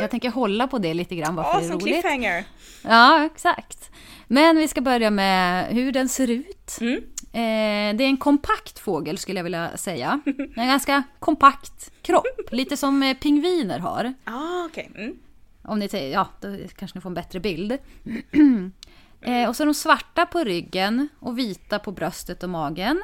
Jag 0.00 0.10
tänker 0.10 0.30
hålla 0.30 0.68
på 0.68 0.78
det 0.78 0.94
lite 0.94 1.16
grann 1.16 1.34
varför 1.34 1.50
Åh, 1.50 1.58
det 1.58 1.66
är 1.66 1.70
som 1.70 1.80
roligt. 1.80 1.94
cliffhanger. 1.94 2.44
Ja, 2.82 3.24
exakt. 3.24 3.90
Men 4.26 4.56
vi 4.56 4.68
ska 4.68 4.80
börja 4.80 5.10
med 5.10 5.66
hur 5.74 5.92
den 5.92 6.08
ser 6.08 6.30
ut. 6.30 6.78
Mm. 6.80 6.96
Eh, 7.32 7.96
det 7.96 8.04
är 8.04 8.08
en 8.08 8.16
kompakt 8.16 8.78
fågel 8.78 9.18
skulle 9.18 9.38
jag 9.38 9.44
vilja 9.44 9.76
säga. 9.76 10.20
En 10.56 10.68
ganska 10.68 11.02
kompakt 11.18 12.02
kropp. 12.02 12.48
Lite 12.50 12.76
som 12.76 13.02
eh, 13.02 13.16
pingviner 13.16 13.78
har. 13.78 14.14
Ah, 14.24 14.64
okej. 14.66 14.90
Mm. 14.94 15.18
Om 15.64 15.78
ni 15.78 15.88
säger, 15.88 16.12
ja, 16.12 16.28
då 16.40 16.56
kanske 16.78 16.98
ni 16.98 17.02
får 17.02 17.10
en 17.10 17.14
bättre 17.14 17.40
bild. 17.40 17.72
eh, 19.22 19.48
och 19.48 19.56
så 19.56 19.62
är 19.62 19.66
de 19.66 19.74
svarta 19.74 20.26
på 20.26 20.44
ryggen 20.44 21.08
och 21.20 21.38
vita 21.38 21.78
på 21.78 21.92
bröstet 21.92 22.42
och 22.42 22.50
magen. 22.50 23.02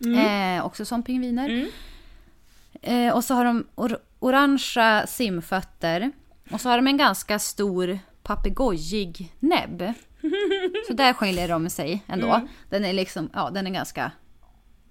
Eh, 0.00 0.66
också 0.66 0.84
som 0.84 1.02
pingviner. 1.02 1.48
Mm. 1.48 1.68
Eh, 2.82 3.14
och 3.14 3.24
så 3.24 3.34
har 3.34 3.44
de 3.44 3.66
or- 3.76 3.98
orangea 4.18 5.06
simfötter. 5.06 6.10
Och 6.50 6.60
så 6.60 6.68
har 6.68 6.76
de 6.76 6.86
en 6.86 6.96
ganska 6.96 7.38
stor 7.38 7.98
papegojig 8.22 9.32
näbb. 9.40 9.92
Så 10.86 10.92
där 10.92 11.12
skiljer 11.12 11.48
de 11.48 11.70
sig 11.70 12.02
ändå. 12.06 12.26
Mm. 12.34 12.48
Den 12.70 12.84
är 12.84 12.92
liksom, 12.92 13.30
ja 13.34 13.50
den 13.50 13.66
är 13.66 13.70
ganska 13.70 14.10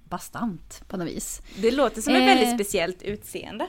bastant 0.09 0.83
på 0.87 0.97
något 0.97 1.07
vis. 1.07 1.41
Det 1.57 1.71
låter 1.71 2.01
som 2.01 2.15
ett 2.15 2.19
Eh. 2.21 2.25
väldigt 2.25 2.53
speciellt 2.55 3.01
utseende. 3.01 3.67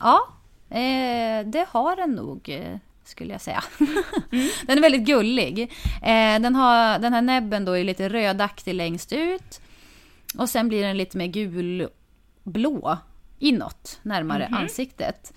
Ja, 0.00 0.28
eh, 0.70 1.46
det 1.46 1.66
har 1.68 1.96
den 1.96 2.10
nog 2.10 2.48
eh, 2.48 2.76
skulle 3.04 3.32
jag 3.32 3.40
säga. 3.40 3.64
Den 4.66 4.78
är 4.78 4.82
väldigt 4.82 5.06
gullig. 5.06 5.62
Eh, 6.02 6.40
den, 6.40 6.54
har, 6.54 6.98
den 6.98 7.12
här 7.12 7.22
näbben 7.22 7.64
då 7.64 7.72
är 7.72 7.84
lite 7.84 8.08
rödaktig 8.08 8.74
längst 8.74 9.12
ut. 9.12 9.60
Och 10.38 10.48
sen 10.48 10.68
blir 10.68 10.82
den 10.82 10.96
lite 10.96 11.18
mer 11.18 11.26
gulblå 11.26 12.98
inåt, 13.38 14.00
närmare 14.02 14.46
ansiktet. 14.46 15.32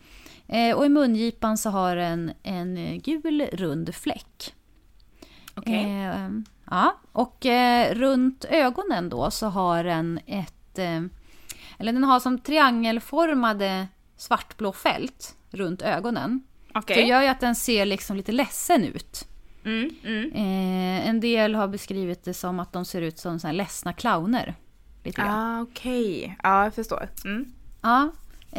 Eh, 0.48 0.78
och 0.78 0.86
i 0.86 0.90
mungipan 0.90 1.58
så 1.58 1.70
har 1.70 1.96
den 1.96 2.32
en 2.44 2.78
eh, 2.78 2.96
gul 2.96 3.50
rund 3.54 3.96
fläck. 3.96 4.54
Okej. 5.56 5.84
Eh, 5.84 6.30
ja, 6.70 6.98
och 7.12 7.46
eh, 7.46 7.96
runt 7.96 8.46
ögonen 8.46 9.10
då 9.10 9.32
så 9.32 9.48
har 9.48 9.84
den 9.84 10.20
ett... 10.26 10.80
Eh, 10.80 11.02
eller 11.80 11.94
den 11.94 12.04
har 12.04 12.20
som 12.20 12.40
triangelformade 12.40 13.88
svartblå 14.16 14.72
fält 14.72 15.36
runt 15.50 15.82
ögonen. 15.82 16.44
Okej. 16.74 16.96
Det 16.96 17.08
gör 17.08 17.22
ju 17.22 17.28
att 17.28 17.40
den 17.40 17.56
ser 17.56 17.86
liksom 17.86 18.18
lite 18.18 18.32
ledsen 18.32 18.84
ut. 18.84 19.28
Mm, 19.66 19.90
mm. 20.04 20.32
Eh, 20.32 21.10
en 21.10 21.20
del 21.20 21.56
har 21.56 21.68
beskrivit 21.68 22.24
det 22.24 22.34
som 22.34 22.60
att 22.60 22.74
de 22.74 22.86
ser 22.86 23.02
ut 23.02 23.20
som 23.20 23.40
så 23.40 23.52
ledsna 23.52 23.94
clowner. 23.94 24.56
Lite 25.08 25.22
grann. 25.22 25.60
Ah, 25.60 25.62
okej. 25.62 26.38
Ja, 26.44 26.64
jag 26.64 26.74
förstår. 26.74 27.10
Mm. 27.26 27.46
Ja. 27.82 28.10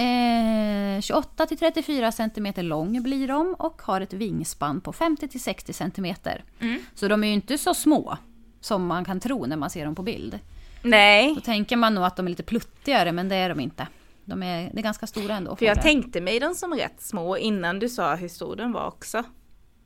Eh, 0.03 1.01
28 1.01 1.47
till 1.47 1.59
34 1.59 2.13
cm 2.13 2.53
lång 2.57 3.03
blir 3.03 3.29
de 3.29 3.55
och 3.59 3.83
har 3.83 4.01
ett 4.01 4.13
vingspann 4.13 4.81
på 4.81 4.93
50 4.93 5.29
till 5.29 5.41
60 5.41 5.73
cm. 5.73 6.15
Mm. 6.61 6.81
Så 6.95 7.09
de 7.09 7.25
är 7.25 7.29
ju 7.29 7.35
inte 7.35 7.59
så 7.59 7.75
små 7.75 8.17
som 8.61 8.87
man 8.87 9.05
kan 9.05 9.21
tro 9.21 9.47
när 9.47 9.57
man 9.57 9.71
ser 9.71 9.85
dem 9.85 9.95
på 9.95 10.03
bild. 10.03 10.39
Nej, 10.83 11.35
Då 11.35 11.41
tänker 11.41 11.77
man 11.77 11.95
nog 11.95 12.05
att 12.05 12.17
de 12.17 12.27
är 12.27 12.31
lite 12.31 12.43
pluttigare, 12.43 13.13
men 13.13 13.29
det 13.29 13.37
är 13.37 13.49
de 13.49 13.61
inte. 13.61 13.87
De 14.25 14.43
är, 14.43 14.71
det 14.73 14.79
är 14.79 14.83
ganska 14.83 15.07
stora 15.07 15.35
ändå. 15.37 15.57
för 15.57 15.67
jag 15.67 15.77
fåglar. 15.77 15.83
tänkte 15.93 16.21
mig 16.21 16.41
dem 16.41 16.55
som 16.55 16.75
rätt 16.75 17.03
små 17.03 17.37
innan 17.37 17.79
du 17.79 17.89
sa 17.89 18.15
hur 18.15 18.29
stor 18.29 18.57
den 18.57 18.73
var 18.73 18.87
också. 18.87 19.25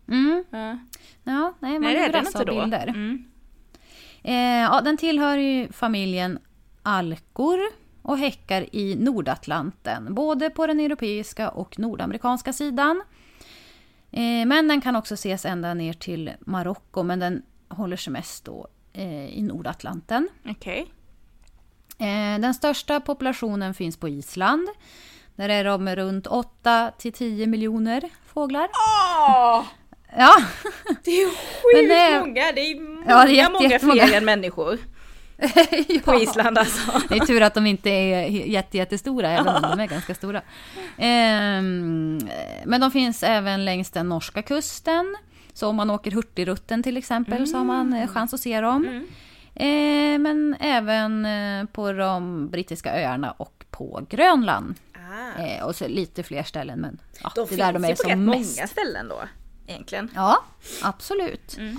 Mm. 0.09 0.45
Ja. 0.51 0.79
Ja, 1.25 1.55
nej, 1.61 1.73
man 1.73 1.81
Nej, 1.83 1.95
det 1.95 2.05
är 2.05 2.13
den 2.13 2.27
inte 2.27 2.45
då. 2.45 2.61
bilder. 2.61 2.87
Mm. 2.89 3.25
Eh, 4.23 4.35
ja, 4.63 4.81
den 4.81 4.97
tillhör 4.97 5.37
ju 5.37 5.73
familjen 5.73 6.39
alkor 6.83 7.59
och 8.03 8.19
häckar 8.19 8.75
i 8.77 8.97
Nordatlanten, 8.97 10.15
både 10.15 10.51
på 10.51 10.67
den 10.67 10.81
europeiska 10.81 11.49
och 11.49 11.79
nordamerikanska 11.79 12.53
sidan. 12.53 13.03
Eh, 14.11 14.47
men 14.47 14.69
den 14.69 14.81
kan 14.81 14.97
också 14.97 15.15
ses 15.15 15.45
ända 15.45 15.75
ner 15.75 15.93
till 15.93 16.31
Marocko, 16.41 17.03
men 17.03 17.19
den 17.19 17.43
håller 17.69 17.97
sig 17.97 18.13
mest 18.13 18.45
då 18.45 18.67
eh, 18.93 19.39
i 19.39 19.43
Nordatlanten. 19.43 20.29
Okej. 20.49 20.87
Eh, 21.99 22.41
den 22.41 22.55
största 22.55 23.01
populationen 23.01 23.75
finns 23.75 23.97
på 23.97 24.09
Island. 24.09 24.69
Där 25.37 25.49
är 25.49 25.65
de 25.65 25.97
runt 25.97 26.27
8 26.27 26.93
till 26.99 27.13
10 27.13 27.47
miljoner 27.47 28.09
fåglar. 28.27 28.69
Åh! 28.73 29.65
Ja, 30.17 30.35
Det 31.05 31.11
är 31.11 31.29
sjukt 31.29 32.27
många, 32.27 32.53
det 32.53 32.61
är 32.61 32.81
många, 32.81 33.05
Ja, 33.09 33.25
det 33.25 33.31
är 33.31 33.35
jätte- 33.35 33.53
många 33.53 33.79
fler 34.05 34.17
än 34.17 34.25
människor 34.25 34.79
på 36.05 36.15
Island 36.15 36.59
alltså. 36.59 37.01
Det 37.09 37.15
är 37.15 37.27
tur 37.27 37.43
att 37.43 37.55
de 37.55 37.67
inte 37.67 37.91
är 37.91 38.27
jätte, 38.29 38.77
jättestora, 38.77 39.31
även 39.31 39.55
om 39.57 39.63
de 39.63 39.81
är 39.81 39.87
ganska 39.87 40.15
stora. 40.15 40.43
Ehm, 40.99 42.19
men 42.65 42.81
de 42.81 42.91
finns 42.91 43.23
även 43.23 43.65
längs 43.65 43.91
den 43.91 44.09
norska 44.09 44.43
kusten. 44.43 45.17
Så 45.53 45.69
om 45.69 45.77
man 45.77 45.91
åker 45.91 46.11
Hurtigrutten 46.11 46.83
till 46.83 46.97
exempel 46.97 47.47
så 47.47 47.57
har 47.57 47.65
man 47.65 47.93
eh, 47.93 48.09
chans 48.09 48.35
att 48.35 48.41
se 48.41 48.61
dem. 48.61 48.85
Mm. 48.85 49.07
Eh, 49.55 50.19
men 50.19 50.57
även 50.61 51.27
eh, 51.27 51.65
på 51.65 51.93
de 51.93 52.49
brittiska 52.49 53.03
öarna 53.03 53.31
och 53.31 53.65
på 53.71 54.07
Grönland. 54.11 54.75
Ah. 54.95 55.43
Eh, 55.43 55.65
och 55.65 55.77
så 55.77 55.89
lite 55.89 56.23
fler 56.23 56.43
ställen, 56.43 56.81
men 56.81 57.01
ja, 57.23 57.33
De 57.35 57.47
det 57.49 57.55
är 57.55 57.59
där 57.59 57.73
de 57.73 57.83
finns 57.85 58.01
är 58.01 58.05
ju 58.05 58.15
på 58.15 58.21
rätt 58.21 58.27
många 58.27 58.67
ställen 58.67 59.09
då, 59.09 59.23
egentligen. 59.67 60.11
Ja, 60.15 60.45
absolut. 60.83 61.57
Mm. 61.59 61.77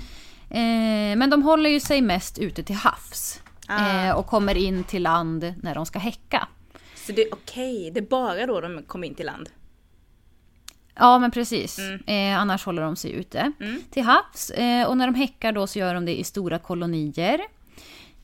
Eh, 0.50 1.18
men 1.18 1.30
de 1.30 1.44
håller 1.44 1.70
ju 1.70 1.80
sig 1.80 2.02
mest 2.02 2.40
ute 2.40 2.64
till 2.64 2.76
havs. 2.76 3.43
Ah. 3.80 4.08
Eh, 4.08 4.16
och 4.16 4.28
kommer 4.28 4.58
in 4.58 4.84
till 4.84 5.04
land 5.04 5.54
när 5.62 5.76
de 5.76 5.86
ska 5.86 6.00
häcka. 6.00 6.48
Så 6.96 7.12
det 7.12 7.22
är 7.22 7.34
okej, 7.34 7.92
det 7.94 8.00
är 8.00 8.08
bara 8.08 8.46
då 8.46 8.62
de 8.62 8.84
kommer 8.88 9.08
in 9.08 9.16
till 9.16 9.26
land? 9.26 9.50
Ja, 10.96 11.20
men 11.20 11.32
precis. 11.32 11.80
Eh, 12.08 12.40
annars 12.40 12.66
håller 12.66 12.82
de 12.82 12.96
sig 12.96 13.12
ute 13.12 13.52
till 13.92 14.04
havs. 14.04 14.50
Eh, 14.50 14.88
och 14.88 14.98
när 14.98 15.08
de 15.08 15.16
häckar 15.16 15.52
då 15.52 15.68
så 15.68 15.80
gör 15.80 15.94
de 15.94 16.06
det 16.06 16.20
i 16.20 16.24
stora 16.24 16.60
kolonier. 16.60 17.40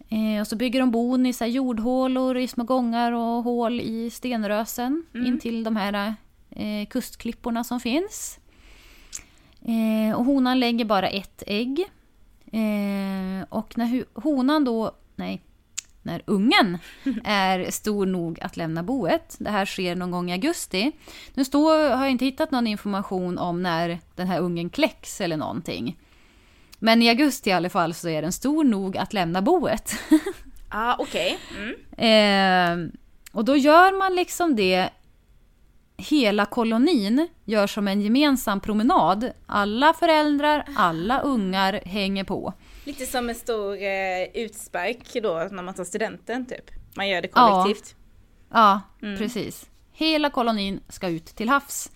Eh, 0.09 0.41
och 0.41 0.47
så 0.47 0.55
bygger 0.55 0.79
de 0.79 0.91
bon 0.91 1.25
i 1.25 1.33
så 1.33 1.45
jordhålor, 1.45 2.37
i 2.37 2.47
små 2.47 2.63
gångar 2.63 3.11
och 3.11 3.43
hål 3.43 3.81
i 3.81 4.09
stenrösen 4.09 5.05
in 5.13 5.39
till 5.39 5.63
de 5.63 5.75
här 5.75 6.15
eh, 6.49 6.87
kustklipporna 6.89 7.63
som 7.63 7.79
finns. 7.79 8.39
Eh, 9.61 10.17
och 10.17 10.25
honan 10.25 10.59
lägger 10.59 10.85
bara 10.85 11.09
ett 11.09 11.43
ägg. 11.47 11.79
Eh, 12.51 13.45
och 13.49 13.77
när 13.77 14.19
honan 14.19 14.65
då, 14.65 14.91
nej, 15.19 15.41
när 16.01 16.21
ungen 16.25 16.77
är 17.23 17.71
stor 17.71 18.05
nog 18.05 18.39
att 18.41 18.57
lämna 18.57 18.83
boet. 18.83 19.35
Det 19.39 19.49
här 19.49 19.65
sker 19.65 19.95
någon 19.95 20.11
gång 20.11 20.29
i 20.29 20.33
augusti. 20.33 20.91
Nu 21.33 21.45
står, 21.45 21.89
har 21.89 22.03
jag 22.03 22.11
inte 22.11 22.25
hittat 22.25 22.51
någon 22.51 22.67
information 22.67 23.37
om 23.37 23.63
när 23.63 23.99
den 24.15 24.27
här 24.27 24.39
ungen 24.39 24.69
kläcks 24.69 25.21
eller 25.21 25.37
någonting. 25.37 25.97
Men 26.79 27.01
i 27.01 27.09
augusti 27.09 27.49
i 27.49 27.53
alla 27.53 27.69
fall 27.69 27.93
så 27.93 28.09
är 28.09 28.21
den 28.21 28.31
stor 28.31 28.63
nog 28.63 28.97
att 28.97 29.13
lämna 29.13 29.41
boet. 29.41 29.95
Ah, 30.71 30.95
okej. 30.99 31.37
Mm. 31.57 32.89
Eh, 32.91 32.91
och 33.31 33.45
då 33.45 33.57
gör 33.57 33.99
man 33.99 34.15
liksom 34.15 34.55
det 34.55 34.89
Hela 35.97 36.45
kolonin 36.45 37.27
gör 37.45 37.67
som 37.67 37.87
en 37.87 38.01
gemensam 38.01 38.59
promenad. 38.59 39.31
Alla 39.45 39.93
föräldrar, 39.93 40.65
alla 40.75 41.19
ungar 41.19 41.81
hänger 41.85 42.23
på. 42.23 42.53
Lite 42.89 43.05
som 43.05 43.29
en 43.29 43.35
stor 43.35 43.73
eh, 43.81 44.23
utspark 44.33 45.13
då 45.23 45.47
när 45.51 45.63
man 45.63 45.73
tar 45.73 45.83
studenten 45.83 46.45
typ. 46.45 46.71
Man 46.95 47.09
gör 47.09 47.21
det 47.21 47.27
kollektivt. 47.27 47.95
Ja, 48.51 48.81
precis. 49.17 49.69
Hela 49.91 50.29
kolonin 50.29 50.79
ska 50.89 51.07
ut 51.07 51.25
till 51.25 51.49
havs. 51.49 51.91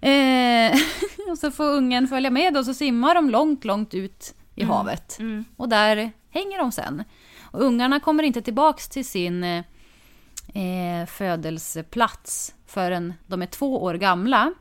Eh, 0.00 0.72
och 1.30 1.38
så 1.38 1.50
får 1.50 1.64
ungen 1.64 2.08
följa 2.08 2.30
med 2.30 2.56
och 2.56 2.64
så 2.64 2.74
simmar 2.74 3.14
de 3.14 3.30
långt, 3.30 3.64
långt 3.64 3.94
ut 3.94 4.34
i 4.54 4.64
havet. 4.64 5.18
Och 5.56 5.68
där 5.68 6.12
hänger 6.30 6.58
de 6.58 6.72
sen. 6.72 7.04
Och 7.50 7.62
ungarna 7.62 8.00
kommer 8.00 8.22
inte 8.22 8.42
tillbaks 8.42 8.88
till 8.88 9.04
sin 9.04 9.44
eh, 9.44 11.06
födelseplats 11.06 12.54
förrän 12.66 13.14
de 13.26 13.42
är 13.42 13.46
två 13.46 13.82
år 13.82 13.94
gamla. 13.94 14.54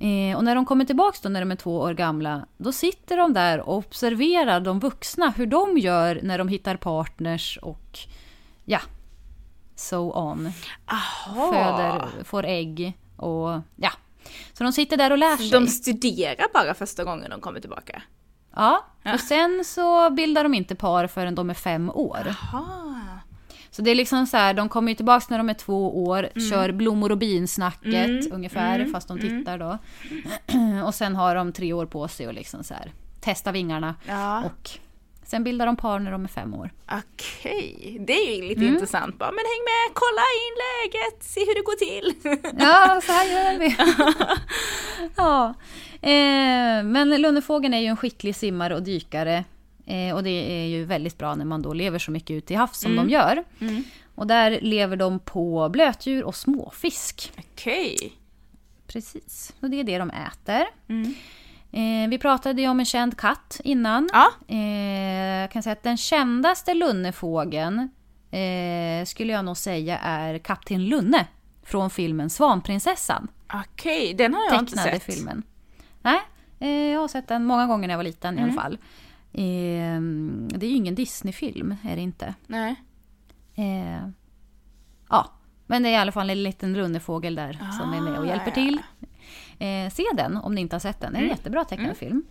Eh, 0.00 0.36
och 0.36 0.44
när 0.44 0.54
de 0.54 0.66
kommer 0.66 0.84
tillbaks 0.84 1.20
då 1.20 1.28
när 1.28 1.40
de 1.40 1.50
är 1.50 1.56
två 1.56 1.76
år 1.78 1.94
gamla, 1.94 2.46
då 2.56 2.72
sitter 2.72 3.16
de 3.16 3.32
där 3.32 3.60
och 3.60 3.76
observerar 3.76 4.60
de 4.60 4.80
vuxna, 4.80 5.30
hur 5.36 5.46
de 5.46 5.78
gör 5.78 6.20
när 6.22 6.38
de 6.38 6.48
hittar 6.48 6.76
partners 6.76 7.58
och 7.62 7.98
ja, 8.64 8.80
so 9.76 10.12
on. 10.12 10.52
Aha. 10.86 11.52
Föder, 11.52 12.24
får 12.24 12.46
ägg 12.46 12.98
och 13.16 13.60
ja. 13.76 13.90
Så 14.52 14.64
de 14.64 14.72
sitter 14.72 14.96
där 14.96 15.10
och 15.10 15.18
lär 15.18 15.36
sig. 15.36 15.50
De 15.50 15.66
studerar 15.66 16.46
bara 16.54 16.74
första 16.74 17.04
gången 17.04 17.30
de 17.30 17.40
kommer 17.40 17.60
tillbaka? 17.60 18.02
Ja, 18.54 18.86
och 19.14 19.20
sen 19.20 19.64
så 19.64 20.10
bildar 20.10 20.42
de 20.42 20.54
inte 20.54 20.74
par 20.74 21.06
förrän 21.06 21.34
de 21.34 21.50
är 21.50 21.54
fem 21.54 21.90
år. 21.90 22.26
Aha. 22.28 23.19
Så 23.80 23.84
det 23.84 23.90
är 23.90 23.94
liksom 23.94 24.26
så 24.26 24.36
här, 24.36 24.54
de 24.54 24.68
kommer 24.68 24.88
ju 24.88 24.94
tillbaka 24.94 25.26
när 25.28 25.38
de 25.38 25.48
är 25.48 25.54
två 25.54 26.04
år, 26.04 26.28
kör 26.50 26.72
blommor 26.72 27.12
och 27.12 27.18
bin-snacket 27.18 28.32
ungefär, 28.32 28.86
fast 28.92 29.08
de 29.08 29.20
tittar 29.20 29.58
då. 29.58 29.78
och 30.86 30.94
sen 30.94 31.16
har 31.16 31.34
de 31.34 31.52
tre 31.52 31.72
år 31.72 31.86
på 31.86 32.08
sig 32.08 32.26
att 32.26 32.34
liksom 32.34 32.64
så 32.64 32.74
här, 32.74 32.92
testa 33.20 33.52
vingarna. 33.52 33.94
Ja. 34.08 34.44
Och 34.44 34.70
sen 35.24 35.44
bildar 35.44 35.66
de 35.66 35.76
par 35.76 35.98
när 35.98 36.12
de 36.12 36.24
är 36.24 36.28
fem 36.28 36.54
år. 36.54 36.70
Okej, 36.92 37.96
det 38.06 38.12
är 38.12 38.36
ju 38.36 38.48
lite 38.48 38.64
intressant 38.64 39.18
bara. 39.18 39.30
Men 39.30 39.38
häng 39.38 39.64
med, 39.64 39.94
kolla 39.94 40.22
in 40.40 40.54
läget, 40.66 41.22
se 41.22 41.40
hur 41.40 41.54
det 41.54 41.62
går 41.62 41.76
till. 41.76 42.14
Ja, 42.64 43.00
så 43.04 43.12
här 43.12 43.24
gör 43.24 43.58
vi. 43.58 43.76
ja. 45.16 45.54
Eh, 46.08 46.84
men 46.84 47.22
lunnefågeln 47.22 47.74
är 47.74 47.78
ju 47.80 47.86
en 47.86 47.96
skicklig 47.96 48.36
simmare 48.36 48.74
och 48.74 48.82
dykare. 48.82 49.44
Eh, 49.90 50.14
och 50.14 50.22
det 50.22 50.30
är 50.62 50.66
ju 50.66 50.84
väldigt 50.84 51.18
bra 51.18 51.34
när 51.34 51.44
man 51.44 51.62
då 51.62 51.72
lever 51.72 51.98
så 51.98 52.10
mycket 52.10 52.30
ute 52.30 52.52
i 52.52 52.56
havs 52.56 52.80
som 52.80 52.96
de 52.96 53.08
gör. 53.10 53.44
Och 54.14 54.26
där 54.26 54.58
lever 54.62 54.96
de 54.96 55.18
på 55.18 55.68
blötdjur 55.68 56.24
och 56.24 56.34
småfisk. 56.36 57.32
Okej. 57.38 58.12
Precis, 58.86 59.54
och 59.60 59.70
det 59.70 59.80
är 59.80 59.84
det 59.84 59.98
de 59.98 60.10
äter. 60.10 60.66
Eh, 61.72 62.08
vi 62.08 62.18
pratade 62.18 62.62
ju 62.62 62.68
om 62.68 62.80
en 62.80 62.86
känd 62.86 63.16
katt 63.18 63.60
innan. 63.64 64.08
Ja. 64.12 64.28
Eh, 64.48 65.40
jag 65.40 65.50
kan 65.50 65.62
säga 65.62 65.72
att 65.72 65.82
den 65.82 65.96
kändaste 65.96 66.74
lunnefågeln 66.74 67.78
eh, 68.30 69.04
skulle 69.06 69.32
jag 69.32 69.44
nog 69.44 69.56
säga 69.56 69.98
är 69.98 70.38
Kapten 70.38 70.84
Lunne 70.88 71.26
från 71.62 71.90
filmen 71.90 72.30
Svanprinsessan. 72.30 73.28
Okej, 73.54 74.14
den 74.14 74.34
har 74.34 74.44
jag 74.50 74.58
inte 74.58 74.72
Tecknade 74.72 75.00
sett. 75.00 75.14
filmen. 75.14 75.42
Nej, 76.02 76.20
eh, 76.60 76.68
jag 76.92 77.00
har 77.00 77.08
sett 77.08 77.28
den 77.28 77.44
många 77.44 77.66
gånger 77.66 77.88
när 77.88 77.92
jag 77.92 77.98
var 77.98 78.04
liten 78.04 78.38
Mm. 78.38 78.48
i 78.48 78.52
alla 78.52 78.62
fall. 78.62 78.78
Eh, 79.32 80.00
det 80.48 80.66
är 80.66 80.70
ju 80.70 80.76
ingen 80.76 80.94
Disney-film, 80.94 81.76
är 81.82 81.96
det 81.96 82.02
inte. 82.02 82.34
Nej. 82.46 82.74
Eh, 83.54 84.08
ja, 85.08 85.30
men 85.66 85.82
det 85.82 85.88
är 85.88 85.92
i 85.92 85.96
alla 85.96 86.12
fall 86.12 86.30
en 86.30 86.42
liten 86.42 86.72
lunnefågel 86.72 87.34
där 87.34 87.58
som 87.80 87.92
är 87.92 88.00
med 88.00 88.18
och 88.18 88.26
hjälper 88.26 88.50
Ah, 88.50 88.54
till. 88.54 88.82
Eh, 89.58 89.90
se 89.92 90.04
den 90.14 90.36
om 90.36 90.54
ni 90.54 90.60
inte 90.60 90.74
har 90.76 90.80
sett 90.80 91.00
den. 91.00 91.12
Det 91.12 91.18
är 91.18 91.22
en 91.22 91.28
jättebra 91.28 91.64
tecknad 91.64 91.96
film. 91.96 92.24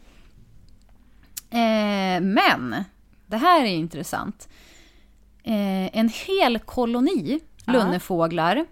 Eh, 1.49 2.21
men, 2.21 2.83
det 3.25 3.37
här 3.37 3.61
är 3.61 3.65
intressant. 3.65 4.49
Eh, 5.43 5.97
en 5.97 6.09
hel 6.09 6.59
koloni 6.59 7.39
lunnefåglar 7.65 8.65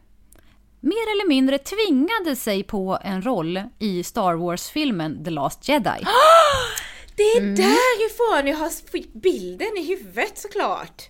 mer 0.80 1.12
eller 1.14 1.28
mindre 1.28 1.58
tvingade 1.58 2.36
sig 2.36 2.64
på 2.64 3.00
en 3.02 3.22
roll 3.22 3.62
i 3.80 4.04
Star 4.04 4.34
Wars-filmen 4.34 5.24
The 5.24 5.30
Last 5.30 5.70
Jedi. 5.70 6.04
Det 7.18 7.24
är 7.24 7.38
Mm. 7.42 7.56
därifrån 7.56 8.48
jag 8.52 8.58
har 8.58 8.90
fick 8.92 9.14
bilden 9.14 9.78
i 9.78 9.86
huvudet 9.88 10.38
såklart. 10.38 11.04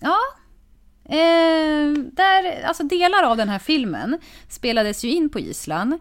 Ja. 0.00 0.18
Eh, 1.04 1.92
där, 2.12 2.62
alltså 2.64 2.82
delar 2.82 3.22
av 3.22 3.36
den 3.36 3.48
här 3.48 3.58
filmen 3.58 4.18
spelades 4.48 5.04
ju 5.04 5.10
in 5.10 5.28
på 5.28 5.38
Island. 5.40 5.98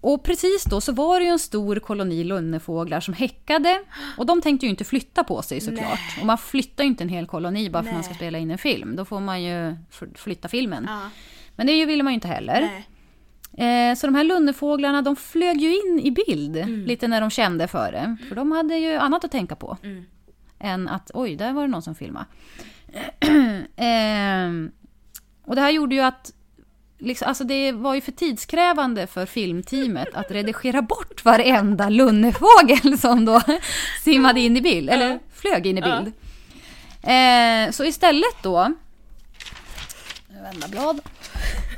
Och 0.00 0.24
precis 0.24 0.64
då 0.64 0.80
så 0.80 0.92
var 0.92 1.20
det 1.20 1.24
ju 1.26 1.30
en 1.32 1.38
stor 1.38 1.76
koloni 1.76 2.24
lunnefåglar 2.24 3.00
som 3.00 3.14
häckade. 3.14 3.82
Och 4.16 4.26
de 4.26 4.40
tänkte 4.42 4.66
ju 4.66 4.70
inte 4.70 4.84
flytta 4.84 5.24
på 5.24 5.42
sig 5.42 5.60
såklart. 5.60 6.16
Och 6.20 6.26
man 6.26 6.38
flyttar 6.38 6.84
ju 6.84 6.88
inte 6.90 7.04
en 7.04 7.08
hel 7.08 7.26
koloni 7.26 7.70
bara 7.70 7.82
för 7.82 7.88
att 7.90 7.94
man 7.94 8.02
ska 8.04 8.10
Nej. 8.10 8.16
spela 8.18 8.38
in 8.38 8.50
en 8.50 8.58
film. 8.58 8.96
Då 8.96 9.04
får 9.04 9.20
man 9.20 9.42
ju 9.42 9.76
flytta 10.14 10.48
filmen. 10.48 10.84
Ja. 10.88 11.00
Men 11.56 11.66
det 11.66 11.86
ville 11.86 12.02
man 12.02 12.12
ju 12.12 12.14
inte 12.14 12.28
heller. 12.28 12.60
Nej. 12.60 12.88
Eh, 13.58 13.94
så 13.96 14.06
de 14.06 14.14
här 14.14 14.24
lunnefåglarna 14.24 15.02
de 15.02 15.16
flög 15.16 15.60
ju 15.60 15.74
in 15.74 16.00
i 16.02 16.10
bild 16.10 16.56
lite 16.86 17.08
när 17.08 17.20
de 17.20 17.30
kände 17.30 17.68
för 17.68 17.92
det. 17.92 18.16
För 18.28 18.36
de 18.36 18.52
hade 18.52 18.76
ju 18.76 18.96
annat 18.96 19.24
att 19.24 19.30
tänka 19.30 19.56
på. 19.56 19.76
Än 20.58 20.88
att 20.88 21.10
oj, 21.14 21.36
där 21.36 21.52
var 21.52 21.62
det 21.62 21.68
någon 21.68 21.82
som 21.82 21.94
filmade. 21.94 22.26
eh, 23.76 24.48
och 25.44 25.54
det 25.54 25.60
här 25.60 25.70
gjorde 25.70 25.94
ju 25.94 26.00
att 26.00 26.32
liksom, 27.02 27.28
alltså 27.28 27.44
det 27.44 27.72
var 27.72 27.94
ju 27.94 28.00
för 28.00 28.12
tidskrävande 28.12 29.06
för 29.06 29.26
filmteamet 29.26 30.08
att 30.14 30.30
redigera 30.30 30.82
bort 30.82 31.24
varenda 31.24 31.88
lunnefågel 31.88 32.98
som 32.98 33.24
då 33.24 33.40
simmade 34.04 34.40
in 34.40 34.56
i 34.56 34.60
bild, 34.60 34.90
eller 34.90 35.18
flög 35.34 35.66
in 35.66 35.78
i 35.78 35.82
bild. 35.82 36.12
Eh, 37.02 37.72
så 37.72 37.84
istället 37.84 38.42
då, 38.42 38.74
vända 40.42 40.68
blad, 40.68 41.00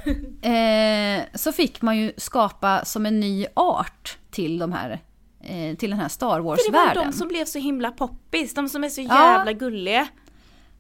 eh, 0.43 1.14
så 1.35 1.53
fick 1.53 1.83
man 1.83 1.97
ju 1.99 2.13
skapa 2.17 2.85
som 2.85 3.07
en 3.07 3.21
ny 3.21 3.47
art 3.55 4.19
till 4.31 4.59
de 4.59 4.73
här 4.73 5.01
eh, 5.45 5.77
till 5.77 5.91
den 5.91 5.99
här 6.01 6.09
Star 6.09 6.29
För 6.31 6.37
det 6.37 6.43
var 6.43 6.51
Wars-världen. 6.57 7.07
de 7.11 7.13
som 7.13 7.29
blev 7.29 7.45
så 7.45 7.59
himla 7.59 7.91
poppis, 7.91 8.55
de 8.55 8.69
som 8.69 8.85
är 8.85 8.89
så 8.89 9.01
Ja. 9.01 9.33
jävla 9.37 9.53
gulliga. 9.53 10.07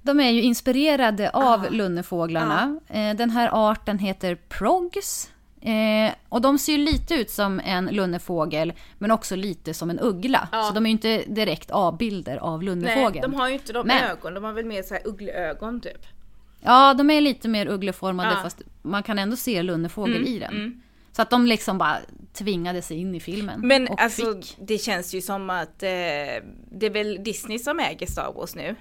De 0.02 0.20
är 0.20 0.30
ju 0.30 0.42
inspirerade 0.42 1.30
av 1.30 1.72
lunnefåglarna. 1.72 2.80
Eh, 2.88 3.14
Den 3.16 3.30
här 3.30 3.70
arten 3.70 3.98
heter 3.98 4.34
progs. 4.34 5.30
Eh, 5.61 6.14
och 6.28 6.40
de 6.40 6.59
ser 6.59 6.72
ju 6.72 6.78
lite 6.78 7.14
ut 7.14 7.30
som 7.30 7.61
en 7.64 7.86
lunnefågel, 7.86 8.72
men 8.98 9.11
också 9.11 9.36
lite 9.36 9.74
som 9.74 9.90
en 9.90 9.98
uggla. 10.00 10.48
Ja. 10.52 10.62
Så 10.62 10.74
de 10.74 10.86
är 10.86 10.90
ju 10.90 10.92
inte 10.92 11.22
direkt 11.26 11.70
avbilder 11.70 12.36
av 12.36 12.59
Nej, 12.59 12.66
lunnefågeln. 12.66 13.22
de 13.30 13.34
har 13.40 13.48
ju 13.48 13.55
inte 13.55 13.72
de 13.72 13.86
Men- 13.86 14.05
ögon, 14.05 14.34
de 14.34 14.44
har 14.44 14.52
väl 14.52 14.64
mer 14.64 14.82
så 14.82 14.94
här 14.94 15.02
uggleögon 15.09 15.80
typ. 15.80 16.07
Ja, 16.64 16.94
de 16.94 17.10
är 17.10 17.20
lite 17.20 17.48
mer 17.48 17.66
uggleformade, 17.66 18.30
Ja. 18.30 18.42
fast 18.42 18.62
man 18.82 19.02
kan 19.02 19.18
ändå 19.18 19.36
se 19.36 19.62
lunnefågel 19.62 20.28
i 20.28 20.38
den. 20.38 20.82
Så 21.12 21.22
att 21.22 21.30
de 21.30 21.46
liksom 21.46 21.78
bara 21.78 21.98
tvingade 22.32 22.82
sig 22.82 22.96
in 22.96 23.14
i 23.14 23.20
filmen. 23.20 23.60
Men 23.68 23.88
alltså 23.98 24.34
fick. 24.34 24.56
det 24.60 24.78
känns 24.78 25.14
ju 25.14 25.20
som 25.20 25.50
att 25.50 25.82
eh, 25.82 25.88
det 26.70 26.86
är 26.86 26.90
väl 26.90 27.24
Disney 27.24 27.58
som 27.58 27.80
äger 27.80 28.06
Star 28.06 28.32
Wars 28.32 28.54
nu? 28.54 28.74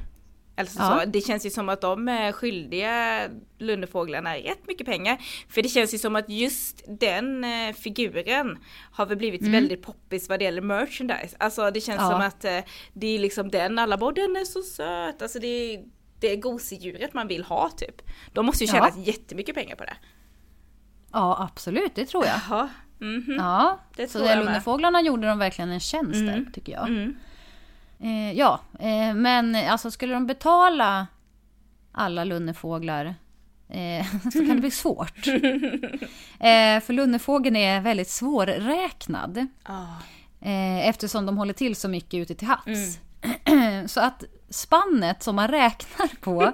Alltså 0.56 0.80
Ja. 0.80 1.00
så, 1.04 1.10
det 1.10 1.22
känns 1.22 1.46
ju 1.46 1.50
som 1.50 1.70
att 1.70 1.82
de 1.82 2.08
är 2.08 2.32
skyldiga 2.32 3.22
Lundefåglarna 3.58 4.36
rätt 4.36 4.68
mycket 4.68 4.86
pengar. 4.88 5.18
För 5.50 5.62
det 5.62 5.70
känns 5.70 5.94
ju 5.94 5.98
som 5.98 6.16
att 6.16 6.30
just 6.30 6.84
den 6.88 7.44
eh, 7.44 7.74
figuren 7.74 8.58
har 8.92 9.06
väl 9.06 9.18
blivit 9.18 9.42
väldigt 9.42 9.82
poppis 9.82 10.30
vad 10.30 10.40
det 10.40 10.46
gäller 10.46 10.62
merchandise. 10.62 11.36
Alltså 11.40 11.72
det 11.72 11.82
känns 11.82 12.02
Ja. 12.02 12.10
som 12.12 12.22
att 12.22 12.46
eh, 12.46 12.60
det 12.94 13.08
är 13.08 13.20
liksom 13.20 13.50
den, 13.52 13.80
alla 13.80 13.98
bara 13.98 14.12
den 14.12 14.36
är 14.36 14.46
så 14.46 14.62
söt. 14.62 15.22
Alltså 15.22 15.40
det 15.40 15.48
är 15.48 15.84
det 16.28 16.36
gosedjuret 16.36 17.14
man 17.14 17.28
vill 17.28 17.44
ha 17.44 17.70
typ. 17.70 18.02
De 18.34 18.46
måste 18.46 18.64
ju 18.64 18.72
Ja. 18.72 18.74
tjäna 18.92 19.04
jättemycket 19.06 19.56
pengar 19.56 19.76
på 19.76 19.84
det. 19.84 19.94
Ja, 21.12 21.44
absolut, 21.52 21.96
det 21.96 22.06
tror 22.06 22.26
jag. 22.26 22.40
Jaha. 22.50 22.70
Mhm. 23.00 23.36
Ja, 23.38 23.80
Det 23.96 24.08
så. 24.08 24.36
Lundefåglarna 24.36 25.02
gjorde 25.02 25.28
de 25.28 25.40
verkligen 25.40 25.72
en 25.72 25.80
tjänst 25.80 26.20
där, 26.20 26.34
Mm. 26.38 26.52
tycker 26.52 26.72
jag. 26.74 26.88
Mm. 26.88 27.16
Eh, 28.00 28.32
ja, 28.38 28.60
eh, 28.80 29.14
men 29.16 29.56
alltså 29.56 29.92
skulle 29.92 30.14
de 30.14 30.28
betala 30.28 31.08
alla 31.92 32.24
lunnefåglar 32.24 33.06
eh, 33.70 34.06
så 34.24 34.40
kan 34.40 34.48
det 34.56 34.56
bli 34.62 34.72
svårt. 34.72 35.28
eh, 36.40 36.80
för 36.82 36.94
lunnefågeln 36.94 37.56
är 37.56 37.82
väldigt 37.82 38.10
svårräknad 38.10 39.38
eh, 40.42 40.88
eftersom 40.88 41.26
de 41.26 41.38
håller 41.38 41.54
till 41.54 41.76
så 41.76 41.88
mycket 41.90 42.14
ute 42.14 42.36
till 42.36 42.48
havs. 42.48 43.00
Mm. 43.46 43.88
så 43.88 44.00
att 44.02 44.24
spannet 44.54 45.24
som 45.24 45.36
man 45.36 45.48
räknar 45.48 46.08
på 46.22 46.54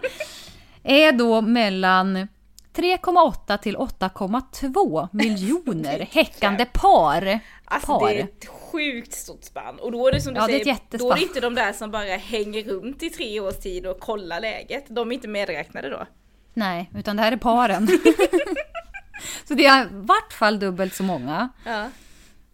är 0.83 1.11
då 1.11 1.41
mellan 1.41 2.27
3,8 2.73 3.57
till 3.57 3.77
8,2 3.77 5.07
miljoner 5.11 5.99
häckande 6.11 6.65
par. 6.65 7.39
Alltså 7.65 7.99
par. 7.99 8.09
det 8.09 8.19
är 8.19 8.23
ett 8.23 8.45
sjukt 8.45 9.13
stort 9.13 9.43
spann. 9.43 9.79
Och 9.79 9.91
då 9.91 10.07
är 10.07 10.11
det 10.11 10.21
som 10.21 10.33
du 10.33 10.39
Ja, 10.39 10.47
det 10.47 10.53
säger, 10.53 10.65
jättespann. 10.65 11.09
då 11.09 11.11
är 11.13 11.15
det 11.15 11.23
inte 11.23 11.39
de 11.39 11.55
där 11.55 11.73
som 11.73 11.91
bara 11.91 12.03
hänger 12.15 12.63
runt 12.63 13.03
i 13.03 13.09
tre 13.09 13.39
års 13.39 13.55
tid 13.57 13.85
och 13.85 13.99
kollar 13.99 14.41
läget. 14.41 14.85
De 14.87 15.11
är 15.11 15.15
inte 15.15 15.27
medräknade 15.27 15.89
då. 15.89 16.05
Nej, 16.53 16.89
utan 16.95 17.15
det 17.15 17.23
här 17.23 17.31
är 17.31 17.37
paren. 17.37 17.87
så 19.47 19.53
det 19.53 19.65
är 19.65 19.83
i 19.85 19.87
vart 19.91 20.33
fall 20.33 20.59
dubbelt 20.59 20.95
så 20.95 21.03
många. 21.03 21.49
Ja. 21.65 21.85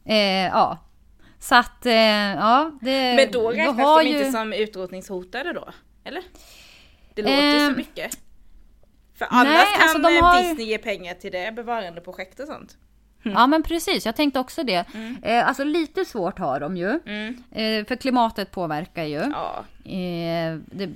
Eh, 0.06 0.46
ja. 0.46 0.78
Så 1.46 1.56
att, 1.56 1.86
eh, 1.86 1.94
ja. 1.94 2.72
Det, 2.82 3.16
Men 3.16 3.32
då 3.32 3.50
räknas 3.52 3.78
har 3.78 4.04
de 4.04 4.10
ju- 4.10 4.18
inte 4.18 4.32
som 4.32 4.54
utrotningshotade 4.54 5.54
då? 5.54 5.70
Eller? 6.04 6.22
Det 7.14 7.22
låter 7.22 7.36
ju 7.54 7.60
så 7.60 7.66
Ehm, 7.72 7.78
mycket. 7.78 8.18
För 9.18 9.28
annars 9.32 9.74
kan 9.74 9.82
alltså 9.82 9.98
de 10.00 10.18
eh, 10.18 10.24
har 10.24 10.42
Disney 10.42 10.66
ge 10.66 10.78
pengar 10.78 11.14
till 11.14 11.32
det 11.32 11.56
bevarandeprojekt 11.56 12.40
och 12.40 12.48
sånt. 12.48 12.78
Ja 13.24 13.48
men 13.48 13.64
precis, 13.64 14.06
jag 14.06 14.16
tänkte 14.16 14.40
också 14.40 14.64
det. 14.64 14.86
Eh, 15.24 15.48
alltså 15.48 15.64
lite 15.64 16.06
svårt 16.06 16.40
har 16.40 16.60
de 16.60 16.78
ju. 16.78 17.00
Mm. 17.06 17.44
Eh, 17.52 17.86
för 17.86 17.96
klimatet 17.96 18.52
påverkar 18.52 19.04
ju. 19.04 19.16
Ja. 19.34 19.66
Eh, 19.92 20.58
det, 20.66 20.90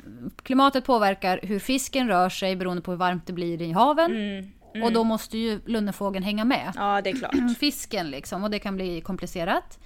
klimatet 0.43 0.86
påverkar 0.86 1.39
hur 1.43 1.60
fisken 1.60 2.08
rör 2.08 2.30
sig 2.30 2.56
beroende 2.56 2.82
på 2.82 2.91
hur 2.91 2.97
varmt 2.97 3.28
det 3.28 3.34
blir 3.34 3.62
i 3.62 3.72
haven. 3.72 4.12
Mm. 4.12 4.84
Och 4.84 4.91
då 4.91 5.04
måste 5.04 5.38
ju 5.38 5.62
lunnefågeln 5.66 6.24
hänga 6.26 6.45
med. 6.45 6.72
ja, 6.76 7.02
det 7.02 7.10
är 7.10 7.16
klart. 7.16 7.36
Fisken 7.60 8.10
liksom 8.12 8.43
och 8.43 8.50
det 8.52 8.60
kan 8.60 8.76
bli 8.76 9.02
komplicerat. 9.02 9.80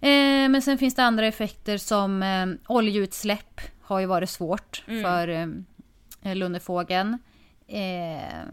Eh, 0.00 0.48
men 0.48 0.62
sen 0.62 0.78
finns 0.78 0.94
det 0.94 1.02
andra 1.02 1.26
effekter 1.26 1.78
som 1.78 2.22
eh, 2.22 2.46
oljeutsläpp 2.68 3.60
har 3.80 4.00
ju 4.00 4.06
varit 4.06 4.30
svårt 4.30 4.84
för 4.86 5.28
eh, 6.22 6.34
lunnefågeln. 6.34 7.18
Eh, 7.68 8.44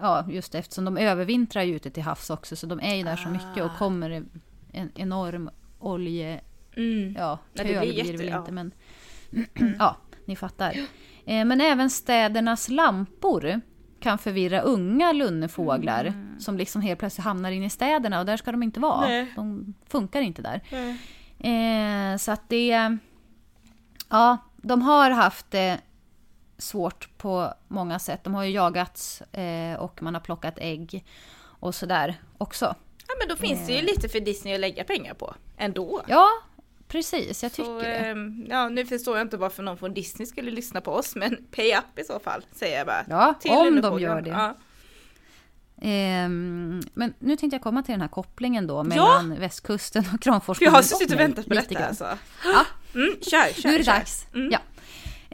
ja, 0.00 0.26
just 0.30 0.54
eftersom 0.54 0.84
de 0.84 0.96
övervintrar 0.96 1.62
ju 1.62 1.76
ute 1.76 1.90
till 1.90 2.02
havs 2.02 2.30
också 2.30 2.56
så 2.56 2.66
de 2.66 2.80
är 2.80 2.94
ju 2.94 3.02
där 3.02 3.16
så 3.16 3.28
mycket 3.28 3.64
och 3.64 3.76
kommer 3.78 4.10
det 4.10 4.22
en 4.72 4.90
enorm 4.94 5.50
olje... 5.78 6.40
Mm. 6.76 7.14
Ja, 7.18 7.38
kö 7.54 7.62
det 7.64 7.80
blir 7.80 7.92
jätte- 7.92 8.16
väl 8.16 8.28
ja. 8.28 8.38
inte 8.38 8.52
men... 8.52 8.72
ja, 9.78 9.96
ni 10.24 10.36
fattar. 10.36 10.72
Eh, 11.26 11.44
men 11.44 11.60
även 11.60 11.90
städernas 11.90 12.68
lampor 12.68 13.60
kan 14.00 14.18
förvirra 14.18 14.60
unga 14.60 15.12
lunnefåglar 15.12 16.12
som 16.38 16.56
liksom 16.56 16.82
helt 16.82 17.00
plötsligt 17.00 17.24
hamnar 17.24 17.50
in 17.50 17.64
i 17.64 17.70
städerna 17.70 18.20
och 18.20 18.26
där 18.26 18.36
ska 18.36 18.52
de 18.52 18.62
inte 18.62 18.80
vara. 18.80 19.00
Nej. 19.00 19.32
De 19.36 19.74
funkar 19.88 20.20
inte 20.20 20.42
där. 20.42 20.60
Mm. 20.70 20.96
Eh, 22.12 22.18
så 22.18 22.32
att 22.32 22.48
det... 22.48 22.96
Ja, 24.08 24.38
de 24.56 24.82
har 24.82 25.10
haft 25.10 25.50
det 25.50 25.80
svårt 26.58 27.18
på 27.18 27.54
många 27.68 27.98
sätt. 27.98 28.24
De 28.24 28.34
har 28.34 28.44
ju 28.44 28.50
jagats 28.50 29.22
eh, 29.22 29.74
och 29.74 30.02
man 30.02 30.14
har 30.14 30.20
plockat 30.20 30.54
ägg 30.58 31.04
och 31.42 31.74
sådär 31.74 32.20
också. 32.38 32.74
Ja 33.08 33.14
men 33.18 33.28
då 33.28 33.36
finns 33.36 33.66
det 33.66 33.72
ju 33.72 33.82
lite 33.82 34.08
för 34.08 34.20
Disney 34.20 34.54
att 34.54 34.60
lägga 34.60 34.84
pengar 34.84 35.14
på. 35.14 35.34
Ändå. 35.56 36.02
Ja, 36.06 36.28
precis. 36.90 37.42
Jag 37.42 37.52
tycker 37.52 37.64
Så, 37.70 37.78
det. 37.80 37.94
ehm, 37.96 38.46
ja, 38.48 38.68
nu 38.68 38.86
förstår 38.86 39.16
jag 39.18 39.24
inte 39.24 39.36
varför 39.36 39.62
någon 39.62 39.78
från 39.78 39.94
Disney 39.94 40.26
skulle 40.26 40.50
lyssna 40.50 40.80
på 40.80 40.92
oss, 40.92 41.16
men 41.16 41.36
pay 41.56 41.74
up 41.76 41.98
i 41.98 42.04
så 42.04 42.18
fall, 42.20 42.44
säger 42.52 42.78
jag 42.78 42.86
bara. 42.86 43.04
Ja, 43.08 43.34
Till 43.40 43.50
om 43.50 43.80
de 43.80 44.00
gör 44.00 44.20
det. 44.22 44.30
Ja. 44.30 44.56
Ehm, 45.82 46.80
men 46.94 47.14
nu 47.18 47.36
tänkte 47.36 47.54
jag 47.54 47.62
komma 47.62 47.82
till 47.82 47.92
den 47.92 48.00
här 48.00 48.08
kopplingen 48.08 48.66
då 48.66 48.84
mellan 48.84 49.34
västkusten 49.40 50.04
och 50.14 50.20
Kramfors 50.22 50.58
För 50.58 50.64
jag 50.64 50.72
har 50.72 50.82
suttit 50.82 51.12
och 51.12 51.20
väntat 51.20 51.46
på 51.46 51.54
detta 51.54 51.74
grann. 51.74 51.82
alltså. 51.88 52.18
Ja, 52.44 52.66
Mm, 52.94 53.14
kör, 53.20 53.52
kör, 53.62 53.68
nu 53.68 53.74
är 53.74 53.78
det 53.78 53.84
kör. 53.84 53.92
dags. 53.92 54.26
Mm. 54.34 54.50
Ja. 54.52 54.58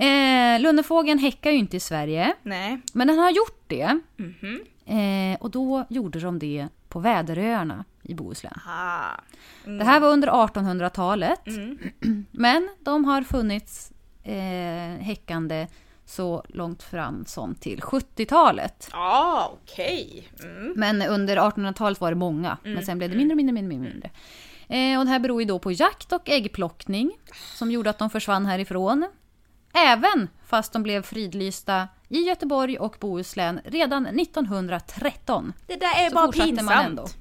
Eh, 0.04 0.60
Lunnefågeln 0.60 1.18
häckar 1.18 1.50
ju 1.50 1.56
inte 1.58 1.76
i 1.76 1.80
Sverige, 1.80 2.34
Nej. 2.42 2.80
men 2.92 3.06
den 3.06 3.18
har 3.18 3.30
gjort 3.30 3.64
det. 3.66 4.00
Mhm. 4.16 4.60
Eh, 4.86 5.40
och 5.40 5.50
då 5.50 5.86
gjorde 5.90 6.20
de 6.20 6.38
det 6.38 6.68
på 6.88 6.98
Väderöarna 7.00 7.84
i 8.08 8.14
Bohuslän. 8.14 8.60
Aha. 8.66 9.20
Det 9.64 9.84
här 9.84 10.00
var 10.00 10.08
under 10.08 10.28
1800-talet, 10.28 11.46
Mm. 11.46 11.78
men 12.30 12.68
de 12.80 13.04
har 13.04 13.22
funnits 13.22 13.92
eh, 14.22 15.02
häckande 15.04 15.66
så 16.04 16.44
långt 16.48 16.82
fram 16.82 17.24
som 17.26 17.54
till 17.54 17.80
70-talet. 17.80 18.88
Ja, 18.92 19.52
okej. 19.62 20.28
Mm. 20.42 20.72
Men 20.76 21.02
under 21.02 21.36
1800-talet 21.36 22.00
var 22.00 22.10
det 22.10 22.16
många, 22.16 22.58
men 22.62 22.84
sen 22.86 22.98
blev 22.98 23.10
det 23.10 23.16
mindre 23.16 23.32
och 23.32 23.36
mindre, 23.36 23.52
mindre, 23.52 23.78
mindre. 23.90 24.10
Eh, 24.68 24.98
och 24.98 25.04
det 25.04 25.10
här 25.10 25.18
beror 25.18 25.42
ju 25.42 25.46
då 25.48 25.58
på 25.58 25.72
jakt 25.72 26.12
och 26.12 26.28
äggplockning 26.28 27.10
som 27.54 27.70
gjorde 27.70 27.90
att 27.90 27.98
de 27.98 28.10
försvann 28.10 28.46
härifrån. 28.46 29.08
Även 29.74 30.28
fast 30.44 30.72
de 30.72 30.82
blev 30.82 31.02
fridlysta 31.02 31.88
i 32.08 32.20
Göteborg 32.20 32.78
och 32.78 32.96
Bohuslän 33.00 33.60
redan 33.64 34.06
1913. 34.06 35.52
Det 35.66 35.76
där 35.76 36.04
är 36.04 36.08
Så 36.08 36.14
bara 36.14 36.32
pinsamt. 36.32 37.16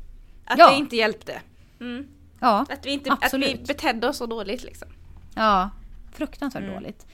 Att 0.46 0.60
Ja. 0.60 0.70
det 0.70 0.76
inte 0.76 0.96
hjälpte. 0.96 1.42
Mm. 1.80 2.08
Ja, 2.40 2.66
Att, 2.70 2.86
vi 2.86 2.92
inte, 2.92 3.12
att 3.22 3.34
vi 3.34 3.64
betedde 3.68 4.08
oss 4.08 4.18
så 4.18 4.26
dåligt 4.26 4.64
liksom. 4.64 4.88
ja 5.36 5.70
fruktansvärt 6.14 6.74
dåligt. 6.74 7.06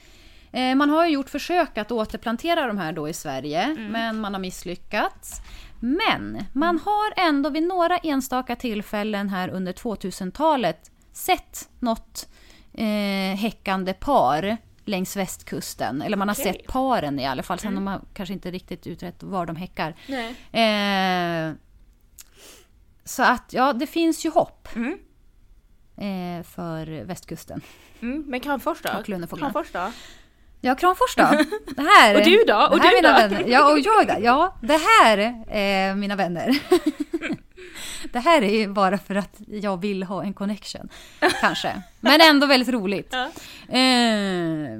Eh, 0.52 0.74
man 0.74 0.90
har 0.90 1.06
ju 1.06 1.12
gjort 1.12 1.30
försök 1.30 1.78
att 1.78 1.92
återplantera 1.92 2.66
de 2.66 2.78
här 2.78 2.92
då 2.92 3.08
i 3.08 3.12
Sverige, 3.12 3.76
men 3.90 4.20
man 4.20 4.34
har 4.34 4.40
misslyckats. 4.40 5.40
Men 5.80 6.44
man 6.52 6.78
har 6.84 7.12
ändå 7.28 7.50
vid 7.50 7.62
några 7.62 7.98
enstaka 7.98 8.56
tillfällen 8.56 9.28
här 9.28 9.48
under 9.48 9.72
2000-talet 9.72 10.90
sett 11.12 11.68
något 11.78 12.28
eh, 12.74 13.36
häckande 13.38 13.92
par 13.92 14.56
längs 14.84 15.16
västkusten. 15.16 16.02
Eller 16.02 16.16
man 16.16 16.28
har 16.28 16.34
Okej. 16.34 16.44
sett 16.52 16.66
paren 16.66 17.18
i 17.20 17.26
alla 17.26 17.42
fall. 17.42 17.58
Sen 17.58 17.74
har 17.74 17.82
man 17.82 18.04
kanske 18.14 18.32
inte 18.32 18.50
riktigt 18.50 18.86
utrett 18.86 19.22
var 19.22 19.46
de 19.46 19.56
häckar. 19.56 19.94
Eh, 20.52 21.54
så 23.04 23.22
att 23.22 23.52
ja, 23.52 23.72
det 23.72 23.86
finns 23.86 24.24
ju 24.26 24.30
hopp 24.30 24.68
Mm. 24.76 24.92
eh, 25.96 26.44
för 26.44 27.04
västkusten. 27.04 27.60
Mm. 28.02 28.24
Men 28.26 28.40
Kramfors 28.40 28.78
då? 28.82 28.90
Och. 28.98 29.38
Kramfors 29.38 29.72
då? 29.72 29.92
Ja, 30.60 30.74
Kramfors 30.74 31.14
då. 31.16 31.22
Det 31.76 31.82
här, 31.82 32.14
Och 32.18 32.24
du 32.24 32.44
då? 32.46 32.68
Och 32.72 32.80
du 32.80 32.88
mina 32.96 33.08
då? 33.12 33.14
Vänner. 33.18 33.44
Ja, 33.48 33.72
och 33.72 33.78
jag 33.78 34.06
då. 34.06 34.14
Ja, 34.20 34.56
det 34.62 34.80
här 35.00 35.44
är 35.48 35.94
mina 35.94 36.16
vänner. 36.16 36.58
Det 38.12 38.18
här 38.20 38.42
är 38.42 38.58
ju 38.58 38.68
bara 38.68 38.98
för 38.98 39.14
att 39.14 39.36
jag 39.46 39.80
vill 39.80 40.02
ha 40.02 40.22
en 40.24 40.34
connection. 40.34 40.88
Kanske. 41.40 41.82
Men 42.00 42.20
ändå 42.20 42.46
väldigt 42.46 42.68
roligt. 42.68 43.12
Ja. 43.12 43.30
Eh, 43.78 44.78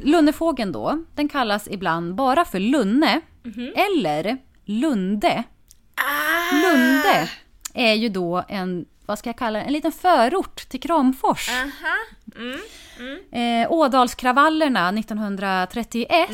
lunnefågeln 0.00 0.72
då, 0.72 1.04
den 1.14 1.28
kallas 1.28 1.68
ibland 1.70 2.14
bara 2.14 2.44
för 2.44 2.58
lunne. 2.58 3.20
Mhm. 3.42 3.72
Eller 3.76 4.38
lunde. 4.64 5.42
Ah! 5.94 6.54
Lunde 6.54 7.30
är 7.78 7.94
ju 7.94 8.08
då 8.08 8.44
en, 8.48 8.86
vad 9.06 9.18
ska 9.18 9.28
jag 9.28 9.38
kalla 9.38 9.62
en 9.62 9.72
liten 9.72 9.92
förort 9.92 10.68
till 10.68 10.80
Kramfors. 10.80 11.50
Aha. 11.50 11.96
Mm. 12.98 13.62
Eh, 13.62 13.72
Ådalskravallerna 13.72 14.88
1931 14.88 16.30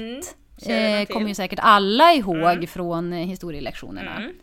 Mm. 0.66 1.01
Eh, 1.03 1.07
kommer 1.07 1.28
ju 1.28 1.34
säkert 1.34 1.59
alla 1.62 2.12
ihåg 2.12 2.68
från 2.68 3.12
eh, 3.12 3.26
historielektionerna. 3.26 4.16
Mm. 4.16 4.34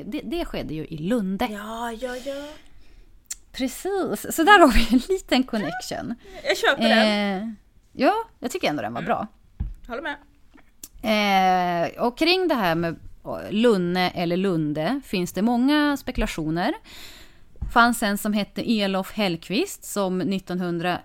Eh, 0.00 0.06
det, 0.06 0.20
det 0.24 0.44
skedde 0.44 0.74
ju 0.74 0.84
i 0.86 0.96
Lunde. 0.98 1.48
Ja, 1.50 1.92
ja, 1.92 2.16
ja. 2.16 2.44
Precis, 3.52 4.36
så 4.36 4.42
där 4.42 4.58
har 4.58 4.68
vi 4.68 4.88
en 4.92 5.02
liten 5.08 5.42
connection. 5.42 6.14
Jag 6.44 6.56
köper 6.56 6.88
den. 6.88 7.42
Eh, 7.42 7.48
ja, 7.92 8.14
jag 8.38 8.50
tycker 8.50 8.68
ändå 8.68 8.82
den 8.82 8.94
var 8.94 9.02
bra. 9.02 9.26
Håller 9.88 10.02
med. 10.02 10.16
Eh, 11.02 12.02
och 12.02 12.18
kring 12.18 12.48
det 12.48 12.54
här 12.54 12.74
med 12.74 12.96
Lunne 13.50 14.10
eller 14.10 14.36
Lunde 14.36 15.00
finns 15.04 15.32
det 15.32 15.42
många 15.42 15.96
spekulationer. 15.96 16.74
fanns 17.72 18.02
en 18.02 18.18
som 18.18 18.32
hette 18.32 18.70
Elof 18.70 19.12
Hellqvist 19.12 19.84
som 19.84 20.20
1900 20.20 20.98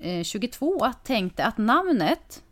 eh, 0.00 0.22
22 0.22 0.92
tänkte 1.04 1.44
att 1.44 1.58
namnet 1.58 2.42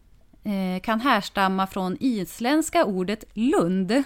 eh, 0.45 0.83
kan 0.83 1.01
härstamma 1.01 1.67
från 1.67 1.97
isländska 2.01 2.85
ordet 2.85 3.25
Lund. 3.35 3.89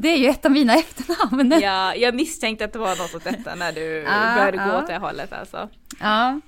det 0.00 0.08
är 0.08 0.16
ju 0.16 0.26
ett 0.26 0.44
av 0.44 0.52
mina 0.52 0.74
efternamn. 0.74 1.60
Ja, 1.62 1.94
jag 1.94 2.14
misstänkte 2.14 2.64
att 2.64 2.72
det 2.72 2.78
var 2.78 2.96
något 2.96 3.14
åt 3.14 3.24
detta 3.24 3.54
när 3.54 3.72
du 3.72 4.06
Ah, 4.08 4.34
började 4.34 4.56
gå 4.56 4.76
ah. 4.76 4.82
åt 4.82 4.86
det 4.86 4.98
hållet 4.98 5.32
alltså. 5.32 5.68
Ja. 6.00 6.40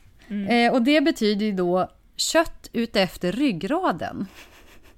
Eh, 0.49 0.73
och 0.73 0.83
det 0.83 1.01
betyder 1.01 1.47
ju 1.47 1.53
då 1.53 1.89
kött 2.17 2.71
utefter 2.73 3.33
ryggraden. 3.33 4.27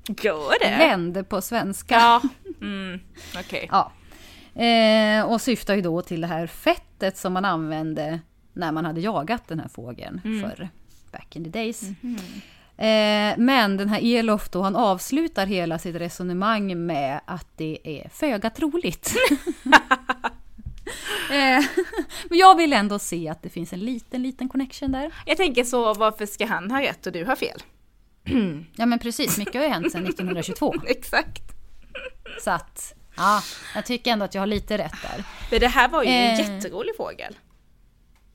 Gör 0.08 0.58
det? 0.60 0.78
Länd 0.78 1.28
på 1.28 1.40
svenska. 1.40 1.94
Ja, 1.94 2.22
mm, 2.60 3.00
okej. 3.38 3.68
Ja. 3.72 3.92
Eh, 4.62 5.24
och 5.24 5.40
syftar 5.40 5.74
ju 5.74 5.82
då 5.82 6.02
till 6.02 6.20
det 6.20 6.26
här 6.26 6.46
fettet 6.46 7.16
som 7.18 7.32
man 7.32 7.44
använde 7.44 8.20
när 8.52 8.72
man 8.72 8.84
hade 8.84 9.00
jagat 9.00 9.48
den 9.48 9.60
här 9.60 9.68
fågeln 9.68 10.20
förr. 10.22 10.68
Back 11.12 11.36
in 11.36 11.44
the 11.44 11.50
days. 11.50 11.82
Eh, 12.76 13.34
men 13.38 13.76
den 13.76 13.88
här 13.88 14.00
Elof 14.02 14.48
då, 14.48 14.62
han 14.62 14.76
avslutar 14.76 15.46
hela 15.46 15.78
sitt 15.78 15.96
resonemang 15.96 16.86
med 16.86 17.20
att 17.24 17.46
det 17.56 17.78
är 17.84 18.08
föga 18.08 18.50
troligt. 18.50 19.14
eh, 21.30 21.64
men 22.28 22.38
jag 22.38 22.56
vill 22.56 22.72
ändå 22.72 22.98
se 22.98 23.28
att 23.28 23.42
det 23.42 23.48
finns 23.48 23.72
en 23.72 23.80
liten, 23.80 24.22
liten 24.22 24.48
connection 24.48 24.92
där. 24.92 25.12
Jag 25.26 25.36
tänker 25.36 25.64
så, 25.64 25.94
varför 25.94 26.26
ska 26.26 26.46
han 26.46 26.70
ha 26.70 26.82
rätt 26.82 27.06
och 27.06 27.12
du 27.12 27.24
har 27.24 27.36
fel? 27.36 27.62
Ja 28.76 28.86
men 28.86 28.98
precis, 28.98 29.38
mycket 29.38 29.54
har 29.54 29.62
ju 29.62 29.68
hänt 29.68 29.92
sedan 29.92 30.06
1922. 30.06 30.74
Exakt. 30.86 31.42
Så 32.40 32.50
att, 32.50 32.94
ja, 33.16 33.40
jag 33.74 33.86
tycker 33.86 34.10
ändå 34.12 34.24
att 34.24 34.34
jag 34.34 34.42
har 34.42 34.46
lite 34.46 34.78
rätt 34.78 34.94
där. 35.02 35.24
Men 35.50 35.60
det 35.60 35.68
här 35.68 35.88
var 35.88 36.02
ju 36.02 36.08
en 36.08 36.34
Eh. 36.34 36.38
jätterolig 36.50 36.96
fågel. 36.96 37.38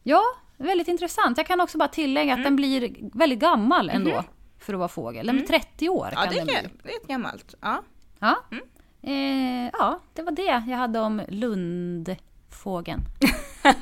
Ja, 0.04 0.22
väldigt 0.58 0.88
intressant. 0.88 1.38
Jag 1.38 1.48
kan 1.48 1.62
också 1.62 1.78
bara 1.78 1.90
tillägga 1.90 2.34
att 2.34 2.44
den 2.44 2.56
blir 2.56 2.96
väldigt 3.18 3.40
gammal 3.40 3.90
ändå 3.90 4.24
för 4.60 4.74
att 4.74 4.80
vara 4.80 4.90
fågel. 4.90 5.28
Den 5.28 5.36
blir 5.36 5.48
30 5.48 5.90
år 5.90 6.10
Ja, 6.16 6.22
kan 6.22 6.30
det 6.30 6.36
den 6.36 6.46
bli. 6.46 6.56
är, 6.56 6.70
det 6.84 6.90
är 6.94 7.08
gammalt. 7.08 7.56
Ja. 7.62 7.84
Ja. 8.20 8.36
Eh, 9.02 9.70
ja, 9.74 10.00
det 10.14 10.22
var 10.22 10.32
det 10.32 10.42
jag 10.72 10.78
hade 10.78 11.00
om 11.00 11.22
Lundfågeln. 12.50 13.02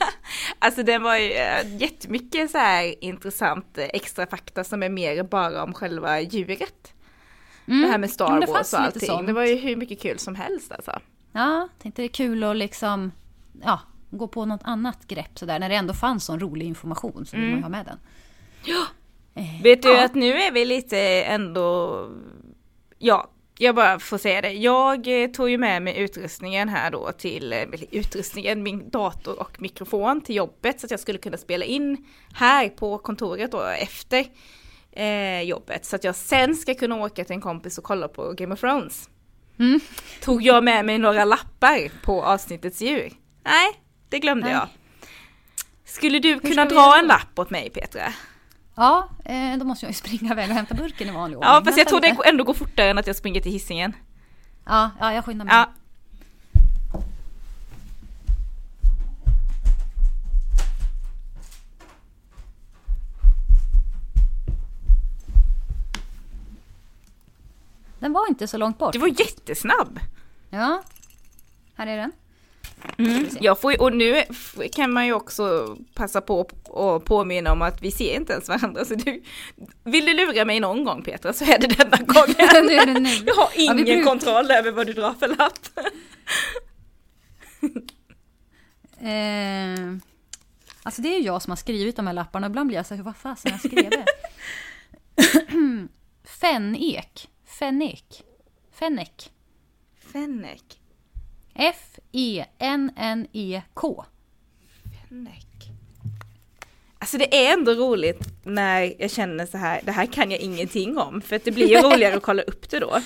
Alltså 0.60 0.84
det 0.84 0.98
var 0.98 1.18
ju 1.18 1.32
äh, 1.32 1.82
jättemycket 1.82 2.52
så 2.52 2.58
här 2.58 3.04
intressant 3.04 3.78
eh, 3.78 3.86
extra 3.94 4.28
fakta 4.28 4.64
som 4.64 4.84
är 4.84 4.90
mer 4.90 5.24
bara 5.24 5.64
om 5.64 5.74
själva 5.74 6.22
djuret. 6.22 6.94
Mm. 7.68 7.82
Det 7.82 7.88
här 7.88 7.98
med 7.98 8.10
Ja, 8.10 8.14
Star 8.14 8.48
Wars 8.48 8.74
och 8.74 8.80
allting. 8.80 9.26
Det 9.26 9.34
var 9.34 9.46
ju 9.46 9.56
hur 9.56 9.76
mycket 9.76 10.02
kul 10.02 10.20
som 10.20 10.36
helst 10.36 10.72
alltså. 10.72 11.00
Ja, 11.32 11.70
tänkte 11.80 12.02
det 12.02 12.06
är 12.06 12.10
kul 12.10 12.44
att 12.44 12.58
liksom, 12.58 13.12
ja, 13.64 13.80
gå 14.10 14.28
på 14.28 14.46
något 14.46 14.62
annat 14.64 15.08
grepp 15.08 15.40
sådär. 15.40 15.60
När 15.60 15.70
det 15.70 15.76
ändå 15.76 15.94
fanns 15.94 16.26
sån 16.26 16.40
rolig 16.40 16.66
information 16.66 17.26
så 17.26 17.38
vill 17.38 17.46
man 17.46 17.56
ju 17.56 17.64
ha 17.64 17.70
med 17.70 17.86
den. 17.86 18.00
Eh, 19.36 19.64
Vet 19.64 19.84
du 19.84 19.90
ja. 19.90 20.06
att 20.06 20.16
nu 20.16 20.32
är 20.32 20.52
vi 20.52 20.66
lite 20.66 21.00
ändå, 21.24 22.10
ja, 22.98 23.30
jag 23.58 23.76
bara 23.76 24.00
får 24.00 24.18
säga 24.18 24.42
det. 24.42 24.52
Jag 24.52 25.24
eh, 25.24 25.30
tog 25.30 25.50
ju 25.50 25.58
med 25.58 25.82
mig 25.82 25.98
utrustningen 25.98 26.70
här 26.70 26.92
då 26.92 27.12
till, 27.12 27.54
eh, 27.54 27.64
utrustningen, 27.92 28.64
min 28.64 28.90
dator 28.90 29.40
och 29.40 29.62
mikrofon 29.62 30.22
till 30.22 30.36
jobbet 30.36 30.80
så 30.80 30.88
att 30.88 30.92
jag 30.92 31.00
skulle 31.00 31.18
kunna 31.18 31.38
spela 31.38 31.66
in 31.66 32.06
här 32.34 32.70
på 32.70 32.98
kontoret 32.98 33.52
då 33.52 33.62
efter 33.62 34.26
eh, 34.92 35.42
jobbet. 35.42 35.86
Så 35.86 35.96
att 35.96 36.04
jag 36.04 36.16
sen 36.16 36.56
ska 36.56 36.74
kunna 36.74 36.96
åka 36.96 37.24
till 37.24 37.34
en 37.34 37.42
kompis 37.42 37.78
och 37.78 37.84
kolla 37.84 38.08
på 38.08 38.34
Game 38.34 38.54
of 38.54 38.60
Thrones. 38.60 39.10
Mm. 39.60 39.80
Tog 40.22 40.42
jag 40.42 40.64
med 40.64 40.86
mig 40.86 40.98
några 40.98 41.26
lappar 41.26 42.04
på 42.04 42.24
avsnittets 42.24 42.82
djur? 42.82 43.12
Nej, 43.44 43.82
det 44.10 44.20
glömde 44.20 44.46
Nej. 44.46 44.54
jag. 44.54 44.68
Skulle 45.86 46.20
du 46.20 46.40
kunna 46.40 46.66
dra 46.66 47.00
en 47.00 47.08
lapp 47.08 47.40
åt 47.40 47.50
mig 47.50 47.70
Petra? 47.70 48.14
Ja, 48.80 49.10
eh, 49.26 49.58
då 49.58 49.66
måste 49.66 49.86
jag 49.86 49.90
ju 49.90 49.94
springa 49.94 50.32
iväg 50.32 50.50
och 50.50 50.56
hämta 50.56 50.76
burken 50.76 51.08
i 51.08 51.12
vanlig 51.12 51.38
ordning. 51.38 51.54
Ja 51.54 51.62
fast 51.66 51.78
jag 51.78 51.88
tror 51.88 52.02
det 52.02 52.18
ändå 52.26 52.44
går 52.44 52.54
fortare 52.54 52.90
än 52.90 52.98
att 52.98 53.08
jag 53.08 53.16
springer 53.16 53.42
till 53.42 53.52
hissingen. 53.52 53.94
Ja, 54.66 54.92
ja, 55.00 55.14
jag 55.14 55.26
skyndar 55.26 55.46
mig. 55.46 55.56
Ja. 55.56 55.70
Den 68.00 68.14
var 68.14 68.30
inte 68.30 68.48
så 68.48 68.58
långt 68.58 68.78
bort. 68.78 68.94
Du 68.94 69.00
var 69.00 69.08
jättesnabb! 69.08 70.00
Ja, 70.50 70.84
här 71.76 71.88
är 71.88 71.98
den. 71.98 72.12
Mm. 72.98 73.28
Jag 73.42 73.60
får, 73.62 73.82
och 73.82 73.94
nu 73.94 74.24
kan 74.76 74.92
man 74.94 75.06
ju 75.06 75.14
också 75.14 75.76
passa 75.94 76.22
på 76.22 76.50
och 76.66 77.06
påminna 77.06 77.52
om 77.52 77.62
att 77.62 77.82
vi 77.82 77.92
ser 77.92 78.16
inte 78.16 78.34
ens 78.34 78.48
varandra. 78.50 78.86
Så 78.86 78.96
du, 78.96 79.24
vill 79.84 80.06
du 80.06 80.14
lura 80.14 80.46
mig 80.46 80.60
någon 80.60 80.84
gång 80.84 81.02
Petra 81.02 81.34
så 81.34 81.44
är 81.44 81.60
det 81.60 81.68
denna 81.68 81.98
gången. 82.06 82.66
Nu 82.68 82.74
är 82.74 82.86
det 82.86 83.00
nu. 83.00 83.10
Jag 83.26 83.36
har 83.36 83.50
Ja, 83.56 83.74
ingen 83.74 83.86
bruk- 83.86 84.06
kontroll 84.06 84.52
över 84.52 84.72
vad 84.72 84.88
du 84.88 84.94
drar 84.94 85.14
för 85.14 85.28
lapp. 85.28 85.60
Eh, 89.00 89.96
alltså 90.84 91.02
det 91.02 91.16
är 91.16 91.20
ju 91.20 91.26
jag 91.26 91.42
som 91.42 91.52
har 91.52 91.56
skrivit 91.58 91.96
de 91.96 92.08
här 92.08 92.14
lapparna. 92.14 92.48
Ibland 92.48 92.68
blir 92.68 92.78
jag 92.78 92.86
så 92.86 92.96
här, 92.96 93.04
vad 93.04 93.16
fasen 93.18 93.52
jag 93.52 93.60
skrev 93.60 93.90
det? 93.90 94.06
Fennek. 96.42 97.30
Fennek. 97.60 98.24
Fennek. 98.72 99.32
Fennek. 100.14 100.64
F-E-N-N-E-K. 101.60 102.86
Fennek. 105.10 105.48
Alltså 107.00 107.18
det 107.18 107.48
är 107.48 107.54
ändå 107.54 107.72
roligt 107.72 108.28
när 108.44 108.94
jag 109.00 109.12
känner 109.12 109.46
så 109.46 109.58
här, 109.58 109.82
det 109.84 109.92
här 109.92 110.06
kan 110.06 110.32
jag 110.32 110.40
ingenting 110.40 110.98
om. 110.98 111.22
För 111.22 111.36
att 111.36 111.44
det 111.44 111.52
blir 111.52 111.68
ju 111.68 111.76
roligare 111.82 112.16
att 112.16 112.24
kolla 112.24 112.42
upp 112.42 112.70
det 112.70 112.80
då. 112.80 113.02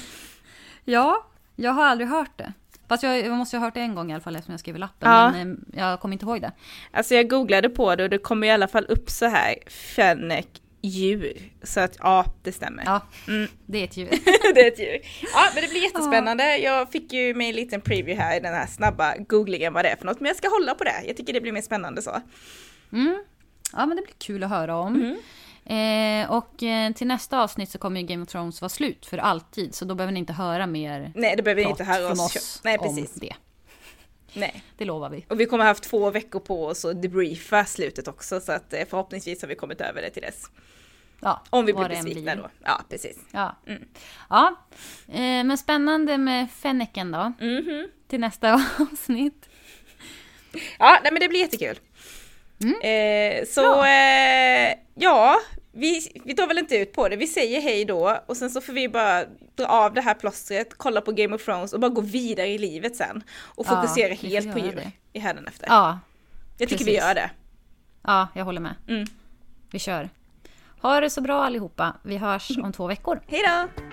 Ja, 0.83 1.27
jag 1.55 1.71
har 1.71 1.85
aldrig 1.85 2.09
hört 2.09 2.37
det. 2.37 2.53
Fast 2.87 3.03
jag, 3.03 3.19
jag 3.19 3.31
måste 3.37 3.57
ha 3.57 3.65
hört 3.65 3.73
det 3.73 3.79
en 3.79 3.95
gång 3.95 4.11
i 4.11 4.13
alla 4.13 4.23
fall 4.23 4.35
eftersom 4.35 4.53
jag 4.53 4.59
skrev 4.59 4.77
lappen. 4.77 5.11
Ja. 5.11 5.31
Men 5.31 5.65
eh, 5.73 5.79
jag 5.79 5.99
kommer 5.99 6.13
inte 6.13 6.25
ihåg 6.25 6.41
det. 6.41 6.51
Alltså 6.91 7.15
jag 7.15 7.29
googlade 7.29 7.69
på 7.69 7.95
det 7.95 8.03
och 8.03 8.09
det 8.09 8.17
kommer 8.17 8.47
i 8.47 8.51
alla 8.51 8.67
fall 8.67 8.85
upp 8.89 9.09
så 9.09 9.25
här, 9.25 9.55
fennek 9.67 10.60
djur. 10.81 11.51
Så 11.63 11.79
att 11.79 11.95
ja, 11.99 12.25
det 12.43 12.51
stämmer. 12.51 12.83
Ja, 12.85 13.01
Mm. 13.27 13.47
det 13.65 13.79
är 13.79 13.83
ett 13.83 13.97
djur. 13.97 14.09
det 14.55 14.61
är 14.61 14.67
ett 14.67 14.79
djur. 14.79 14.97
Ja, 15.33 15.49
men 15.55 15.63
det 15.63 15.69
blir 15.69 15.83
jättespännande. 15.83 16.57
Jag 16.57 16.91
fick 16.91 17.13
ju 17.13 17.33
med 17.33 17.49
en 17.49 17.55
liten 17.55 17.81
preview 17.81 18.23
här 18.23 18.37
i 18.37 18.39
den 18.39 18.53
här 18.53 18.67
snabba 18.67 19.15
googlingen 19.17 19.73
vad 19.73 19.85
det 19.85 19.89
är 19.89 19.95
för 19.95 20.05
något. 20.05 20.19
Men 20.19 20.27
jag 20.27 20.37
ska 20.37 20.49
hålla 20.49 20.75
på 20.75 20.83
det. 20.83 21.03
Jag 21.07 21.17
tycker 21.17 21.33
det 21.33 21.41
blir 21.41 21.51
mer 21.51 21.61
spännande 21.61 22.01
så. 22.01 22.21
Mm. 22.93 23.23
Ja, 23.73 23.85
men 23.85 23.97
det 23.97 24.03
blir 24.03 24.15
kul 24.17 24.43
att 24.43 24.49
höra 24.49 24.75
om. 24.77 24.95
Mm. 24.95 25.17
Eh, 25.65 26.31
och 26.31 26.63
eh, 26.63 26.91
till 26.93 27.07
nästa 27.07 27.41
avsnitt 27.41 27.69
så 27.69 27.77
kommer 27.77 28.01
ju 28.01 28.07
Game 28.07 28.23
of 28.23 28.29
Thrones 28.29 28.61
vara 28.61 28.69
slut 28.69 29.05
för 29.05 29.17
alltid. 29.17 29.75
Så 29.75 29.85
då 29.85 29.95
behöver 29.95 30.11
ni 30.13 30.19
inte 30.19 30.33
höra 30.33 30.67
mer 30.67 31.11
Nej, 31.15 31.35
det 31.35 31.43
behöver 31.43 31.63
ni 31.63 31.69
inte 31.69 31.83
höra 31.83 32.11
oss. 32.11 32.35
oss 32.35 32.61
Nej, 32.63 32.77
om 32.77 32.95
precis. 32.95 33.11
det. 33.13 33.33
Nej. 34.33 34.63
Det 34.77 34.85
lovar 34.85 35.09
vi. 35.09 35.25
Och 35.29 35.39
vi 35.39 35.45
kommer 35.45 35.63
ha 35.63 35.69
haft 35.71 35.83
två 35.83 36.09
veckor 36.11 36.39
på 36.39 36.65
oss 36.65 36.85
att 36.85 37.01
debriefa 37.01 37.65
slutet 37.65 38.07
också. 38.07 38.39
Så 38.41 38.51
att 38.51 38.73
eh, 38.73 38.85
förhoppningsvis 38.89 39.41
har 39.41 39.49
vi 39.49 39.55
kommit 39.55 39.81
över 39.81 40.01
det 40.01 40.09
till 40.09 40.21
dess. 40.21 40.45
Ja, 41.19 41.43
Om 41.49 41.65
vi 41.65 41.73
blir 41.73 41.89
besvikna 41.89 42.35
då. 42.35 42.49
Ja, 42.63 42.81
precis. 42.89 43.17
Ja, 43.31 43.55
Mm. 43.67 43.83
ja. 44.29 44.55
Eh, 45.07 45.19
men 45.19 45.57
spännande 45.57 46.17
med 46.17 46.51
fenneken 46.51 47.11
då. 47.11 47.33
Mhm. 47.45 47.87
Till 48.07 48.19
nästa 48.19 48.53
avsnitt. 48.91 49.49
Ja, 50.79 50.99
nej 51.03 51.11
men 51.11 51.19
det 51.19 51.27
blir 51.29 51.39
jättekul. 51.39 51.79
Mm. 52.63 52.81
Eh, 52.81 53.45
så 53.47 53.83
eh, 53.83 54.73
ja, 54.95 55.39
vi, 55.71 56.21
vi 56.25 56.33
tar 56.35 56.47
väl 56.47 56.57
inte 56.57 56.75
ut 56.77 56.93
på 56.93 57.09
det. 57.09 57.15
Vi 57.15 57.27
säger 57.27 57.61
hej 57.61 57.85
då 57.85 58.19
och 58.25 58.37
sen 58.37 58.49
så 58.49 58.61
får 58.61 58.73
vi 58.73 58.89
bara 58.89 59.25
dra 59.55 59.65
av 59.65 59.93
det 59.93 60.01
här 60.01 60.13
plåstret, 60.13 60.73
kolla 60.77 61.01
på 61.01 61.11
Game 61.11 61.35
of 61.35 61.45
Thrones 61.45 61.73
och 61.73 61.79
bara 61.79 61.89
gå 61.89 62.01
vidare 62.01 62.47
i 62.47 62.57
livet 62.57 62.95
sen. 62.95 63.23
Och 63.39 63.65
Ja, 63.69 63.75
fokusera 63.81 64.15
får 64.15 64.27
helt 64.27 64.53
på 64.53 64.59
djur 64.59 64.75
det. 64.75 64.91
i 65.13 65.19
hädanefter. 65.19 65.65
Ja, 65.69 65.99
Jag 66.57 66.69
tycker 66.69 66.85
vi 66.85 66.91
precis. 66.91 67.07
gör 67.07 67.15
det. 67.15 67.31
ja, 68.03 68.27
jag 68.35 68.45
håller 68.45 68.61
med. 68.61 68.75
Mm. 68.87 69.07
Vi 69.71 69.79
kör. 69.79 70.09
Ha 70.81 70.99
det 70.99 71.09
så 71.09 71.21
bra 71.21 71.43
allihopa. 71.43 71.95
Vi 72.03 72.17
hörs 72.17 72.57
om 72.63 72.73
två 72.73 72.87
veckor. 72.87 73.21
Hej 73.27 73.41
då! 73.47 73.83